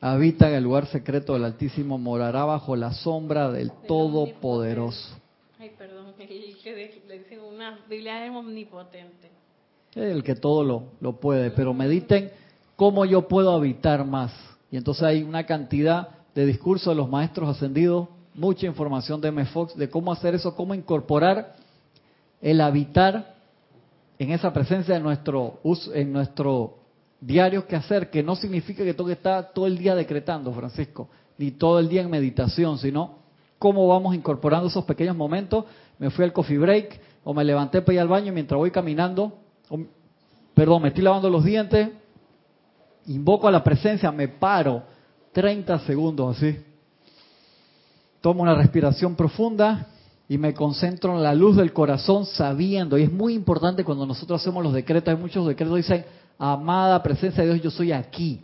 Habita 0.00 0.48
en 0.48 0.54
el 0.54 0.64
lugar 0.64 0.86
secreto 0.86 1.32
del 1.34 1.44
Altísimo, 1.44 1.98
morará 1.98 2.44
bajo 2.44 2.76
la 2.76 2.92
sombra 2.92 3.50
del 3.50 3.72
Todopoderoso. 3.86 5.16
Ay, 5.58 5.72
perdón, 5.76 6.12
que 6.18 6.26
de- 6.74 7.02
le 7.08 7.18
dicen 7.18 7.40
una 7.40 7.80
Biblia 7.88 8.24
es 8.24 8.30
omnipotente. 8.32 9.28
El 9.94 10.22
que 10.22 10.36
todo 10.36 10.62
lo, 10.62 10.82
lo 11.00 11.18
puede, 11.18 11.50
pero 11.50 11.74
mediten 11.74 12.30
cómo 12.76 13.04
yo 13.04 13.26
puedo 13.26 13.52
habitar 13.52 14.04
más. 14.04 14.32
Y 14.70 14.76
entonces 14.76 15.02
hay 15.02 15.22
una 15.22 15.44
cantidad 15.46 16.08
de 16.34 16.46
discursos 16.46 16.92
de 16.92 16.94
los 16.94 17.08
maestros 17.08 17.48
ascendidos, 17.48 18.08
mucha 18.34 18.66
información 18.66 19.20
de 19.20 19.28
M. 19.28 19.44
Fox 19.46 19.74
de 19.76 19.90
cómo 19.90 20.12
hacer 20.12 20.34
eso, 20.36 20.54
cómo 20.54 20.74
incorporar 20.74 21.56
el 22.40 22.60
habitar 22.60 23.34
en 24.20 24.30
esa 24.30 24.52
presencia 24.52 24.94
en 24.96 25.02
nuestro 25.02 25.58
en 25.94 26.12
nuestro 26.12 26.77
diario 27.20 27.66
que 27.66 27.76
hacer, 27.76 28.10
que 28.10 28.22
no 28.22 28.36
significa 28.36 28.84
que 28.84 28.94
tengo 28.94 29.06
que 29.06 29.14
estar 29.14 29.52
todo 29.52 29.66
el 29.66 29.78
día 29.78 29.94
decretando, 29.94 30.52
Francisco, 30.52 31.08
ni 31.36 31.52
todo 31.52 31.78
el 31.78 31.88
día 31.88 32.02
en 32.02 32.10
meditación, 32.10 32.78
sino 32.78 33.18
cómo 33.58 33.86
vamos 33.88 34.14
incorporando 34.14 34.68
esos 34.68 34.84
pequeños 34.84 35.16
momentos. 35.16 35.64
Me 35.98 36.10
fui 36.10 36.24
al 36.24 36.32
coffee 36.32 36.58
break 36.58 37.00
o 37.24 37.34
me 37.34 37.44
levanté 37.44 37.82
para 37.82 37.94
ir 37.94 38.00
al 38.00 38.08
baño 38.08 38.32
mientras 38.32 38.56
voy 38.56 38.70
caminando, 38.70 39.38
perdón, 40.54 40.82
me 40.82 40.88
estoy 40.88 41.04
lavando 41.04 41.28
los 41.28 41.44
dientes, 41.44 41.90
invoco 43.06 43.48
a 43.48 43.50
la 43.50 43.62
presencia, 43.62 44.10
me 44.12 44.28
paro 44.28 44.82
30 45.32 45.80
segundos 45.80 46.36
así, 46.36 46.56
tomo 48.20 48.42
una 48.42 48.54
respiración 48.54 49.14
profunda 49.14 49.88
y 50.28 50.38
me 50.38 50.54
concentro 50.54 51.16
en 51.16 51.22
la 51.22 51.34
luz 51.34 51.56
del 51.56 51.72
corazón 51.72 52.26
sabiendo, 52.26 52.98
y 52.98 53.02
es 53.02 53.12
muy 53.12 53.34
importante 53.34 53.84
cuando 53.84 54.06
nosotros 54.06 54.40
hacemos 54.40 54.62
los 54.62 54.72
decretos, 54.72 55.14
hay 55.14 55.20
muchos 55.20 55.46
decretos 55.46 55.74
que 55.74 55.82
dicen, 55.82 56.04
amada 56.38 57.02
presencia 57.02 57.42
de 57.42 57.54
Dios, 57.54 57.62
yo 57.62 57.70
soy 57.70 57.92
aquí. 57.92 58.40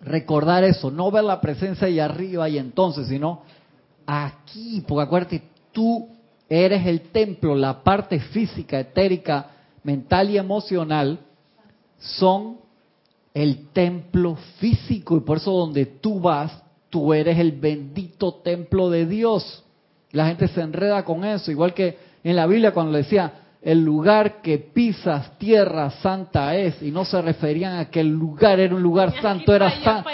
Recordar 0.00 0.64
eso, 0.64 0.90
no 0.90 1.10
ver 1.10 1.24
la 1.24 1.40
presencia 1.40 1.86
ahí 1.86 2.00
arriba 2.00 2.48
y 2.48 2.58
entonces, 2.58 3.06
sino 3.08 3.42
aquí, 4.06 4.82
porque 4.86 5.02
acuérdate, 5.02 5.42
tú 5.72 6.08
eres 6.48 6.86
el 6.86 7.02
templo, 7.12 7.54
la 7.54 7.82
parte 7.82 8.18
física, 8.18 8.80
etérica, 8.80 9.50
mental 9.84 10.30
y 10.30 10.38
emocional 10.38 11.20
son 11.98 12.58
el 13.34 13.68
templo 13.68 14.36
físico 14.58 15.16
y 15.16 15.20
por 15.20 15.36
eso 15.36 15.52
donde 15.52 15.86
tú 15.86 16.20
vas, 16.20 16.62
tú 16.88 17.14
eres 17.14 17.38
el 17.38 17.52
bendito 17.52 18.34
templo 18.34 18.90
de 18.90 19.06
Dios. 19.06 19.64
La 20.12 20.26
gente 20.26 20.48
se 20.48 20.60
enreda 20.60 21.04
con 21.04 21.24
eso, 21.24 21.50
igual 21.50 21.72
que 21.72 21.98
en 22.24 22.34
la 22.34 22.46
Biblia 22.46 22.72
cuando 22.72 22.92
le 22.92 22.98
decía, 22.98 23.32
el 23.62 23.84
lugar 23.84 24.40
que 24.40 24.58
pisas, 24.58 25.36
tierra 25.38 25.90
santa 25.90 26.56
es, 26.56 26.82
y 26.82 26.90
no 26.90 27.04
se 27.04 27.20
referían 27.20 27.78
a 27.78 27.90
que 27.90 28.00
el 28.00 28.08
lugar 28.08 28.58
era 28.58 28.74
un 28.74 28.82
lugar 28.82 29.12
santo, 29.20 29.54
era 29.54 29.70
santo. 29.82 30.08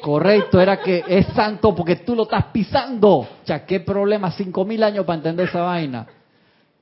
Correcto, 0.00 0.60
era 0.60 0.80
que 0.80 1.04
es 1.06 1.26
santo 1.28 1.74
porque 1.74 1.96
tú 1.96 2.14
lo 2.14 2.24
estás 2.24 2.46
pisando. 2.46 3.10
O 3.10 3.28
sea, 3.44 3.64
qué 3.64 3.80
problema, 3.80 4.30
cinco 4.32 4.64
mil 4.64 4.82
años 4.82 5.04
para 5.04 5.16
entender 5.16 5.48
esa 5.48 5.62
vaina. 5.62 6.06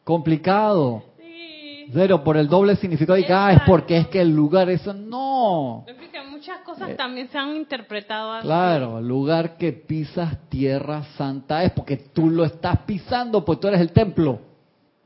Complicado. 0.04 1.02
Sí. 1.18 1.90
Cero, 1.92 2.22
por 2.22 2.36
el 2.36 2.48
doble 2.48 2.76
significado 2.76 3.18
y 3.18 3.24
que, 3.24 3.32
ah, 3.32 3.52
es 3.52 3.60
porque 3.66 3.96
es 3.98 4.08
que 4.08 4.20
el 4.20 4.34
lugar 4.34 4.70
es... 4.70 4.86
No. 4.86 5.84
Muchas 6.36 6.60
cosas 6.60 6.94
también 6.98 7.28
se 7.28 7.38
han 7.38 7.56
interpretado 7.56 8.30
así. 8.30 8.46
Eh, 8.46 8.48
Claro, 8.48 8.98
el 8.98 9.08
lugar 9.08 9.56
que 9.56 9.72
pisas 9.72 10.36
tierra 10.50 11.02
santa 11.16 11.64
es 11.64 11.72
porque 11.72 11.96
tú 11.96 12.28
lo 12.28 12.44
estás 12.44 12.80
pisando, 12.80 13.42
pues 13.42 13.58
tú 13.58 13.68
eres 13.68 13.80
el 13.80 13.90
templo. 13.90 14.38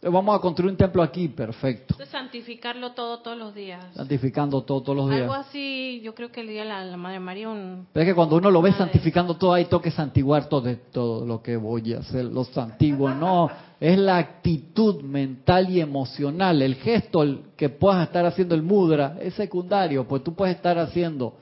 Vamos 0.03 0.35
a 0.35 0.41
construir 0.41 0.71
un 0.71 0.79
templo 0.79 1.03
aquí, 1.03 1.29
perfecto. 1.29 1.93
Entonces, 1.93 2.09
santificarlo 2.09 2.93
todo, 2.93 3.19
todos 3.19 3.37
los 3.37 3.55
días. 3.55 3.85
Santificando 3.95 4.63
todo 4.63 4.83
todos 4.83 4.97
los 4.97 5.11
días. 5.11 5.23
Algo 5.23 5.35
así, 5.35 6.01
yo 6.03 6.15
creo 6.15 6.33
que 6.33 6.43
le 6.43 6.53
di 6.53 6.59
a 6.59 6.65
la, 6.65 6.83
la 6.83 6.97
Madre 6.97 7.21
María 7.21 7.51
un... 7.51 7.87
Pero 7.93 8.05
es 8.05 8.11
que 8.11 8.15
cuando 8.15 8.37
uno 8.37 8.51
lo 8.51 8.63
ve 8.63 8.71
de 8.71 8.79
santificando 8.79 9.37
todo, 9.37 9.53
ahí 9.53 9.67
toque 9.67 9.91
santiguar 9.91 10.49
todo, 10.49 10.63
de 10.63 10.77
todo 10.77 11.27
lo 11.27 11.43
que 11.43 11.55
voy 11.59 11.93
a 11.93 11.99
hacer, 11.99 12.25
lo 12.25 12.45
santiguo. 12.45 13.11
No, 13.11 13.51
es 13.79 13.99
la 13.99 14.17
actitud 14.17 15.03
mental 15.03 15.69
y 15.69 15.83
emocional, 15.83 16.63
el 16.63 16.77
gesto 16.77 17.23
el 17.23 17.43
que 17.55 17.69
puedas 17.69 18.07
estar 18.07 18.25
haciendo 18.25 18.55
el 18.55 18.63
mudra 18.63 19.19
es 19.21 19.35
secundario, 19.35 20.09
pues 20.09 20.25
tú 20.25 20.35
puedes 20.35 20.57
estar 20.57 20.79
haciendo 20.79 21.35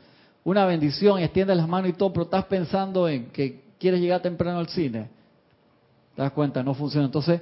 una 0.43 0.67
bendición 0.67 1.21
y 1.21 1.23
extiendes 1.23 1.57
las 1.57 1.69
manos 1.69 1.91
y 1.91 1.93
todo, 1.93 2.13
pero 2.13 2.25
estás 2.25 2.47
pensando 2.47 3.09
en 3.09 3.27
que 3.27 3.61
quieres 3.79 4.01
llegar 4.01 4.21
temprano 4.21 4.59
al 4.59 4.69
cine. 4.69 5.11
¿Te 6.17 6.23
das 6.23 6.33
cuenta? 6.33 6.61
No 6.65 6.75
funciona. 6.75 7.07
Entonces, 7.07 7.41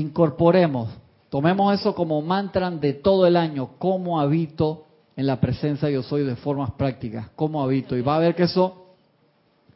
incorporemos, 0.00 0.88
tomemos 1.28 1.78
eso 1.78 1.94
como 1.94 2.20
mantra 2.22 2.70
de 2.70 2.94
todo 2.94 3.26
el 3.26 3.36
año, 3.36 3.70
cómo 3.78 4.20
habito 4.20 4.86
en 5.16 5.26
la 5.26 5.40
presencia 5.40 5.90
yo 5.90 6.02
soy 6.02 6.24
de 6.24 6.36
formas 6.36 6.70
prácticas, 6.72 7.28
cómo 7.36 7.62
habito. 7.62 7.96
Y 7.96 8.00
va 8.00 8.16
a 8.16 8.20
ver 8.20 8.34
que 8.34 8.44
eso 8.44 8.86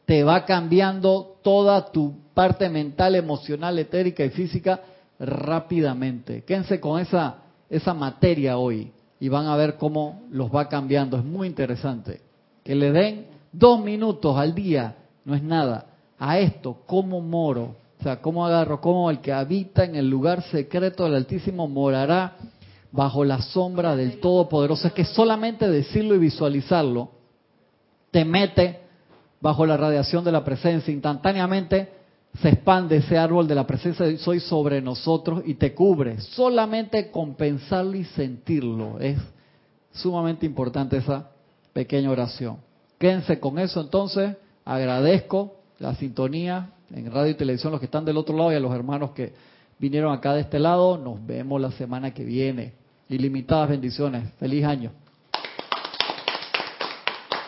te 0.05 0.23
va 0.23 0.45
cambiando 0.45 1.37
toda 1.43 1.91
tu 1.91 2.13
parte 2.33 2.69
mental, 2.69 3.15
emocional, 3.15 3.77
etérica 3.77 4.23
y 4.23 4.29
física 4.29 4.81
rápidamente. 5.19 6.43
Quédense 6.43 6.79
con 6.79 6.99
esa, 6.99 7.35
esa 7.69 7.93
materia 7.93 8.57
hoy 8.57 8.91
y 9.19 9.29
van 9.29 9.47
a 9.47 9.55
ver 9.55 9.77
cómo 9.77 10.23
los 10.31 10.53
va 10.53 10.67
cambiando. 10.67 11.17
Es 11.17 11.23
muy 11.23 11.47
interesante. 11.47 12.21
Que 12.63 12.75
le 12.75 12.91
den 12.91 13.27
dos 13.51 13.83
minutos 13.83 14.37
al 14.37 14.53
día, 14.53 14.95
no 15.23 15.35
es 15.35 15.43
nada. 15.43 15.87
A 16.17 16.39
esto, 16.39 16.77
como 16.85 17.21
moro, 17.21 17.75
sea, 18.05 18.21
cómo 18.21 18.45
agarro, 18.45 18.81
como 18.81 19.09
el 19.09 19.19
que 19.19 19.33
habita 19.33 19.83
en 19.83 19.95
el 19.95 20.09
lugar 20.09 20.43
secreto 20.43 21.05
del 21.05 21.15
Altísimo 21.15 21.67
morará 21.67 22.37
bajo 22.91 23.25
la 23.25 23.41
sombra 23.41 23.95
del 23.95 24.19
Todopoderoso. 24.19 24.87
Es 24.87 24.93
que 24.93 25.05
solamente 25.05 25.69
decirlo 25.69 26.15
y 26.15 26.19
visualizarlo 26.19 27.09
te 28.11 28.23
mete 28.23 28.79
bajo 29.41 29.65
la 29.65 29.75
radiación 29.75 30.23
de 30.23 30.31
la 30.31 30.43
presencia. 30.43 30.93
Instantáneamente 30.93 31.89
se 32.41 32.49
expande 32.49 32.97
ese 32.97 33.17
árbol 33.17 33.47
de 33.47 33.55
la 33.55 33.65
presencia 33.67 34.05
de 34.05 34.17
soy 34.17 34.39
sobre 34.39 34.81
nosotros 34.81 35.41
y 35.45 35.55
te 35.55 35.73
cubre. 35.73 36.19
Solamente 36.19 37.11
con 37.11 37.35
pensarlo 37.35 37.95
y 37.95 38.03
sentirlo 38.03 38.99
es 38.99 39.17
Sumamente 39.95 40.45
importante 40.45 40.97
esa 40.97 41.29
pequeña 41.71 42.11
oración. 42.11 42.57
Quédense 42.99 43.39
con 43.39 43.57
eso 43.59 43.79
entonces. 43.79 44.35
Agradezco 44.65 45.55
la 45.79 45.95
sintonía 45.95 46.71
en 46.93 47.11
radio 47.11 47.31
y 47.31 47.35
televisión, 47.35 47.71
los 47.71 47.79
que 47.79 47.85
están 47.85 48.05
del 48.05 48.17
otro 48.17 48.37
lado 48.37 48.51
y 48.51 48.55
a 48.55 48.59
los 48.59 48.73
hermanos 48.73 49.11
que 49.11 49.33
vinieron 49.79 50.13
acá 50.13 50.33
de 50.33 50.41
este 50.41 50.59
lado. 50.59 50.97
Nos 50.97 51.25
vemos 51.25 51.59
la 51.59 51.71
semana 51.71 52.13
que 52.13 52.23
viene. 52.23 52.73
Ilimitadas 53.09 53.69
bendiciones. 53.69 54.31
Feliz 54.39 54.65
año. 54.65 54.91